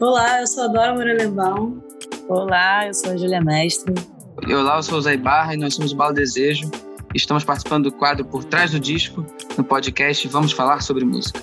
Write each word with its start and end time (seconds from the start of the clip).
Olá, 0.00 0.40
eu 0.40 0.46
sou 0.46 0.64
a 0.64 0.66
Dora 0.68 0.94
Morelenbaum. 0.94 1.78
Olá, 2.26 2.86
eu 2.86 2.94
sou 2.94 3.12
a 3.12 3.16
Júlia 3.18 3.38
Mestre. 3.42 3.92
Olá, 4.50 4.76
eu 4.76 4.82
sou 4.82 4.96
o 4.96 5.02
Zé 5.02 5.14
Barra 5.14 5.52
e 5.52 5.58
nós 5.58 5.74
somos 5.74 5.92
o 5.92 5.96
Bala 5.96 6.14
Desejo. 6.14 6.70
Estamos 7.14 7.44
participando 7.44 7.90
do 7.90 7.92
quadro 7.92 8.24
Por 8.24 8.42
Trás 8.42 8.70
do 8.70 8.80
Disco, 8.80 9.26
no 9.58 9.62
podcast 9.62 10.26
Vamos 10.28 10.52
Falar 10.52 10.80
sobre 10.80 11.04
Música. 11.04 11.38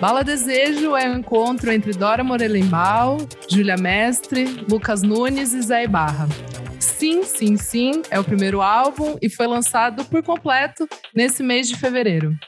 Bala 0.00 0.22
Desejo 0.22 0.94
é 0.94 1.10
um 1.10 1.18
encontro 1.18 1.72
entre 1.72 1.92
Dora 1.92 2.22
Morelenbaum, 2.22 3.26
Júlia 3.48 3.76
Mestre, 3.76 4.64
Lucas 4.70 5.02
Nunes 5.02 5.54
e 5.54 5.60
Zé 5.60 5.88
Barra. 5.88 6.28
Sim, 7.00 7.22
Sim, 7.22 7.56
Sim 7.56 8.02
é 8.10 8.20
o 8.20 8.24
primeiro 8.24 8.60
álbum 8.60 9.16
e 9.22 9.30
foi 9.30 9.46
lançado 9.46 10.04
por 10.04 10.22
completo 10.22 10.86
nesse 11.14 11.42
mês 11.42 11.66
de 11.66 11.74
fevereiro. 11.74 12.38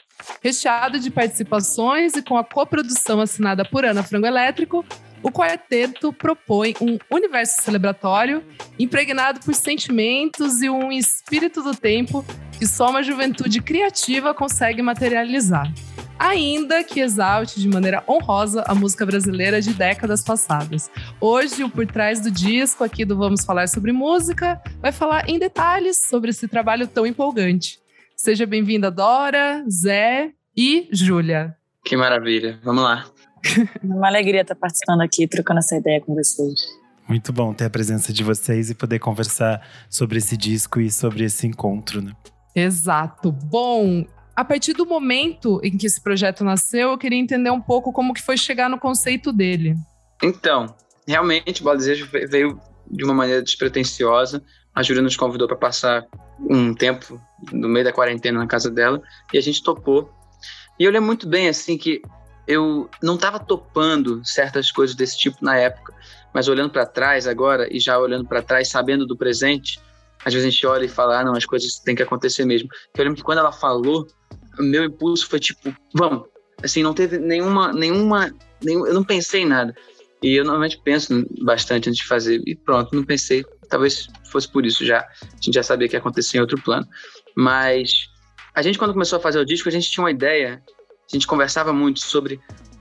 Recheado 0.43 0.99
de 0.99 1.09
participações 1.09 2.15
e 2.15 2.21
com 2.21 2.37
a 2.37 2.43
coprodução 2.43 3.19
assinada 3.19 3.65
por 3.65 3.83
Ana 3.83 4.03
Frango 4.03 4.27
Elétrico, 4.27 4.85
o 5.23 5.31
quarteto 5.31 6.13
propõe 6.13 6.75
um 6.79 6.99
universo 7.09 7.63
celebratório 7.63 8.43
impregnado 8.77 9.39
por 9.39 9.55
sentimentos 9.55 10.61
e 10.61 10.69
um 10.69 10.91
espírito 10.91 11.63
do 11.63 11.75
tempo 11.75 12.23
que 12.59 12.67
só 12.67 12.91
uma 12.91 13.01
juventude 13.01 13.59
criativa 13.59 14.35
consegue 14.35 14.83
materializar 14.83 15.73
ainda 16.17 16.83
que 16.83 16.99
exalte 16.99 17.59
de 17.59 17.67
maneira 17.67 18.03
honrosa 18.07 18.63
a 18.67 18.75
música 18.75 19.05
brasileira 19.05 19.61
de 19.61 19.73
décadas 19.73 20.23
passadas. 20.23 20.89
Hoje, 21.19 21.63
o 21.63 21.69
Por 21.69 21.85
Trás 21.85 22.19
do 22.19 22.31
Disco, 22.31 22.83
aqui 22.83 23.05
do 23.05 23.17
Vamos 23.17 23.43
Falar 23.43 23.67
sobre 23.67 23.91
Música, 23.91 24.61
vai 24.81 24.91
falar 24.91 25.29
em 25.29 25.39
detalhes 25.39 26.07
sobre 26.07 26.29
esse 26.29 26.47
trabalho 26.47 26.87
tão 26.87 27.05
empolgante. 27.05 27.79
Seja 28.15 28.45
bem-vinda, 28.45 28.89
Dora, 28.89 29.65
Zé 29.69 30.31
e 30.55 30.87
Júlia. 30.91 31.55
Que 31.83 31.97
maravilha. 31.97 32.59
Vamos 32.63 32.83
lá. 32.83 33.05
Uma 33.83 34.07
alegria 34.07 34.41
estar 34.41 34.55
participando 34.55 35.01
aqui, 35.01 35.27
trocando 35.27 35.59
essa 35.59 35.75
ideia 35.75 35.99
com 35.99 36.15
vocês. 36.15 36.61
Muito 37.07 37.33
bom 37.33 37.53
ter 37.53 37.65
a 37.65 37.69
presença 37.69 38.13
de 38.13 38.23
vocês 38.23 38.69
e 38.69 38.75
poder 38.75 38.99
conversar 38.99 39.61
sobre 39.89 40.19
esse 40.19 40.37
disco 40.37 40.79
e 40.79 40.89
sobre 40.89 41.25
esse 41.25 41.45
encontro, 41.45 42.01
né? 42.01 42.13
Exato. 42.55 43.31
Bom, 43.31 44.05
a 44.35 44.43
partir 44.43 44.73
do 44.73 44.85
momento 44.85 45.59
em 45.63 45.77
que 45.77 45.85
esse 45.85 46.01
projeto 46.01 46.43
nasceu, 46.43 46.91
eu 46.91 46.97
queria 46.97 47.19
entender 47.19 47.51
um 47.51 47.61
pouco 47.61 47.93
como 47.93 48.13
que 48.13 48.21
foi 48.21 48.37
chegar 48.37 48.69
no 48.69 48.79
conceito 48.79 49.31
dele. 49.31 49.75
Então, 50.21 50.75
realmente 51.07 51.61
o 51.61 51.63
Bola 51.63 51.77
Desejo 51.77 52.07
veio 52.27 52.59
de 52.89 53.03
uma 53.03 53.13
maneira 53.13 53.41
despretensiosa. 53.41 54.43
A 54.73 54.81
Júlia 54.81 55.03
nos 55.03 55.15
convidou 55.15 55.47
para 55.47 55.57
passar 55.57 56.05
um 56.39 56.73
tempo 56.73 57.21
no 57.51 57.69
meio 57.69 57.85
da 57.85 57.93
quarentena 57.93 58.39
na 58.39 58.47
casa 58.47 58.71
dela 58.71 59.01
e 59.31 59.37
a 59.37 59.41
gente 59.41 59.61
topou. 59.61 60.11
E 60.79 60.83
eu 60.83 60.91
lembro 60.91 61.05
muito 61.05 61.27
bem 61.27 61.47
assim 61.47 61.77
que 61.77 62.01
eu 62.47 62.89
não 63.01 63.15
estava 63.15 63.39
topando 63.39 64.21
certas 64.25 64.71
coisas 64.71 64.95
desse 64.95 65.17
tipo 65.17 65.37
na 65.41 65.55
época, 65.57 65.93
mas 66.33 66.47
olhando 66.47 66.71
para 66.71 66.85
trás 66.85 67.27
agora 67.27 67.67
e 67.71 67.79
já 67.79 67.97
olhando 67.99 68.27
para 68.27 68.41
trás, 68.41 68.67
sabendo 68.67 69.05
do 69.05 69.15
presente, 69.15 69.79
às 70.25 70.33
vezes 70.33 70.47
a 70.47 70.49
gente 70.49 70.65
olha 70.65 70.85
e 70.85 70.89
fala, 70.89 71.19
ah, 71.19 71.23
não, 71.23 71.33
as 71.33 71.45
coisas 71.45 71.79
têm 71.79 71.95
que 71.95 72.03
acontecer 72.03 72.45
mesmo. 72.45 72.69
Eu 72.97 73.03
lembro 73.03 73.17
que 73.17 73.23
quando 73.23 73.39
ela 73.39 73.51
falou, 73.51 74.07
meu 74.59 74.83
impulso 74.83 75.27
foi 75.27 75.39
tipo, 75.39 75.75
vamos. 75.93 76.27
Assim, 76.63 76.81
não 76.81 76.93
teve 76.93 77.17
nenhuma, 77.17 77.73
nenhuma, 77.73 78.33
nenhum, 78.63 78.85
eu 78.87 78.93
não 78.93 79.03
pensei 79.03 79.41
em 79.41 79.45
nada. 79.45 79.75
E 80.21 80.35
eu 80.35 80.45
normalmente 80.45 80.79
penso 80.81 81.25
bastante 81.43 81.89
antes 81.89 82.01
de 82.01 82.07
fazer. 82.07 82.41
E 82.45 82.55
pronto, 82.55 82.95
não 82.95 83.03
pensei. 83.03 83.43
Talvez 83.69 84.07
fosse 84.31 84.49
por 84.49 84.65
isso 84.65 84.85
já. 84.85 84.99
A 84.99 85.35
gente 85.41 85.55
já 85.55 85.63
sabia 85.63 85.89
que 85.89 85.95
ia 85.95 85.99
acontecer 85.99 86.37
em 86.37 86.41
outro 86.41 86.61
plano. 86.61 86.87
Mas 87.35 88.07
a 88.55 88.61
gente, 88.61 88.79
quando 88.79 88.93
começou 88.93 89.17
a 89.17 89.21
fazer 89.21 89.39
o 89.39 89.45
disco, 89.45 89.67
a 89.67 89.71
gente 89.71 89.91
tinha 89.91 90.03
uma 90.03 90.11
ideia. 90.11 90.63
A 91.11 91.13
gente 91.13 91.27
conversava 91.27 91.73
muito 91.73 91.99
sobre 91.99 92.39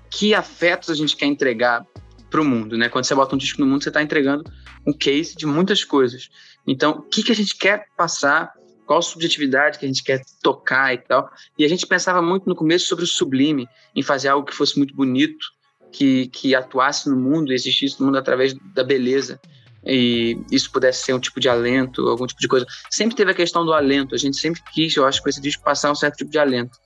que 0.09 0.35
afetos 0.35 0.91
a 0.91 0.95
gente 0.95 1.17
quer 1.17 1.27
entregar 1.27 1.85
para 2.33 2.41
o 2.41 2.45
mundo, 2.45 2.77
né? 2.77 2.89
Quando 2.89 3.05
você 3.05 3.15
bota 3.15 3.35
um 3.35 3.39
disco 3.39 3.61
no 3.61 3.67
mundo, 3.67 3.83
você 3.83 3.91
está 3.91 4.03
entregando 4.03 4.43
um 4.87 4.93
case 4.93 5.37
de 5.37 5.47
muitas 5.47 5.85
coisas. 5.85 6.31
Então, 6.67 6.93
o 6.93 7.03
que, 7.03 7.23
que 7.23 7.31
a 7.31 7.35
gente 7.35 7.55
quer 7.57 7.87
passar 7.97 8.51
qual 8.87 9.01
subjetividade 9.01 9.79
que 9.79 9.85
a 9.85 9.89
gente 9.89 10.03
quer 10.03 10.23
tocar 10.43 10.93
e 10.93 10.99
tal. 10.99 11.31
E 11.59 11.65
a 11.65 11.69
gente 11.69 11.87
pensava 11.87 12.21
muito 12.21 12.49
no 12.49 12.55
começo 12.55 12.87
sobre 12.87 13.05
o 13.05 13.09
sublime, 13.09 13.69
em 13.95 14.03
fazer 14.03 14.29
algo 14.29 14.47
que 14.47 14.55
fosse 14.55 14.77
muito 14.77 14.95
bonito, 14.95 15.47
que, 15.93 16.27
que 16.29 16.55
atuasse 16.55 17.09
no 17.09 17.17
mundo, 17.17 17.53
existisse 17.53 17.99
no 18.01 18.07
mundo 18.07 18.19
através 18.19 18.55
da 18.75 18.85
beleza. 18.85 19.41
E 19.85 20.37
isso 20.51 20.71
pudesse 20.71 21.05
ser 21.05 21.15
um 21.15 21.19
tipo 21.19 21.41
de 21.41 21.49
alento, 21.49 22.07
algum 22.09 22.27
tipo 22.27 22.41
de 22.41 22.49
coisa. 22.49 22.67
Sempre 22.91 23.17
teve 23.17 23.31
a 23.31 23.35
questão 23.35 23.65
do 23.65 23.73
alento, 23.73 24.15
a 24.15 24.19
gente 24.19 24.37
sempre 24.37 24.63
quis, 24.73 24.95
eu 24.95 25.07
acho, 25.07 25.23
com 25.23 25.29
esse 25.29 25.41
disco 25.41 25.65
passar 25.65 25.91
um 25.91 25.95
certo 25.95 26.17
tipo 26.17 26.31
de 26.31 26.39
alento 26.39 26.77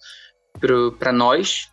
para 0.98 1.12
nós 1.12 1.68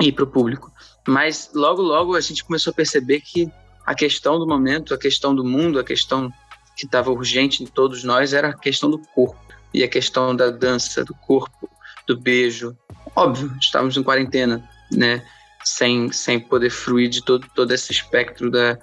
e 0.00 0.12
para 0.12 0.24
o 0.24 0.26
público. 0.26 0.70
Mas 1.06 1.50
logo, 1.54 1.82
logo 1.82 2.16
a 2.16 2.20
gente 2.20 2.44
começou 2.44 2.70
a 2.70 2.74
perceber 2.74 3.20
que 3.20 3.50
a 3.84 3.94
questão 3.94 4.38
do 4.38 4.46
momento, 4.46 4.92
a 4.92 4.98
questão 4.98 5.34
do 5.34 5.44
mundo, 5.44 5.78
a 5.78 5.84
questão 5.84 6.32
que 6.76 6.84
estava 6.84 7.10
urgente 7.10 7.62
em 7.62 7.66
todos 7.66 8.04
nós 8.04 8.32
era 8.32 8.48
a 8.48 8.58
questão 8.58 8.90
do 8.90 8.98
corpo 8.98 9.40
e 9.72 9.82
a 9.82 9.88
questão 9.88 10.34
da 10.34 10.50
dança, 10.50 11.04
do 11.04 11.14
corpo, 11.14 11.70
do 12.06 12.18
beijo. 12.18 12.76
Óbvio, 13.14 13.54
estávamos 13.60 13.96
em 13.96 14.02
quarentena, 14.02 14.68
né? 14.90 15.24
Sem, 15.64 16.12
sem 16.12 16.38
poder 16.38 16.70
fruir 16.70 17.08
de 17.08 17.24
todo, 17.24 17.46
todo 17.54 17.72
esse 17.72 17.92
espectro 17.92 18.50
da, 18.50 18.78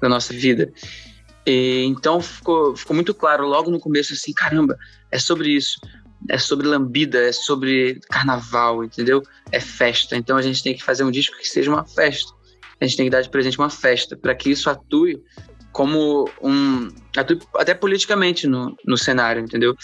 da 0.00 0.08
nossa 0.08 0.32
vida. 0.32 0.72
E, 1.46 1.84
então 1.86 2.20
ficou, 2.20 2.76
ficou 2.76 2.94
muito 2.94 3.14
claro 3.14 3.46
logo 3.46 3.70
no 3.70 3.80
começo 3.80 4.12
assim, 4.12 4.32
caramba, 4.32 4.76
é 5.10 5.18
sobre 5.18 5.50
isso. 5.50 5.80
É 6.28 6.38
sobre 6.38 6.66
lambida, 6.66 7.18
é 7.18 7.32
sobre 7.32 8.00
carnaval, 8.10 8.84
entendeu? 8.84 9.22
É 9.50 9.60
festa. 9.60 10.16
Então 10.16 10.36
a 10.36 10.42
gente 10.42 10.62
tem 10.62 10.74
que 10.74 10.82
fazer 10.82 11.04
um 11.04 11.10
disco 11.10 11.36
que 11.36 11.48
seja 11.48 11.70
uma 11.70 11.84
festa. 11.84 12.32
A 12.80 12.84
gente 12.84 12.96
tem 12.96 13.06
que 13.06 13.10
dar 13.10 13.22
de 13.22 13.30
presente 13.30 13.58
uma 13.58 13.70
festa, 13.70 14.16
para 14.16 14.34
que 14.34 14.50
isso 14.50 14.68
atue 14.68 15.22
como 15.72 16.28
um. 16.40 16.88
atue 17.16 17.38
até 17.56 17.74
politicamente 17.74 18.46
no, 18.46 18.76
no 18.86 18.96
cenário, 18.96 19.42
entendeu? 19.42 19.76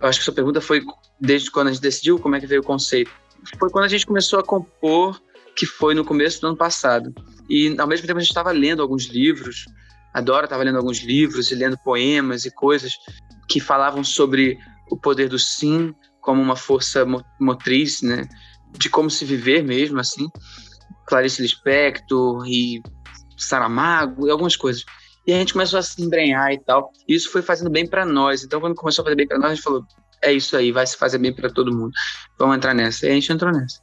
eu 0.00 0.08
acho 0.08 0.18
que 0.18 0.24
sua 0.24 0.34
pergunta 0.34 0.60
foi 0.60 0.82
desde 1.20 1.50
quando 1.50 1.68
a 1.68 1.72
gente 1.72 1.82
decidiu 1.82 2.18
como 2.18 2.36
é 2.36 2.40
que 2.40 2.46
veio 2.46 2.60
o 2.60 2.64
conceito. 2.64 3.10
Foi 3.58 3.70
quando 3.70 3.84
a 3.84 3.88
gente 3.88 4.06
começou 4.06 4.38
a 4.38 4.42
compor, 4.42 5.20
que 5.54 5.66
foi 5.66 5.94
no 5.94 6.04
começo 6.04 6.40
do 6.40 6.48
ano 6.48 6.56
passado. 6.56 7.14
E 7.48 7.74
ao 7.78 7.86
mesmo 7.86 8.06
tempo 8.06 8.18
a 8.18 8.22
gente 8.22 8.30
estava 8.30 8.50
lendo 8.50 8.82
alguns 8.82 9.06
livros. 9.06 9.66
A 10.12 10.20
Dora 10.20 10.44
estava 10.44 10.62
lendo 10.62 10.78
alguns 10.78 11.02
livros 11.02 11.50
e 11.50 11.54
lendo 11.54 11.76
poemas 11.84 12.44
e 12.44 12.50
coisas 12.50 12.94
que 13.48 13.60
falavam 13.60 14.02
sobre 14.02 14.58
o 14.94 14.96
poder 14.96 15.28
do 15.28 15.38
sim 15.38 15.92
como 16.20 16.40
uma 16.40 16.56
força 16.56 17.04
motriz, 17.40 18.00
né? 18.00 18.26
De 18.78 18.88
como 18.88 19.10
se 19.10 19.24
viver 19.24 19.62
mesmo, 19.62 19.98
assim. 20.00 20.28
Clarice 21.06 21.42
Lispector 21.42 22.46
e 22.46 22.80
Saramago 23.36 24.26
e 24.26 24.30
algumas 24.30 24.56
coisas. 24.56 24.84
E 25.26 25.32
a 25.32 25.36
gente 25.36 25.52
começou 25.52 25.78
a 25.78 25.82
se 25.82 26.00
embrenhar 26.02 26.52
e 26.52 26.58
tal. 26.60 26.90
E 27.08 27.14
isso 27.14 27.30
foi 27.30 27.42
fazendo 27.42 27.70
bem 27.70 27.86
para 27.86 28.06
nós. 28.06 28.44
Então, 28.44 28.60
quando 28.60 28.74
começou 28.74 29.02
a 29.02 29.06
fazer 29.06 29.16
bem 29.16 29.26
para 29.26 29.38
nós, 29.38 29.52
a 29.52 29.54
gente 29.54 29.64
falou: 29.64 29.84
é 30.22 30.32
isso 30.32 30.56
aí, 30.56 30.70
vai 30.70 30.86
se 30.86 30.96
fazer 30.96 31.18
bem 31.18 31.34
para 31.34 31.50
todo 31.50 31.74
mundo. 31.74 31.92
Vamos 32.38 32.56
entrar 32.56 32.72
nessa. 32.72 33.06
E 33.06 33.10
a 33.10 33.14
gente 33.14 33.32
entrou 33.32 33.52
nessa. 33.52 33.80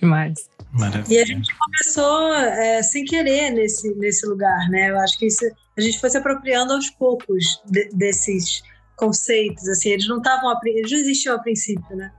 Demais. 0.00 0.34
Maravilha. 0.72 1.14
E 1.14 1.22
a 1.22 1.26
gente 1.26 1.54
começou 1.56 2.34
é, 2.34 2.82
sem 2.82 3.04
querer 3.04 3.50
nesse, 3.50 3.94
nesse 3.96 4.26
lugar, 4.26 4.68
né? 4.70 4.90
Eu 4.90 4.98
acho 4.98 5.18
que 5.18 5.26
isso, 5.26 5.44
a 5.76 5.80
gente 5.80 6.00
foi 6.00 6.10
se 6.10 6.16
apropriando 6.16 6.72
aos 6.72 6.90
poucos 6.90 7.62
de, 7.66 7.88
desses 7.90 8.62
conceitos, 8.96 9.68
assim, 9.68 9.90
eles 9.90 10.08
não 10.08 10.18
estavam, 10.18 10.54
eles 10.64 10.90
não 10.90 10.98
existiam 10.98 11.36
a 11.36 11.38
princípio, 11.38 11.96
né? 11.96 12.12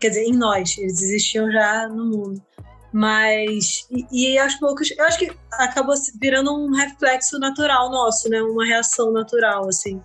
Quer 0.00 0.08
dizer, 0.08 0.24
em 0.24 0.36
nós, 0.36 0.76
eles 0.78 1.00
existiam 1.00 1.50
já 1.50 1.88
no 1.88 2.06
mundo. 2.06 2.42
Mas, 2.92 3.86
e, 3.90 4.32
e 4.34 4.38
aos 4.38 4.54
poucos, 4.56 4.90
eu 4.90 5.04
acho 5.04 5.18
que 5.18 5.32
acabou 5.52 5.94
virando 6.20 6.54
um 6.54 6.70
reflexo 6.72 7.38
natural 7.38 7.90
nosso, 7.90 8.28
né? 8.28 8.42
Uma 8.42 8.66
reação 8.66 9.12
natural, 9.12 9.68
assim. 9.68 10.02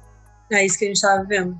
É 0.51 0.66
isso 0.66 0.78
que 0.78 0.85
a 0.85 0.88
gente 0.88 0.95
estava 0.95 1.23
vivendo. 1.23 1.59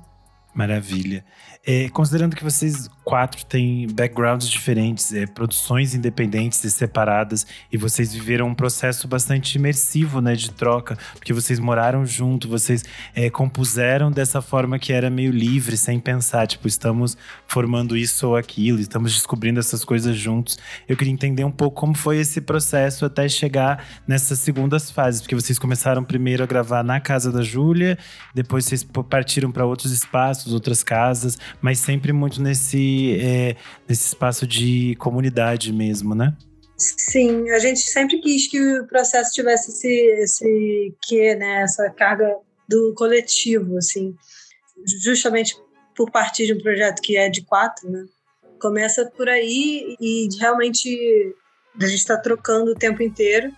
Maravilha. 0.58 1.24
É, 1.64 1.88
considerando 1.90 2.34
que 2.34 2.42
vocês 2.42 2.88
quatro 3.04 3.44
têm 3.44 3.86
backgrounds 3.88 4.48
diferentes, 4.48 5.12
é, 5.12 5.24
produções 5.24 5.94
independentes 5.94 6.62
e 6.64 6.70
separadas, 6.70 7.46
e 7.70 7.76
vocês 7.76 8.12
viveram 8.12 8.48
um 8.48 8.54
processo 8.54 9.06
bastante 9.06 9.56
imersivo, 9.56 10.20
né, 10.20 10.34
de 10.34 10.50
troca, 10.50 10.98
porque 11.14 11.32
vocês 11.32 11.58
moraram 11.58 12.04
junto, 12.04 12.48
vocês 12.48 12.84
é, 13.14 13.30
compuseram 13.30 14.10
dessa 14.10 14.42
forma 14.42 14.78
que 14.78 14.92
era 14.92 15.08
meio 15.08 15.30
livre, 15.30 15.76
sem 15.76 16.00
pensar, 16.00 16.46
tipo, 16.46 16.66
estamos 16.66 17.16
formando 17.46 17.96
isso 17.96 18.28
ou 18.28 18.36
aquilo, 18.36 18.80
estamos 18.80 19.12
descobrindo 19.12 19.60
essas 19.60 19.84
coisas 19.84 20.16
juntos. 20.16 20.58
Eu 20.88 20.96
queria 20.96 21.12
entender 21.12 21.44
um 21.44 21.52
pouco 21.52 21.80
como 21.80 21.94
foi 21.94 22.18
esse 22.18 22.40
processo 22.40 23.04
até 23.04 23.28
chegar 23.28 23.84
nessas 24.08 24.38
segundas 24.40 24.90
fases, 24.90 25.20
porque 25.20 25.34
vocês 25.34 25.58
começaram 25.58 26.02
primeiro 26.02 26.42
a 26.42 26.46
gravar 26.46 26.82
na 26.82 26.98
casa 26.98 27.30
da 27.30 27.42
Júlia, 27.42 27.96
depois 28.34 28.64
vocês 28.64 28.82
partiram 28.84 29.52
para 29.52 29.64
outros 29.64 29.92
espaços, 29.92 30.47
outras 30.52 30.82
casas, 30.82 31.38
mas 31.60 31.78
sempre 31.78 32.12
muito 32.12 32.40
nesse, 32.42 33.18
é, 33.20 33.56
nesse 33.88 34.08
espaço 34.08 34.46
de 34.46 34.94
comunidade 34.96 35.72
mesmo, 35.72 36.14
né? 36.14 36.36
Sim, 36.76 37.50
a 37.50 37.58
gente 37.58 37.80
sempre 37.80 38.20
quis 38.20 38.46
que 38.46 38.60
o 38.60 38.86
processo 38.86 39.32
tivesse 39.32 39.70
esse, 39.70 39.88
esse 40.22 40.94
que, 41.02 41.34
né, 41.34 41.62
essa 41.62 41.90
carga 41.90 42.36
do 42.68 42.94
coletivo, 42.94 43.76
assim, 43.78 44.14
justamente 45.02 45.56
por 45.96 46.10
partir 46.10 46.46
de 46.46 46.54
um 46.54 46.60
projeto 46.60 47.02
que 47.02 47.16
é 47.16 47.28
de 47.28 47.42
quatro, 47.42 47.90
né? 47.90 48.04
Começa 48.60 49.06
por 49.16 49.28
aí 49.28 49.96
e 50.00 50.28
realmente 50.38 51.34
a 51.80 51.86
gente 51.86 51.98
está 51.98 52.16
trocando 52.16 52.70
o 52.70 52.76
tempo 52.76 53.02
inteiro. 53.02 53.52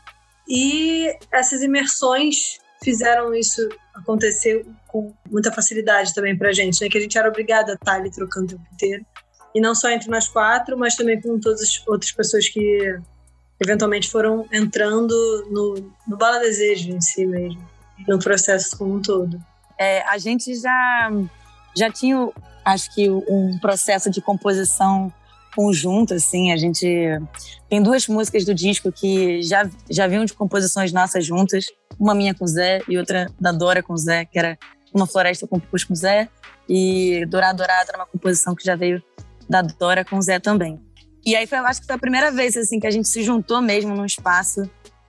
E 0.49 1.13
essas 1.31 1.63
imersões 1.63 2.59
fizeram 2.83 3.35
isso 3.35 3.69
acontecer 3.95 4.65
com 4.91 5.15
muita 5.31 5.53
facilidade 5.53 6.15
também 6.15 6.37
para 6.37 6.51
a 6.51 6.53
gente, 6.53 6.81
né? 6.81 6.89
Que 6.89 6.99
a 6.99 7.01
gente 7.01 7.17
era 7.17 7.29
obrigada 7.29 7.73
a 7.73 7.75
estar 7.75 7.95
ali 7.95 8.11
trocando 8.11 8.47
o 8.47 8.49
tempo 8.49 8.65
inteiro. 8.73 9.07
E 9.55 9.61
não 9.61 9.75
só 9.75 9.91
entre 9.91 10.09
nós 10.09 10.29
quatro, 10.29 10.79
mas 10.79 10.95
também 10.95 11.21
com 11.21 11.39
todas 11.39 11.61
as 11.61 11.87
outras 11.87 12.13
pessoas 12.13 12.49
que 12.49 12.99
eventualmente 13.61 14.09
foram 14.09 14.47
entrando 14.53 15.15
no, 15.51 15.93
no 16.07 16.17
Bala 16.17 16.39
Desejo 16.39 16.91
em 16.91 17.01
si 17.01 17.27
mesmo, 17.27 17.63
no 18.09 18.19
processo 18.19 18.77
como 18.77 18.95
um 18.95 19.03
todo. 19.03 19.41
É, 19.79 20.03
a 20.03 20.19
gente 20.19 20.55
já, 20.55 21.11
já 21.77 21.91
tinha, 21.91 22.31
acho 22.65 22.95
que, 22.95 23.11
um 23.11 23.59
processo 23.61 24.11
de 24.11 24.21
composição 24.21 25.13
conjunto, 25.55 26.15
assim. 26.15 26.53
A 26.53 26.57
gente 26.57 26.87
tem 27.69 27.83
duas 27.83 28.07
músicas 28.07 28.45
do 28.45 28.55
disco 28.55 28.91
que 28.93 29.43
já, 29.43 29.69
já 29.89 30.07
vinham 30.07 30.25
de 30.25 30.33
composições 30.33 30.93
nossas 30.93 31.25
juntas. 31.25 31.67
Uma 31.99 32.15
minha 32.15 32.35
com 32.35 32.45
o 32.45 32.49
Zé 32.49 32.81
e 32.89 32.97
outra 32.99 33.31
da 33.39 33.53
Dora 33.53 33.83
com 33.83 33.93
o 33.93 33.99
Zé, 33.99 34.25
que 34.25 34.39
era 34.39 34.59
Uma 34.95 35.07
Floresta 35.07 35.47
com 35.47 35.57
o 35.59 35.97
Zé. 35.97 36.29
E 36.69 37.25
Dourado 37.27 37.59
Dourado 37.59 37.89
era 37.89 37.99
uma 37.99 38.07
composição 38.07 38.55
que 38.55 38.65
já 38.65 38.77
veio 38.77 39.03
da 39.49 39.63
Dora 39.63 40.05
com 40.05 40.17
o 40.17 40.23
Zé 40.23 40.39
também. 40.39 40.81
E 41.25 41.37
aí 41.37 41.47
foi, 41.47 41.59
eu 41.59 41.67
acho 41.67 41.81
que 41.81 41.87
foi 41.87 41.97
a 41.97 41.99
primeira 41.99 42.31
vez 42.31 42.57
assim 42.57 42.79
que 42.81 42.87
a 42.87 42.91
gente 42.91 43.09
se 43.09 43.23
juntou 43.23 43.61
mesmo 43.61 43.95
num 43.95 44.05
espaço 44.05 44.63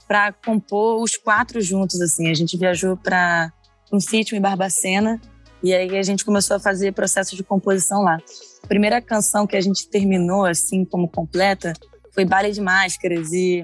para 0.07 0.33
compor 0.33 1.01
os 1.01 1.16
quatro 1.16 1.62
juntos 1.62 2.01
assim. 2.01 2.30
A 2.30 2.33
gente 2.33 2.57
viajou 2.57 2.98
para 2.98 3.51
um 3.94 4.00
sítio 4.00 4.36
em 4.36 4.42
Barbacena 4.42 5.22
e 5.63 5.74
aí 5.74 5.98
a 5.98 6.04
gente 6.04 6.25
começou 6.25 6.57
a 6.57 6.60
fazer 6.60 6.92
processo 6.94 7.36
de 7.36 7.44
composição 7.44 8.01
lá. 8.01 8.18
A 8.63 8.68
primeira 8.68 9.01
canção 9.01 9.48
que 9.48 9.56
a 9.56 9.62
gente 9.62 9.88
terminou 9.88 10.45
assim 10.45 10.84
como 10.84 11.07
completa 11.07 11.74
foi 12.13 12.25
Baile 12.25 12.51
de 12.51 12.60
Máscaras 12.60 13.31
e 13.31 13.63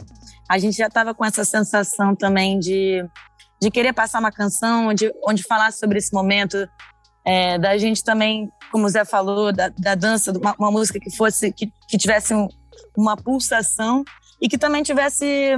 a 0.49 0.57
gente 0.57 0.77
já 0.77 0.87
estava 0.87 1.13
com 1.13 1.25
essa 1.25 1.43
sensação 1.43 2.15
também 2.15 2.59
de, 2.59 3.03
de 3.62 3.71
querer 3.71 3.94
passar 3.94 4.19
uma 4.19 4.31
canção 4.31 4.88
onde, 4.88 5.12
onde 5.27 5.44
falasse 5.44 5.80
sobre 5.80 5.98
esse 5.98 6.13
momento 6.13 6.68
é, 7.25 7.57
da 7.57 7.77
gente 7.77 8.04
também, 8.04 8.50
como 8.71 8.86
o 8.86 8.89
Zé 8.89 9.04
falou, 9.04 9.51
da, 9.51 9.69
da 9.69 9.95
dança, 9.95 10.31
uma, 10.31 10.56
uma, 10.57 10.71
música 10.71 11.00
que 11.00 11.13
fosse 11.15 11.51
que, 11.51 11.68
que 11.89 11.98
tivesse 11.98 12.33
um, 12.33 12.48
uma 12.95 13.18
pulsação 13.18 14.04
e 14.42 14.48
que 14.48 14.57
também 14.57 14.81
tivesse 14.83 15.56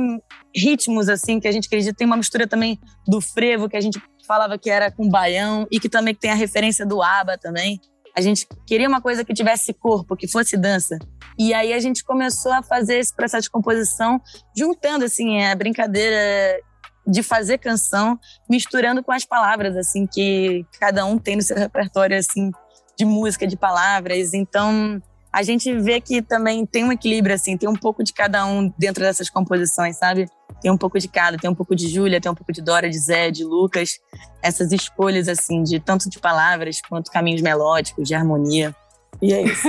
ritmos 0.56 1.10
assim 1.10 1.40
que 1.40 1.48
a 1.48 1.52
gente 1.52 1.68
acredita 1.68 1.96
tem 1.96 2.08
uma 2.08 2.18
mistura 2.18 2.48
também 2.48 2.80
do 3.08 3.22
frevo 3.22 3.70
que 3.70 3.78
a 3.78 3.82
gente 3.82 4.02
falava 4.26 4.58
que 4.58 4.70
era 4.70 4.92
com 4.92 5.08
baião 5.08 5.68
e 5.72 5.80
que 5.80 5.90
também 5.90 6.16
tem 6.16 6.32
a 6.32 6.36
referência 6.36 6.86
do 6.86 7.02
aba 7.02 7.38
também. 7.38 7.80
A 8.16 8.22
gente 8.22 8.48
queria 8.66 8.88
uma 8.88 9.02
coisa 9.02 9.24
que 9.24 9.34
tivesse 9.34 9.74
corpo, 9.74 10.16
que 10.16 10.28
fosse 10.28 10.58
dança. 10.58 10.98
E 11.38 11.54
aí 11.54 11.72
a 11.74 11.80
gente 11.80 12.04
começou 12.04 12.52
a 12.52 12.62
fazer 12.62 12.98
esse 12.98 13.16
processo 13.16 13.44
de 13.44 13.50
composição, 13.50 14.20
juntando 14.56 15.06
assim 15.06 15.44
a 15.44 15.56
brincadeira 15.56 16.60
de 17.10 17.24
fazer 17.24 17.58
canção 17.58 18.20
misturando 18.50 19.04
com 19.04 19.12
as 19.12 19.26
palavras 19.26 19.76
assim 19.76 20.06
que 20.06 20.66
cada 20.80 21.06
um 21.06 21.18
tem 21.18 21.36
no 21.36 21.42
seu 21.42 21.58
repertório 21.58 22.18
assim 22.18 22.52
de 22.98 23.06
música 23.06 23.48
de 23.48 23.58
palavras. 23.58 24.34
Então 24.34 25.02
a 25.32 25.44
gente 25.44 25.74
vê 25.80 26.00
que 26.02 26.22
também 26.22 26.66
tem 26.66 26.84
um 26.84 26.92
equilíbrio 26.92 27.36
assim 27.36 27.58
tem 27.58 27.68
um 27.68 27.76
pouco 27.76 28.04
de 28.04 28.14
cada 28.14 28.46
um 28.46 28.72
dentro 28.78 29.04
dessas 29.04 29.30
composições 29.30 29.98
sabe? 29.98 30.28
Tem 30.62 30.72
um 30.72 30.78
pouco 30.78 31.00
de 31.00 31.08
cada 31.08 31.38
tem 31.38 31.50
um 31.50 31.56
pouco 31.56 31.76
de 31.76 31.88
Júlia 31.88 32.22
tem 32.22 32.32
um 32.32 32.36
pouco 32.36 32.52
de 32.52 32.62
Dora 32.62 32.90
de 32.90 32.98
Zé 32.98 33.32
de 33.32 33.44
Lucas. 33.44 34.00
Essas 34.42 34.72
escolhas 34.72 35.28
assim 35.28 35.64
de 35.64 35.80
tanto 35.80 36.10
de 36.10 36.20
palavras 36.20 36.82
quanto 36.88 37.12
caminhos 37.12 37.42
melódicos 37.42 38.08
de 38.08 38.14
harmonia. 38.14 38.76
E 39.22 39.34
é 39.34 39.42
isso. 39.44 39.68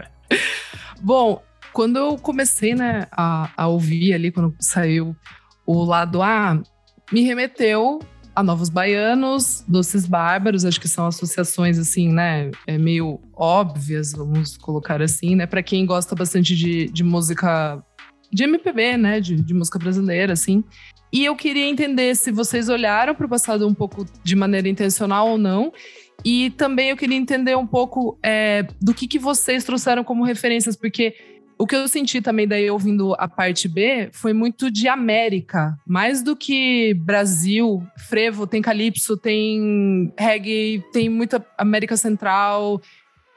Bom 1.00 1.42
quando 1.72 1.96
eu 1.96 2.18
comecei 2.18 2.74
né, 2.74 3.06
a, 3.10 3.50
a 3.56 3.66
ouvir 3.66 4.12
ali, 4.12 4.30
quando 4.30 4.54
saiu 4.60 5.16
o 5.66 5.84
lado 5.84 6.22
A 6.22 6.60
me 7.12 7.22
remeteu 7.22 8.00
a 8.34 8.42
Novos 8.42 8.70
Baianos, 8.70 9.62
Doces 9.68 10.06
Bárbaros, 10.06 10.64
acho 10.64 10.80
que 10.80 10.88
são 10.88 11.06
associações 11.06 11.78
assim, 11.78 12.08
né, 12.10 12.50
é 12.66 12.78
meio 12.78 13.20
óbvias, 13.34 14.12
vamos 14.12 14.56
colocar 14.56 15.02
assim, 15.02 15.36
né, 15.36 15.46
para 15.46 15.62
quem 15.62 15.84
gosta 15.84 16.14
bastante 16.14 16.56
de, 16.56 16.86
de 16.86 17.04
música 17.04 17.82
de 18.32 18.44
MPB, 18.44 18.96
né, 18.96 19.20
de, 19.20 19.36
de 19.36 19.52
música 19.52 19.78
brasileira, 19.78 20.32
assim. 20.32 20.64
E 21.12 21.26
eu 21.26 21.36
queria 21.36 21.68
entender 21.68 22.16
se 22.16 22.32
vocês 22.32 22.70
olharam 22.70 23.14
para 23.14 23.26
o 23.26 23.28
passado 23.28 23.68
um 23.68 23.74
pouco 23.74 24.06
de 24.24 24.34
maneira 24.34 24.66
intencional 24.66 25.28
ou 25.28 25.36
não. 25.36 25.70
E 26.24 26.50
também 26.50 26.88
eu 26.88 26.96
queria 26.96 27.16
entender 27.16 27.54
um 27.54 27.66
pouco 27.66 28.18
é, 28.22 28.66
do 28.80 28.94
que, 28.94 29.06
que 29.06 29.18
vocês 29.18 29.64
trouxeram 29.64 30.02
como 30.02 30.24
referências, 30.24 30.74
porque 30.74 31.14
o 31.62 31.66
que 31.66 31.76
eu 31.76 31.86
senti 31.86 32.20
também 32.20 32.48
daí 32.48 32.68
ouvindo 32.68 33.14
a 33.20 33.28
parte 33.28 33.68
B 33.68 34.10
foi 34.12 34.32
muito 34.32 34.68
de 34.68 34.88
América, 34.88 35.78
mais 35.86 36.20
do 36.20 36.34
que 36.34 36.92
Brasil, 36.94 37.86
frevo, 37.96 38.48
tem 38.48 38.60
calypso, 38.60 39.16
tem 39.16 40.12
reggae, 40.18 40.82
tem 40.92 41.08
muita 41.08 41.46
América 41.56 41.96
Central, 41.96 42.82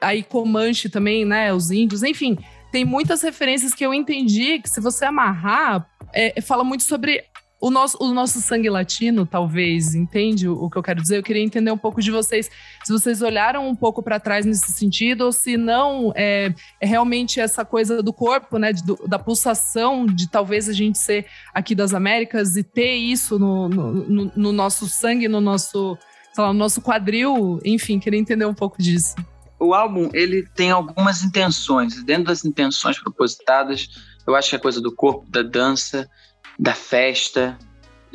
aí 0.00 0.24
Comanche 0.24 0.88
também, 0.88 1.24
né, 1.24 1.54
os 1.54 1.70
índios, 1.70 2.02
enfim, 2.02 2.36
tem 2.72 2.84
muitas 2.84 3.22
referências 3.22 3.72
que 3.72 3.86
eu 3.86 3.94
entendi 3.94 4.58
que 4.58 4.68
se 4.68 4.80
você 4.80 5.04
amarrar, 5.04 5.88
é, 6.12 6.40
fala 6.40 6.64
muito 6.64 6.82
sobre 6.82 7.22
o 7.60 7.70
nosso, 7.70 7.96
o 8.00 8.12
nosso 8.12 8.40
sangue 8.40 8.68
latino, 8.68 9.24
talvez, 9.24 9.94
entende 9.94 10.46
o, 10.48 10.68
que 10.68 10.76
eu 10.76 10.82
quero 10.82 11.00
dizer? 11.00 11.16
Eu 11.16 11.22
queria 11.22 11.42
entender 11.42 11.70
um 11.70 11.78
pouco 11.78 12.02
de 12.02 12.10
vocês, 12.10 12.50
se 12.84 12.92
vocês 12.92 13.22
olharam 13.22 13.66
um 13.66 13.74
pouco 13.74 14.02
para 14.02 14.20
trás 14.20 14.44
nesse 14.44 14.72
sentido, 14.72 15.24
ou 15.24 15.32
se 15.32 15.56
não 15.56 16.12
é, 16.14 16.54
é 16.80 16.86
realmente 16.86 17.40
essa 17.40 17.64
coisa 17.64 18.02
do 18.02 18.12
corpo, 18.12 18.58
né, 18.58 18.72
do, 18.72 18.96
da 19.08 19.18
pulsação 19.18 20.04
de 20.04 20.28
talvez 20.28 20.68
a 20.68 20.72
gente 20.72 20.98
ser 20.98 21.26
aqui 21.54 21.74
das 21.74 21.94
Américas 21.94 22.56
e 22.56 22.62
ter 22.62 22.94
isso 22.94 23.38
no, 23.38 23.68
no, 23.68 23.92
no, 23.92 24.32
no 24.36 24.52
nosso 24.52 24.86
sangue, 24.86 25.26
no 25.26 25.40
nosso, 25.40 25.96
sei 26.34 26.44
lá, 26.44 26.52
no 26.52 26.58
nosso 26.58 26.82
quadril, 26.82 27.58
enfim, 27.64 27.98
queria 27.98 28.20
entender 28.20 28.44
um 28.44 28.54
pouco 28.54 28.82
disso. 28.82 29.14
O 29.58 29.72
álbum, 29.72 30.10
ele 30.12 30.46
tem 30.54 30.70
algumas 30.70 31.22
intenções, 31.22 32.04
dentro 32.04 32.24
das 32.24 32.44
intenções 32.44 32.98
propositadas, 32.98 33.88
eu 34.26 34.34
acho 34.34 34.50
que 34.50 34.56
a 34.56 34.60
coisa 34.60 34.80
do 34.80 34.94
corpo, 34.94 35.24
da 35.30 35.42
dança, 35.42 36.10
da 36.58 36.74
festa, 36.74 37.58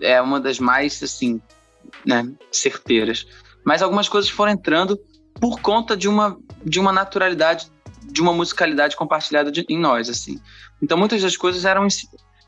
é 0.01 0.21
uma 0.21 0.39
das 0.39 0.59
mais, 0.59 1.01
assim, 1.03 1.41
né, 2.05 2.29
certeiras. 2.51 3.25
Mas 3.63 3.81
algumas 3.81 4.09
coisas 4.09 4.29
foram 4.29 4.53
entrando 4.53 4.99
por 5.39 5.59
conta 5.61 5.95
de 5.95 6.07
uma, 6.07 6.38
de 6.63 6.79
uma 6.79 6.91
naturalidade, 6.91 7.71
de 8.03 8.21
uma 8.21 8.33
musicalidade 8.33 8.95
compartilhada 8.95 9.51
de, 9.51 9.65
em 9.69 9.80
nós, 9.80 10.09
assim. 10.09 10.39
Então, 10.81 10.97
muitas 10.97 11.21
das 11.21 11.37
coisas 11.37 11.66
eram... 11.66 11.87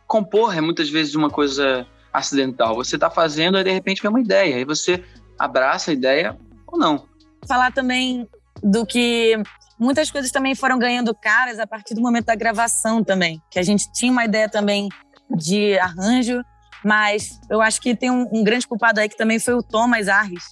Compor 0.08 0.56
é 0.56 0.62
muitas 0.62 0.89
vezes 0.89 1.15
uma 1.15 1.29
coisa 1.29 1.88
acidental. 2.12 2.75
Você 2.75 2.96
está 2.96 3.10
fazendo 3.10 3.58
e 3.58 3.63
de 3.63 3.72
repente 3.72 4.01
vem 4.01 4.10
uma 4.10 4.22
ideia. 4.22 4.60
E 4.60 4.65
você 4.65 5.03
abraça 5.39 5.91
a 5.91 5.94
ideia 5.94 6.38
ou 6.68 6.77
não. 6.77 7.08
Falar 7.48 7.72
também 7.72 8.27
do 8.62 8.86
que 8.86 9.36
muitas 9.79 10.12
coisas 10.12 10.32
também 10.32 10.53
foram 10.53 10.77
ganhando 10.77 11.15
caras 11.15 11.58
a 11.58 11.65
partir 11.65 11.96
do 11.96 12.01
momento 12.01 12.25
da 12.25 12.36
gravação 12.36 13.03
também. 13.03 13.41
Que 13.50 13.60
a 13.60 13.63
gente 13.63 13.91
tinha 13.91 14.12
uma 14.12 14.25
ideia 14.25 14.48
também 14.48 14.89
de 15.30 15.77
arranjo, 15.80 16.42
mas 16.84 17.39
eu 17.50 17.62
acho 17.62 17.82
que 17.82 17.96
tem 17.96 18.12
um, 18.12 18.27
um, 18.32 18.44
grande 18.44 18.68
culpado 18.68 19.00
aí 19.00 19.08
que 19.08 19.18
também 19.18 19.39
foi 19.39 19.53
o 19.53 19.63
Thomas 19.63 20.08
Arres, 20.08 20.44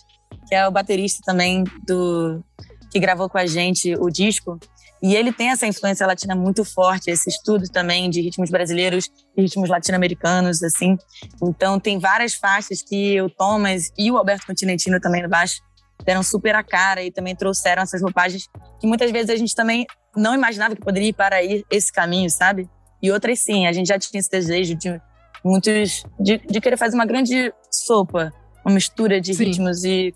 que 0.48 0.56
é 0.56 0.68
o 0.68 0.72
baterista 0.72 1.22
também 1.26 1.64
do 1.86 2.44
que 2.92 3.00
gravou 3.00 3.30
com 3.30 3.38
a 3.38 3.46
gente 3.46 3.96
o 3.96 4.10
disco. 4.10 4.60
E 5.02 5.16
ele 5.16 5.34
tem 5.34 5.50
essa 5.50 5.66
influência 5.66 6.06
latina 6.06 6.36
muito 6.36 6.64
forte, 6.64 7.10
esse 7.10 7.28
estudo 7.30 7.68
também 7.70 8.10
de 8.10 8.22
ritmos 8.22 8.52
brasileiros 8.52 9.10
e 9.36 9.42
ritmos 9.42 9.68
latino-americanos, 9.68 10.62
assim. 10.62 10.96
Então 11.42 11.80
tem 11.80 11.98
várias 11.98 12.36
faixas 12.36 12.84
que 12.84 13.20
o 13.20 13.30
Thomas 13.30 13.92
e 13.98 14.12
o 14.12 14.18
Alberto 14.18 14.46
Continentino 14.46 15.00
também 15.00 15.24
no 15.24 15.30
baixo 15.30 15.62
deram 16.06 16.24
super 16.24 16.56
a 16.56 16.64
cara 16.64 17.04
e 17.04 17.12
também 17.12 17.36
trouxeram 17.36 17.84
essas 17.84 18.02
roupagens 18.02 18.48
que 18.80 18.88
muitas 18.88 19.12
vezes 19.12 19.30
a 19.30 19.36
gente 19.36 19.56
também 19.56 19.86
não 20.16 20.36
imaginava 20.36 20.76
que 20.76 20.82
poderia 20.82 21.10
ir 21.10 21.14
para 21.14 21.38
esse 21.44 21.92
caminho, 21.92 22.30
sabe? 22.30 22.70
E 23.02 23.12
outras 23.12 23.40
sim, 23.40 23.66
a 23.66 23.72
gente 23.72 23.88
já 23.88 23.98
tinha 23.98 24.20
esse 24.20 24.30
desejo 24.30 24.76
de 24.76 25.02
muitos 25.44 26.04
de, 26.20 26.38
de 26.38 26.62
querer 26.62 26.78
fazer 26.78 26.96
uma 26.96 27.06
grande 27.06 27.52
sopa, 27.70 28.32
uma 28.64 28.76
mistura 28.76 29.20
de 29.20 29.34
sim. 29.34 29.46
ritmos 29.46 29.84
e, 29.84 30.14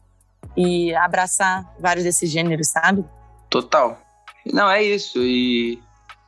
e 0.55 0.93
abraçar 0.95 1.65
vários 1.79 2.03
desses 2.03 2.29
gêneros, 2.29 2.69
sabe? 2.69 3.03
Total. 3.49 3.99
Não, 4.45 4.69
é 4.69 4.83
isso. 4.83 5.19
E, 5.23 5.79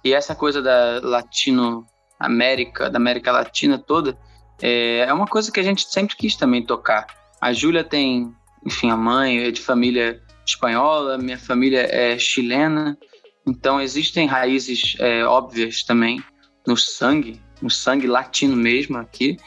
e 0.03 0.13
essa 0.13 0.33
coisa 0.33 0.61
da 0.61 0.99
Latino 1.03 1.85
América, 2.19 2.89
da 2.89 2.97
América 2.97 3.31
Latina 3.31 3.77
toda, 3.77 4.17
é, 4.61 4.99
é 4.99 5.13
uma 5.13 5.27
coisa 5.27 5.51
que 5.51 5.59
a 5.59 5.63
gente 5.63 5.87
sempre 5.87 6.15
quis 6.15 6.35
também 6.35 6.65
tocar. 6.65 7.05
A 7.39 7.53
Júlia 7.53 7.83
tem, 7.83 8.33
enfim, 8.65 8.89
a 8.89 8.97
mãe 8.97 9.43
é 9.43 9.51
de 9.51 9.61
família 9.61 10.19
espanhola, 10.43 11.17
minha 11.17 11.37
família 11.37 11.87
é 11.91 12.17
chilena, 12.17 12.97
então 13.45 13.79
existem 13.79 14.25
raízes 14.25 14.95
é, 14.99 15.23
óbvias 15.23 15.83
também 15.83 16.23
no 16.67 16.77
sangue, 16.77 17.41
no 17.61 17.69
sangue 17.69 18.05
latino 18.05 18.55
mesmo 18.55 18.97
aqui. 18.97 19.37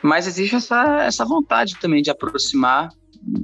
Mas 0.00 0.26
existe 0.26 0.54
essa, 0.54 1.02
essa 1.02 1.24
vontade 1.24 1.76
também 1.80 2.00
de 2.00 2.10
aproximar 2.10 2.88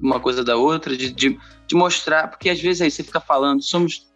uma 0.00 0.20
coisa 0.20 0.44
da 0.44 0.56
outra, 0.56 0.96
de, 0.96 1.12
de 1.12 1.36
de 1.66 1.74
mostrar, 1.74 2.28
porque 2.28 2.50
às 2.50 2.60
vezes 2.60 2.82
aí 2.82 2.90
você 2.90 3.02
fica 3.02 3.20
falando, 3.20 3.62
somos, 3.62 4.06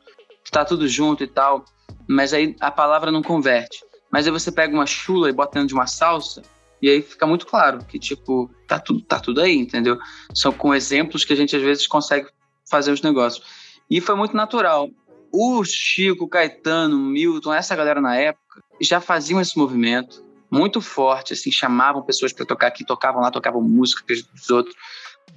tá 0.50 0.64
tudo 0.64 0.87
junto 0.88 1.25
e 1.25 1.26
tal, 1.26 1.64
mas 2.06 2.32
aí 2.32 2.54
a 2.60 2.70
palavra 2.70 3.10
não 3.10 3.22
converte. 3.22 3.84
Mas 4.10 4.26
aí 4.26 4.32
você 4.32 4.50
pega 4.50 4.75
uma 4.75 4.87
chula 4.87 5.28
e 5.28 5.32
bota 5.32 5.54
dentro 5.54 5.68
de 5.68 5.75
uma 5.75 5.87
salsa, 5.87 6.42
e 6.80 6.88
aí 6.88 7.02
fica 7.02 7.26
muito 7.26 7.46
claro 7.46 7.84
que, 7.84 7.98
tipo, 7.98 8.50
tá 8.66 8.78
tudo, 8.78 9.00
tá 9.02 9.18
tudo 9.18 9.40
aí, 9.40 9.56
entendeu? 9.56 9.98
São 10.34 10.52
com 10.52 10.75
exemplos 10.75 11.25
que 11.25 11.32
a 11.32 11.37
gente 11.37 11.56
às 11.56 11.62
vezes 11.62 11.87
consegue 11.87 12.28
fazer 12.70 12.92
os 12.92 13.02
negócios. 13.02 13.44
E 13.90 14.00
foi 14.00 14.14
muito 14.14 14.37
natural. 14.37 14.88
O 15.32 15.64
Chico, 15.64 16.28
Caetano, 16.28 16.96
Milton, 16.96 17.52
essa 17.52 17.75
galera 17.75 18.00
na 18.00 18.16
época 18.16 18.48
já 18.80 19.00
faziam 19.00 19.40
esse 19.40 19.56
movimento 19.56 20.25
muito 20.50 20.80
forte, 20.80 21.32
assim, 21.35 21.52
chamavam 21.52 22.02
pessoas 22.02 22.32
para 22.32 22.47
tocar 22.47 22.68
aqui, 22.68 22.85
tocavam 22.85 23.20
lá, 23.20 23.30
tocavam 23.30 23.61
músicas 23.61 24.23
dos 24.23 24.50
outros. 24.50 24.75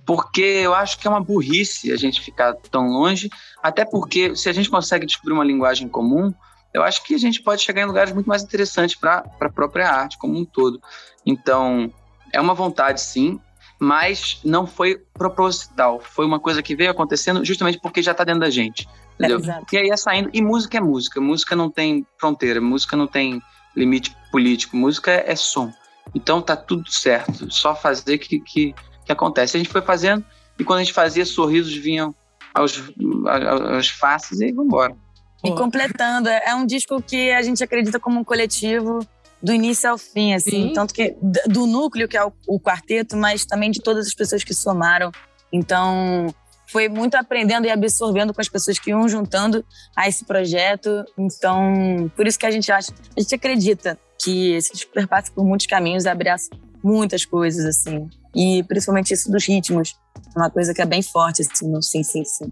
Porque 0.06 0.42
eu 0.42 0.74
acho 0.74 0.98
que 0.98 1.08
é 1.08 1.10
uma 1.10 1.24
burrice 1.24 1.92
a 1.92 1.98
gente 1.98 2.22
ficar 2.22 2.54
tão 2.54 2.88
longe, 2.88 3.30
até 3.62 3.86
porque 3.86 4.36
se 4.36 4.50
a 4.50 4.54
gente 4.54 4.70
consegue 4.70 5.06
descobrir 5.06 5.34
uma 5.34 5.44
linguagem 5.44 5.88
comum, 5.88 6.34
eu 6.74 6.82
acho 6.84 7.04
que 7.04 7.14
a 7.14 7.18
gente 7.18 7.42
pode 7.42 7.62
chegar 7.62 7.82
em 7.82 7.86
lugares 7.86 8.14
muito 8.14 8.28
mais 8.28 8.42
interessantes 8.42 8.96
para 8.96 9.26
a 9.40 9.50
própria 9.50 9.90
arte 9.90 10.18
como 10.18 10.38
um 10.38 10.46
todo. 10.46 10.82
Então, 11.26 11.94
é 12.32 12.40
uma 12.40 12.54
vontade, 12.54 13.02
sim, 13.02 13.40
mas 13.78 14.40
não 14.44 14.66
foi 14.66 15.04
proposital. 15.14 16.00
Foi 16.00 16.26
uma 16.26 16.40
coisa 16.40 16.64
que 16.64 16.76
veio 16.76 16.92
acontecendo 16.92 17.44
justamente 17.44 17.80
porque 17.80 18.02
já 18.02 18.12
está 18.12 18.24
dentro 18.24 18.42
da 18.42 18.50
gente. 18.50 18.88
Entendeu? 19.20 19.40
É, 19.52 19.62
e 19.74 19.78
aí 19.78 19.90
é 19.90 19.98
saindo. 19.98 20.30
E 20.34 20.42
música 20.42 20.78
é 20.78 20.82
música. 20.82 21.22
Música 21.22 21.56
não 21.56 21.70
tem 21.70 22.06
fronteira, 22.18 22.60
música 22.60 22.96
não 22.96 23.08
tem 23.08 23.42
limite 23.76 24.16
político. 24.32 24.76
Música 24.76 25.12
é, 25.12 25.32
é 25.32 25.36
som. 25.36 25.72
Então 26.14 26.42
tá 26.42 26.56
tudo 26.56 26.92
certo. 26.92 27.52
Só 27.52 27.76
fazer 27.76 28.18
que, 28.18 28.40
que, 28.40 28.74
que 29.06 29.12
acontece. 29.12 29.56
A 29.56 29.60
gente 29.60 29.72
foi 29.72 29.82
fazendo 29.82 30.26
e 30.60 30.64
quando 30.64 30.80
a 30.80 30.84
gente 30.84 30.94
fazia, 30.94 31.26
sorrisos 31.26 31.74
vinham 31.74 32.14
aos, 32.54 32.78
aos, 33.26 33.62
aos 33.74 33.90
faces 33.90 34.42
e 34.42 34.52
vamos 34.52 34.68
embora. 34.68 34.96
E 35.44 35.52
completando, 35.56 36.30
é, 36.30 36.44
é 36.48 36.56
um 36.56 36.66
disco 36.66 37.02
que 37.02 37.32
a 37.32 37.42
gente 37.42 37.64
acredita 37.64 38.00
como 38.00 38.20
um 38.20 38.24
coletivo 38.24 39.00
do 39.42 39.52
início 39.52 39.90
ao 39.90 39.98
fim, 39.98 40.34
assim. 40.34 40.68
Sim. 40.68 40.74
Tanto 40.74 40.94
que 40.94 41.16
do 41.48 41.66
núcleo, 41.66 42.08
que 42.08 42.16
é 42.16 42.24
o, 42.24 42.32
o, 42.48 42.60
quarteto, 42.60 43.18
mas 43.18 43.44
também 43.44 43.72
de 43.72 43.82
todas 43.82 44.06
as 44.06 44.14
pessoas 44.14 44.44
que 44.44 44.54
somaram. 44.54 45.12
Então, 45.52 46.28
foi 46.72 46.88
muito 46.88 47.16
aprendendo 47.16 47.68
e 47.68 47.70
absorvendo 47.70 48.34
com 48.34 48.42
as 48.42 48.48
pessoas 48.48 48.80
que 48.80 48.92
iam 48.92 49.08
juntando 49.08 49.66
a 49.96 50.08
esse 50.08 50.24
projeto. 50.24 51.04
Então, 51.18 52.10
por 52.16 52.26
isso 52.26 52.40
que 52.40 52.46
a 52.46 52.52
gente 52.52 52.72
acha, 52.72 52.94
a 53.16 53.20
gente 53.20 53.36
acredita 53.36 54.00
que 54.22 54.54
esse 54.54 54.86
perpassa 54.88 55.32
por 55.32 55.44
muitos 55.44 55.68
caminhos, 55.68 56.06
abraça 56.06 56.50
muitas 56.84 57.26
coisas, 57.26 57.66
assim. 57.66 58.10
E 58.36 58.64
principalmente 58.64 59.14
isso 59.14 59.32
dos 59.32 59.46
ritmos. 59.46 59.96
Uma 60.36 60.50
coisa 60.50 60.74
que 60.74 60.82
é 60.82 60.86
bem 60.86 61.02
forte, 61.02 61.42
assim, 61.42 61.70
no 61.70 61.82
Sim, 61.82 62.04
Sim, 62.04 62.24
Sim. 62.24 62.52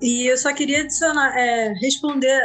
E 0.00 0.26
eu 0.26 0.36
só 0.36 0.52
queria 0.52 0.82
adicionar, 0.82 1.36
é, 1.36 1.72
responder 1.80 2.40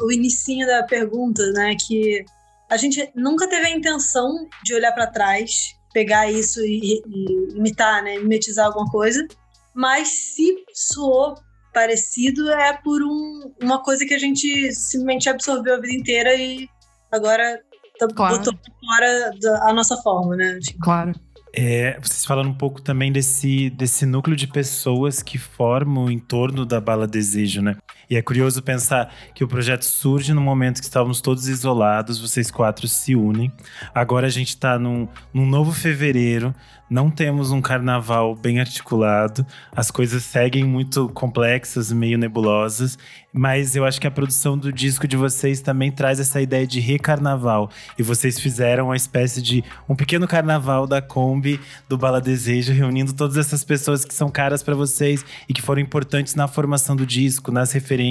o 0.00 0.12
inicinho 0.12 0.66
da 0.66 0.82
pergunta, 0.84 1.42
né? 1.52 1.74
Que 1.86 2.24
a 2.70 2.76
gente 2.76 3.10
nunca 3.14 3.48
teve 3.48 3.66
a 3.66 3.70
intenção 3.70 4.30
de 4.62 4.74
olhar 4.74 4.92
para 4.92 5.08
trás, 5.08 5.50
pegar 5.92 6.30
isso 6.30 6.60
e, 6.60 7.02
e, 7.06 7.56
imitar, 7.56 8.02
né? 8.02 8.18
Mimetizar 8.18 8.66
alguma 8.66 8.90
coisa. 8.90 9.26
Mas 9.74 10.08
se 10.08 10.64
soou 10.72 11.34
parecido, 11.72 12.48
é 12.50 12.72
por 12.72 13.02
um, 13.02 13.52
uma 13.60 13.82
coisa 13.82 14.06
que 14.06 14.14
a 14.14 14.18
gente 14.18 14.72
simplesmente 14.72 15.28
absorveu 15.28 15.74
a 15.74 15.80
vida 15.80 15.92
inteira 15.92 16.34
e 16.34 16.68
agora 17.10 17.60
tá, 17.98 18.06
claro. 18.08 18.38
botou 18.38 18.54
fora 18.80 19.30
da, 19.40 19.68
a 19.68 19.72
nossa 19.72 19.96
forma, 19.96 20.36
né? 20.36 20.58
Claro. 20.80 21.12
É, 21.56 21.98
vocês 22.00 22.24
falando 22.24 22.48
um 22.48 22.54
pouco 22.54 22.82
também 22.82 23.12
desse, 23.12 23.70
desse 23.70 24.04
núcleo 24.04 24.36
de 24.36 24.48
pessoas 24.48 25.22
que 25.22 25.38
formam 25.38 26.10
em 26.10 26.18
torno 26.18 26.66
da 26.66 26.80
Bala 26.80 27.06
Desejo, 27.06 27.62
né? 27.62 27.76
E 28.14 28.16
é 28.16 28.22
curioso 28.22 28.62
pensar 28.62 29.12
que 29.34 29.42
o 29.42 29.48
projeto 29.48 29.82
surge 29.84 30.32
no 30.32 30.40
momento 30.40 30.78
que 30.78 30.84
estávamos 30.84 31.20
todos 31.20 31.48
isolados, 31.48 32.16
vocês 32.20 32.48
quatro 32.48 32.86
se 32.86 33.16
unem. 33.16 33.50
Agora 33.92 34.28
a 34.28 34.30
gente 34.30 34.50
está 34.50 34.78
num, 34.78 35.08
num 35.32 35.44
novo 35.44 35.72
fevereiro, 35.72 36.54
não 36.88 37.10
temos 37.10 37.50
um 37.50 37.60
carnaval 37.60 38.36
bem 38.36 38.60
articulado, 38.60 39.44
as 39.74 39.90
coisas 39.90 40.22
seguem 40.22 40.62
muito 40.62 41.08
complexas, 41.08 41.90
meio 41.90 42.16
nebulosas, 42.16 42.96
mas 43.32 43.74
eu 43.74 43.84
acho 43.84 44.00
que 44.00 44.06
a 44.06 44.12
produção 44.12 44.56
do 44.56 44.72
disco 44.72 45.08
de 45.08 45.16
vocês 45.16 45.60
também 45.60 45.90
traz 45.90 46.20
essa 46.20 46.40
ideia 46.40 46.64
de 46.64 46.78
recarnaval. 46.78 47.68
E 47.98 48.02
vocês 48.02 48.38
fizeram 48.38 48.86
uma 48.86 48.96
espécie 48.96 49.42
de 49.42 49.64
um 49.88 49.96
pequeno 49.96 50.28
carnaval 50.28 50.86
da 50.86 51.02
Kombi 51.02 51.58
do 51.88 51.98
Bala 51.98 52.20
Desejo, 52.20 52.72
reunindo 52.72 53.12
todas 53.12 53.36
essas 53.36 53.64
pessoas 53.64 54.04
que 54.04 54.14
são 54.14 54.30
caras 54.30 54.62
para 54.62 54.76
vocês 54.76 55.24
e 55.48 55.52
que 55.52 55.60
foram 55.62 55.82
importantes 55.82 56.36
na 56.36 56.46
formação 56.46 56.94
do 56.94 57.04
disco, 57.04 57.50
nas 57.50 57.72
referências. 57.72 58.03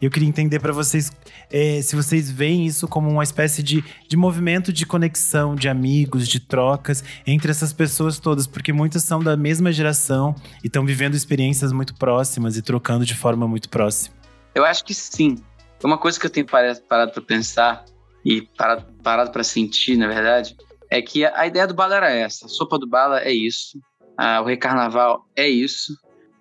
E 0.00 0.04
eu 0.04 0.10
queria 0.10 0.28
entender 0.28 0.58
para 0.60 0.72
vocês 0.72 1.10
é, 1.50 1.80
se 1.82 1.94
vocês 1.94 2.30
veem 2.30 2.66
isso 2.66 2.88
como 2.88 3.08
uma 3.10 3.22
espécie 3.22 3.62
de, 3.62 3.84
de 4.08 4.16
movimento 4.16 4.72
de 4.72 4.86
conexão, 4.86 5.54
de 5.54 5.68
amigos, 5.68 6.26
de 6.26 6.40
trocas 6.40 7.04
entre 7.26 7.50
essas 7.50 7.72
pessoas 7.72 8.18
todas, 8.18 8.46
porque 8.46 8.72
muitas 8.72 9.02
são 9.02 9.20
da 9.20 9.36
mesma 9.36 9.72
geração 9.72 10.34
e 10.62 10.66
estão 10.66 10.84
vivendo 10.84 11.14
experiências 11.14 11.72
muito 11.72 11.94
próximas 11.94 12.56
e 12.56 12.62
trocando 12.62 13.04
de 13.04 13.14
forma 13.14 13.46
muito 13.46 13.68
próxima. 13.68 14.14
Eu 14.54 14.64
acho 14.64 14.84
que 14.84 14.94
sim. 14.94 15.36
Uma 15.84 15.98
coisa 15.98 16.18
que 16.18 16.26
eu 16.26 16.30
tenho 16.30 16.46
parado 16.46 16.80
para 17.12 17.22
pensar 17.22 17.84
e 18.24 18.42
parado, 18.42 19.30
para 19.30 19.44
sentir, 19.44 19.96
na 19.96 20.08
verdade, 20.08 20.56
é 20.90 21.00
que 21.00 21.24
a, 21.24 21.46
ideia 21.46 21.66
do 21.66 21.74
bala 21.74 21.96
era 21.96 22.10
essa. 22.10 22.46
A 22.46 22.48
sopa 22.48 22.78
do 22.78 22.86
bala 22.86 23.20
é 23.20 23.32
isso. 23.32 23.78
o 24.42 24.44
recarnaval 24.44 25.26
é 25.36 25.48
isso. 25.48 25.92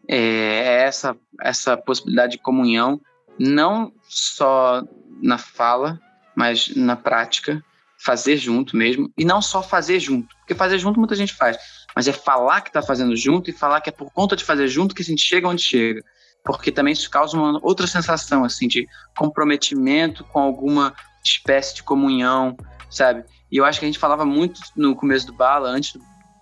É, 0.07 0.17
é 0.17 0.81
essa, 0.83 1.15
essa 1.41 1.75
possibilidade 1.75 2.33
de 2.33 2.37
comunhão, 2.39 2.99
não 3.39 3.91
só 4.03 4.83
na 5.21 5.37
fala, 5.37 5.99
mas 6.35 6.67
na 6.75 6.95
prática. 6.95 7.63
Fazer 7.97 8.37
junto 8.37 8.77
mesmo. 8.77 9.11
E 9.17 9.25
não 9.25 9.41
só 9.41 9.63
fazer 9.63 9.99
junto. 9.99 10.35
Porque 10.37 10.53
fazer 10.53 10.77
junto 10.77 10.99
muita 10.99 11.15
gente 11.15 11.33
faz. 11.33 11.57
Mas 11.95 12.07
é 12.07 12.11
falar 12.11 12.61
que 12.61 12.69
está 12.69 12.81
fazendo 12.81 13.15
junto 13.15 13.49
e 13.49 13.53
falar 13.53 13.81
que 13.81 13.89
é 13.89 13.91
por 13.91 14.11
conta 14.11 14.35
de 14.35 14.43
fazer 14.43 14.67
junto 14.67 14.93
que 14.93 15.01
a 15.01 15.05
gente 15.05 15.23
chega 15.23 15.47
onde 15.47 15.63
chega 15.63 16.03
porque 16.45 16.71
também 16.71 16.93
isso 16.93 17.09
causa 17.09 17.35
uma 17.35 17.59
outra 17.63 17.87
sensação 17.87 18.45
assim 18.45 18.67
de 18.67 18.87
comprometimento 19.17 20.23
com 20.25 20.39
alguma 20.39 20.93
espécie 21.23 21.75
de 21.75 21.83
comunhão, 21.83 22.55
sabe? 22.89 23.25
E 23.51 23.57
eu 23.57 23.65
acho 23.65 23.79
que 23.79 23.85
a 23.85 23.89
gente 23.89 23.99
falava 23.99 24.23
muito 24.23 24.61
no 24.75 24.95
começo 24.95 25.25
do 25.25 25.33
bala, 25.33 25.69
antes 25.69 25.99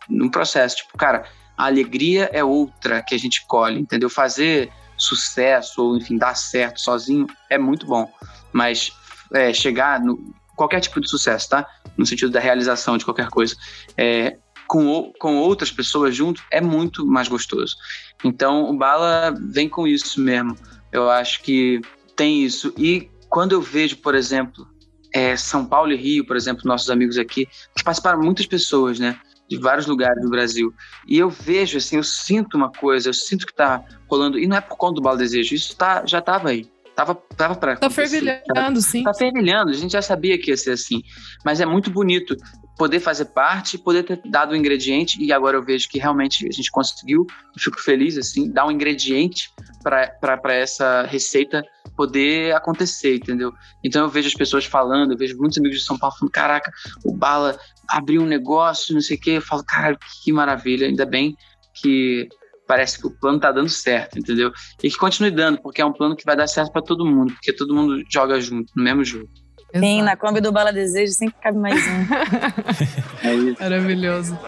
no 0.10 0.30
processo, 0.30 0.78
tipo, 0.78 0.98
cara, 0.98 1.26
a 1.58 1.66
alegria 1.66 2.30
é 2.34 2.44
outra 2.44 3.02
que 3.02 3.16
a 3.16 3.18
gente 3.18 3.46
colhe, 3.48 3.80
entendeu? 3.80 4.10
Fazer 4.10 4.72
sucesso 4.98 5.82
ou 5.82 5.98
enfim 5.98 6.18
dar 6.18 6.36
certo 6.36 6.80
sozinho 6.80 7.28
é 7.50 7.58
muito 7.58 7.86
bom, 7.86 8.12
mas 8.52 8.92
é, 9.34 9.54
chegar 9.54 10.00
no 10.00 10.34
qualquer 10.56 10.80
tipo 10.80 11.02
de 11.02 11.10
sucesso, 11.10 11.50
tá? 11.50 11.68
No 11.98 12.06
sentido 12.06 12.32
da 12.32 12.40
realização 12.40 12.98
de 12.98 13.06
qualquer 13.06 13.28
coisa, 13.30 13.56
é, 13.98 14.38
com, 14.68 15.12
com 15.20 15.38
outras 15.38 15.72
pessoas 15.72 16.16
junto 16.16 16.42
é 16.52 16.62
muito 16.62 17.06
mais 17.06 17.28
gostoso. 17.28 17.76
Então 18.24 18.70
o 18.70 18.78
Bala 18.78 19.34
vem 19.52 19.68
com 19.68 19.88
isso 19.88 20.22
mesmo. 20.22 20.56
Eu 20.92 21.10
acho 21.10 21.42
que 21.42 21.82
tem 22.16 22.44
isso. 22.44 22.74
E 22.78 23.10
quando 23.30 23.54
eu 23.54 23.62
vejo, 23.62 23.98
por 23.98 24.16
exemplo, 24.16 24.68
é, 25.14 25.36
São 25.36 25.66
Paulo 25.66 25.92
e 25.92 25.96
Rio, 25.96 26.26
por 26.26 26.36
exemplo, 26.36 26.64
nossos 26.66 26.90
amigos 26.90 27.18
aqui, 27.18 27.48
que 27.76 27.84
participaram 27.84 28.22
muitas 28.22 28.46
pessoas, 28.46 29.00
né? 29.00 29.20
De 29.50 29.58
vários 29.58 29.86
lugares 29.86 30.22
do 30.24 30.30
Brasil. 30.30 30.74
E 31.08 31.18
eu 31.18 31.30
vejo, 31.30 31.78
assim, 31.78 31.98
eu 31.98 32.04
sinto 32.04 32.56
uma 32.56 32.72
coisa, 32.72 33.10
eu 33.10 33.14
sinto 33.14 33.46
que 33.46 33.54
tá 33.54 33.84
rolando. 34.08 34.40
E 34.40 34.48
não 34.48 34.58
é 34.58 34.62
por 34.62 34.78
conta 34.78 34.96
do 34.96 35.02
Bala 35.02 35.18
Desejo, 35.18 35.54
isso 35.54 35.76
tá, 35.76 36.04
já 36.06 36.22
tava 36.22 36.50
aí. 36.50 36.72
Tava, 36.96 37.16
tava 37.36 37.56
pra. 37.56 37.76
Tá 37.76 37.90
fervilhando, 37.90 38.80
sim. 38.80 39.04
Tá 39.04 39.14
fervilhando, 39.14 39.72
a 39.72 39.74
gente 39.74 39.92
já 39.92 40.02
sabia 40.02 40.38
que 40.38 40.52
ia 40.52 40.58
ser 40.58 40.72
assim. 40.72 41.02
Mas 41.44 41.60
é 41.60 41.66
muito 41.66 41.90
bonito 41.90 42.36
poder 42.78 43.00
fazer 43.00 43.26
parte, 43.26 43.78
poder 43.78 44.04
ter 44.04 44.22
dado 44.26 44.52
o 44.52 44.54
um 44.54 44.56
ingrediente, 44.56 45.22
e 45.24 45.32
agora 45.32 45.58
eu 45.58 45.64
vejo 45.64 45.88
que 45.90 46.00
realmente 46.00 46.48
a 46.48 46.52
gente 46.52 46.72
conseguiu, 46.72 47.26
eu 47.30 47.62
fico 47.62 47.80
feliz, 47.80 48.18
assim, 48.18 48.52
dar 48.52 48.66
um 48.66 48.72
ingrediente 48.72 49.52
para 49.84 50.54
essa 50.54 51.04
receita 51.04 51.64
poder 51.96 52.56
acontecer, 52.56 53.18
entendeu? 53.18 53.54
Então 53.84 54.04
eu 54.04 54.10
vejo 54.10 54.28
as 54.28 54.34
pessoas 54.34 54.66
falando, 54.66 55.12
eu 55.12 55.18
vejo 55.18 55.38
muitos 55.38 55.58
amigos 55.58 55.80
de 55.80 55.86
São 55.86 55.98
Paulo 55.98 56.16
falando, 56.18 56.32
caraca, 56.32 56.72
o 57.06 57.16
Bala 57.16 57.58
abriu 57.90 58.22
um 58.22 58.26
negócio, 58.26 58.94
não 58.94 59.02
sei 59.02 59.18
o 59.18 59.20
quê, 59.20 59.32
eu 59.32 59.42
falo, 59.42 59.64
cara, 59.64 59.98
que 60.24 60.32
maravilha, 60.32 60.88
ainda 60.88 61.06
bem 61.06 61.36
que 61.74 62.28
parece 62.68 63.00
que 63.00 63.08
o 63.08 63.12
plano 63.12 63.40
tá 63.40 63.52
dando 63.52 63.70
certo, 63.70 64.18
entendeu? 64.18 64.52
E 64.82 64.90
que 64.90 64.98
continue 64.98 65.32
dando, 65.32 65.62
porque 65.62 65.82
é 65.82 65.86
um 65.86 65.94
plano 65.94 66.16
que 66.16 66.26
vai 66.26 66.36
dar 66.36 66.48
certo 66.48 66.72
para 66.72 66.82
todo 66.82 67.06
mundo, 67.06 67.34
porque 67.34 67.54
todo 67.54 67.74
mundo 67.74 68.04
joga 68.10 68.40
junto, 68.40 68.72
no 68.76 68.84
mesmo 68.84 69.04
jogo. 69.04 69.30
Sim, 69.76 70.04
na 70.04 70.16
Kombi 70.16 70.40
do 70.40 70.52
Bala 70.52 70.72
Desejo 70.72 71.14
sempre 71.14 71.36
cabe 71.42 71.58
mais 71.58 71.82
um. 71.88 73.28
é 73.28 73.34
isso. 73.34 73.62
Maravilhoso. 73.62 74.40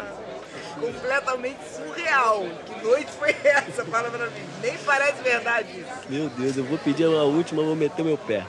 Completamente 0.80 1.58
surreal. 1.76 2.46
Que 2.66 2.86
noite 2.86 3.12
foi 3.14 3.36
essa? 3.44 3.84
Fala 3.86 4.12
pra 4.12 4.28
mim. 4.28 4.44
Nem 4.62 4.78
parece 4.86 5.24
verdade 5.24 5.70
isso. 5.72 6.10
Meu 6.10 6.30
Deus, 6.30 6.58
eu 6.58 6.64
vou 6.64 6.78
pedir 6.78 7.06
a 7.06 7.24
última, 7.24 7.64
vou 7.64 7.76
meter 7.76 8.06
meu 8.06 8.20
pé. 8.20 8.46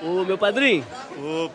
Ô, 0.00 0.24
meu 0.24 0.38
padrinho. 0.38 0.84
Ô, 1.18 1.50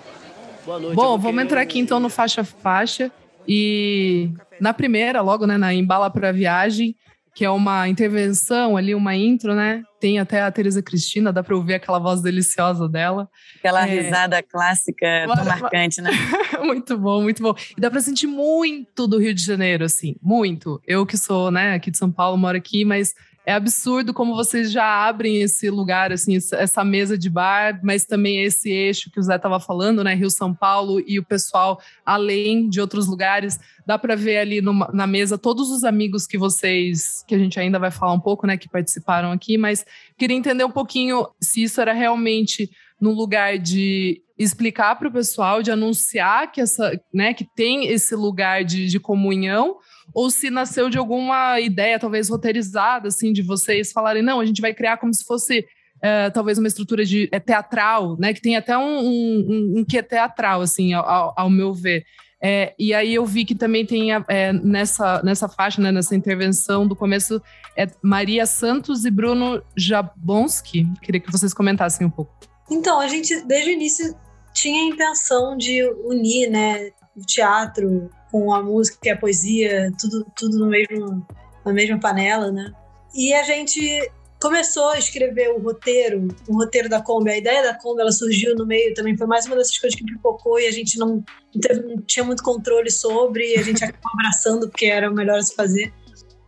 boa 0.68 0.80
noite. 0.80 0.96
Bom, 0.96 1.18
vamos 1.18 1.44
entrar 1.44 1.62
aqui 1.62 1.80
então 1.80 2.00
no 2.00 2.10
faixa-faixa. 2.10 3.10
E 3.48 4.30
na 4.60 4.74
primeira, 4.74 5.22
logo, 5.22 5.48
né, 5.48 5.58
na 5.58 5.74
Embala 5.74 6.10
pra 6.10 6.34
Viagem, 6.34 6.94
que 7.34 7.46
é 7.46 7.50
uma 7.50 7.88
intervenção 7.88 8.76
ali, 8.76 8.94
uma 8.94 9.16
intro, 9.16 9.56
né? 9.56 9.84
Tem 10.00 10.20
até 10.20 10.42
a 10.42 10.52
Teresa 10.52 10.82
Cristina, 10.82 11.32
dá 11.32 11.42
para 11.42 11.56
ouvir 11.56 11.76
aquela 11.76 12.00
voz 12.00 12.22
deliciosa 12.22 12.90
dela. 12.90 13.30
Aquela 13.60 13.88
é... 13.88 14.02
risada 14.02 14.44
clássica, 14.44 15.26
tão 15.34 15.46
marcante, 15.46 16.02
né? 16.02 16.12
muito 16.62 16.98
bom, 16.98 17.22
muito 17.22 17.42
bom. 17.42 17.56
E 17.78 17.80
dá 17.80 17.90
para 17.90 18.02
sentir 18.02 18.28
muito 18.28 19.08
do 19.08 19.20
Rio 19.20 19.34
de 19.34 19.44
Janeiro, 19.44 19.86
assim, 19.86 20.16
muito. 20.22 20.82
Eu 20.86 21.06
que 21.06 21.16
sou, 21.16 21.50
né, 21.50 21.76
aqui 21.76 21.90
de 21.90 21.98
São 21.98 22.12
Paulo, 22.12 22.38
moro 22.38 22.58
aqui, 22.58 22.84
mas 22.84 23.14
é 23.48 23.54
absurdo 23.54 24.14
como 24.14 24.36
vocês 24.36 24.74
já 24.74 25.08
abrem 25.08 25.42
esse 25.42 25.70
lugar, 25.70 26.12
assim, 26.12 26.36
essa 26.36 26.84
mesa 26.84 27.18
de 27.18 27.30
bar, 27.30 27.80
mas 27.82 28.04
também 28.04 28.44
esse 28.44 28.70
eixo 28.70 29.10
que 29.10 29.22
o 29.22 29.24
Zé 29.24 29.38
estava 29.38 29.58
falando, 29.58 30.04
né? 30.04 30.14
Rio 30.14 30.30
São 30.30 30.54
Paulo 30.54 31.02
e 31.08 31.18
o 31.18 31.24
pessoal 31.24 31.80
além 32.06 32.68
de 32.68 32.82
outros 32.82 33.08
lugares. 33.08 33.58
Dá 33.86 33.98
para 33.98 34.18
ver 34.18 34.40
ali 34.40 34.60
numa, 34.60 34.90
na 34.94 35.08
mesa 35.08 35.38
todos 35.38 35.72
os 35.72 35.86
amigos 35.86 36.28
que 36.28 36.38
vocês, 36.38 37.24
que 37.26 37.36
a 37.36 37.38
gente 37.38 37.58
ainda 37.58 37.80
vai 37.80 37.90
falar 37.90 38.12
um 38.12 38.20
pouco, 38.20 38.46
né, 38.46 38.58
que 38.58 38.68
participaram 38.68 39.32
aqui, 39.32 39.58
mas 39.58 39.86
queria 40.18 40.36
entender 40.36 40.66
um 40.66 40.72
pouquinho 40.72 41.26
se 41.42 41.64
isso 41.64 41.80
era 41.80 41.94
realmente 41.94 42.70
no 43.00 43.14
lugar 43.14 43.58
de 43.58 44.22
explicar 44.38 44.96
para 44.96 45.08
o 45.08 45.12
pessoal, 45.12 45.64
de 45.64 45.72
anunciar 45.72 46.52
que 46.52 46.60
essa, 46.60 47.00
né, 47.14 47.34
que 47.34 47.46
tem 47.46 47.88
esse 47.88 48.14
lugar 48.14 48.66
de, 48.66 48.88
de 48.88 49.00
comunhão, 49.00 49.78
ou 50.14 50.30
se 50.30 50.50
nasceu 50.50 50.90
de 50.90 50.98
alguma 50.98 51.60
ideia, 51.60 52.00
talvez 52.00 52.30
roteirizada, 52.30 53.08
assim, 53.08 53.32
de 53.32 53.42
vocês 53.42 53.92
falarem, 53.92 54.24
não, 54.24 54.40
a 54.40 54.46
gente 54.46 54.62
vai 54.62 54.74
criar 54.74 54.98
como 54.98 55.14
se 55.14 55.24
fosse 55.24 55.66
é, 56.02 56.30
talvez 56.30 56.58
uma 56.58 56.68
estrutura 56.68 57.06
de 57.06 57.28
é, 57.32 57.40
teatral, 57.40 58.18
né? 58.20 58.34
Que 58.34 58.42
tem 58.42 58.56
até 58.56 58.78
um, 58.78 59.00
um, 59.00 59.74
um 59.78 59.86
que 59.86 59.98
é 59.98 60.02
teatral, 60.02 60.62
assim, 60.62 60.94
ao, 60.94 61.34
ao 61.36 61.50
meu 61.50 61.74
ver. 61.74 62.06
É, 62.42 62.76
e 62.78 62.94
aí 62.94 63.16
eu 63.16 63.26
vi 63.26 63.44
que 63.46 63.56
também 63.56 63.86
tem 63.86 64.14
é, 64.14 64.54
nessa, 64.54 65.22
nessa 65.24 65.50
faixa, 65.50 65.82
né, 65.82 65.92
nessa 65.92 66.16
intervenção 66.16 66.88
do 66.88 66.96
começo, 66.96 67.42
é 67.76 67.88
Maria 68.02 68.46
Santos 68.46 69.06
e 69.06 69.12
Bruno 69.12 69.62
Jabonski. 69.76 70.86
Queria 71.02 71.20
que 71.20 71.32
vocês 71.32 71.54
comentassem 71.54 72.06
um 72.06 72.12
pouco. 72.12 72.34
Então, 72.70 73.00
a 73.00 73.08
gente, 73.08 73.42
desde 73.46 73.72
o 73.72 73.74
início, 73.74 74.16
tinha 74.54 74.82
a 74.82 74.94
intenção 74.94 75.58
de 75.58 75.84
unir 76.06 76.50
né, 76.50 76.92
o 77.18 77.26
teatro 77.26 78.10
com 78.32 78.54
a 78.54 78.62
música 78.62 79.00
e 79.04 79.10
a 79.10 79.18
poesia, 79.18 79.92
tudo, 80.00 80.26
tudo 80.36 80.60
no 80.60 80.68
mesmo, 80.68 81.26
na 81.66 81.74
mesma 81.74 82.00
panela, 82.00 82.52
né? 82.52 82.72
E 83.16 83.34
a 83.34 83.44
gente 83.44 84.12
começou 84.40 84.90
a 84.90 85.00
escrever 85.00 85.50
o 85.50 85.60
roteiro, 85.60 86.28
o 86.48 86.54
roteiro 86.54 86.88
da 86.88 87.02
Kombi. 87.02 87.32
A 87.32 87.38
ideia 87.38 87.64
da 87.64 87.74
Kombi 87.74 88.02
ela 88.02 88.12
surgiu 88.12 88.56
no 88.56 88.66
meio 88.66 88.94
também, 88.94 89.18
foi 89.18 89.26
mais 89.26 89.46
uma 89.46 89.56
dessas 89.56 89.78
coisas 89.78 89.98
que 89.98 90.06
pipocou 90.06 90.60
e 90.60 90.68
a 90.68 90.72
gente 90.72 90.98
não, 91.00 91.24
não, 91.54 91.62
teve, 91.62 91.82
não 91.82 92.02
tinha 92.04 92.24
muito 92.24 92.44
controle 92.44 92.92
sobre, 92.92 93.58
a 93.58 93.64
gente 93.64 93.84
acabou 93.84 94.12
abraçando 94.14 94.70
porque 94.70 94.86
era 94.86 95.10
o 95.10 95.14
melhor 95.14 95.40
a 95.40 95.42
se 95.42 95.56
fazer. 95.56 95.92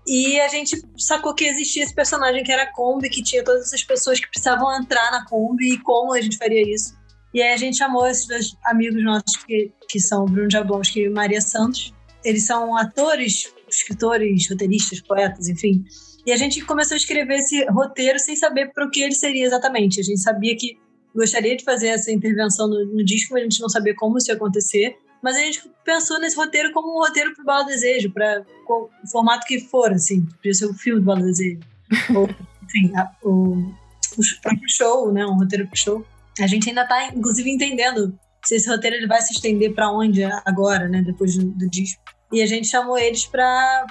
E 0.08 0.40
a 0.40 0.48
gente 0.48 0.76
sacou 0.98 1.36
que 1.36 1.46
existia 1.46 1.84
esse 1.84 1.94
personagem 1.94 2.44
que 2.44 2.52
era 2.52 2.64
a 2.64 2.74
Kombi, 2.74 3.10
que 3.10 3.22
tinha 3.22 3.44
todas 3.44 3.68
essas 3.68 3.84
pessoas 3.84 4.20
que 4.20 4.28
precisavam 4.28 4.76
entrar 4.76 5.12
na 5.12 5.26
Kombi 5.26 5.74
e 5.74 5.80
como 5.80 6.14
a 6.14 6.22
gente 6.22 6.38
faria 6.38 6.62
isso. 6.62 6.99
E 7.34 7.42
aí 7.42 7.54
a 7.54 7.58
gente 7.58 7.78
chamou 7.78 8.08
esses 8.08 8.28
dois 8.28 8.58
amigos 8.66 9.04
nossos, 9.04 9.36
que, 9.46 9.72
que 9.88 10.00
são 10.00 10.26
Bruno 10.26 10.50
Jablonski 10.50 11.02
e 11.02 11.10
Maria 11.10 11.42
Santos. 11.42 11.94
Eles 12.24 12.44
são 12.44 12.76
atores, 12.76 13.54
escritores, 13.70 14.50
roteiristas, 14.50 15.00
poetas, 15.02 15.48
enfim. 15.48 15.86
E 16.26 16.32
a 16.32 16.38
gente 16.38 16.64
começou 16.66 16.96
a 16.96 16.98
escrever 16.98 17.36
esse 17.36 17.64
roteiro 17.66 18.20
sem 18.20 18.36
saber 18.36 18.72
para 18.74 18.86
o 18.86 18.90
que 18.90 19.02
ele 19.02 19.14
seria 19.14 19.46
exatamente. 19.46 20.00
A 20.00 20.04
gente 20.04 20.20
sabia 20.20 20.56
que 20.56 20.78
gostaria 21.16 21.56
de 21.56 21.64
fazer 21.64 21.88
essa 21.88 22.12
intervenção 22.12 22.68
no, 22.68 22.86
no 22.86 23.04
disco, 23.04 23.34
mas 23.34 23.42
a 23.42 23.44
gente 23.44 23.62
não 23.62 23.70
sabia 23.70 23.96
como 23.96 24.18
isso 24.18 24.30
ia 24.30 24.36
acontecer. 24.36 24.98
Mas 25.22 25.36
a 25.36 25.40
gente 25.40 25.62
pensou 25.84 26.20
nesse 26.20 26.36
roteiro 26.36 26.72
como 26.72 26.96
um 26.96 27.00
roteiro 27.00 27.34
para 27.34 27.42
o 27.42 27.46
Bala 27.46 27.66
Desejo, 27.66 28.12
para 28.12 28.46
o 28.68 28.90
formato 29.12 29.46
que 29.46 29.60
for, 29.60 29.92
assim. 29.92 30.26
Podia 30.26 30.54
ser 30.54 30.66
o 30.66 30.74
filme 30.74 31.02
do 31.02 31.06
Bala 31.06 31.22
Desejo. 31.22 31.60
Ou, 32.16 32.30
enfim, 32.64 32.96
a, 32.96 33.12
o, 33.24 33.56
o 34.18 34.42
próprio 34.42 34.70
show, 34.70 35.12
né? 35.12 35.26
Um 35.26 35.38
roteiro 35.38 35.68
para 35.68 35.76
show. 35.76 36.06
A 36.40 36.48
gente 36.48 36.70
ainda 36.70 36.84
está, 36.84 37.08
inclusive, 37.08 37.50
entendendo 37.50 38.18
se 38.46 38.56
esse 38.56 38.70
roteiro 38.70 38.96
ele 38.96 39.08
vai 39.08 39.22
se 39.22 39.34
estender 39.34 39.74
para 39.74 39.92
onde 39.92 40.24
agora, 40.24 40.88
né, 40.88 41.02
depois 41.02 41.36
do, 41.38 41.46
do 41.46 41.70
disco. 41.70 42.02
E 42.32 42.42
a 42.42 42.46
gente 42.46 42.68
chamou 42.68 42.98
eles 42.98 43.26
para 43.26 43.86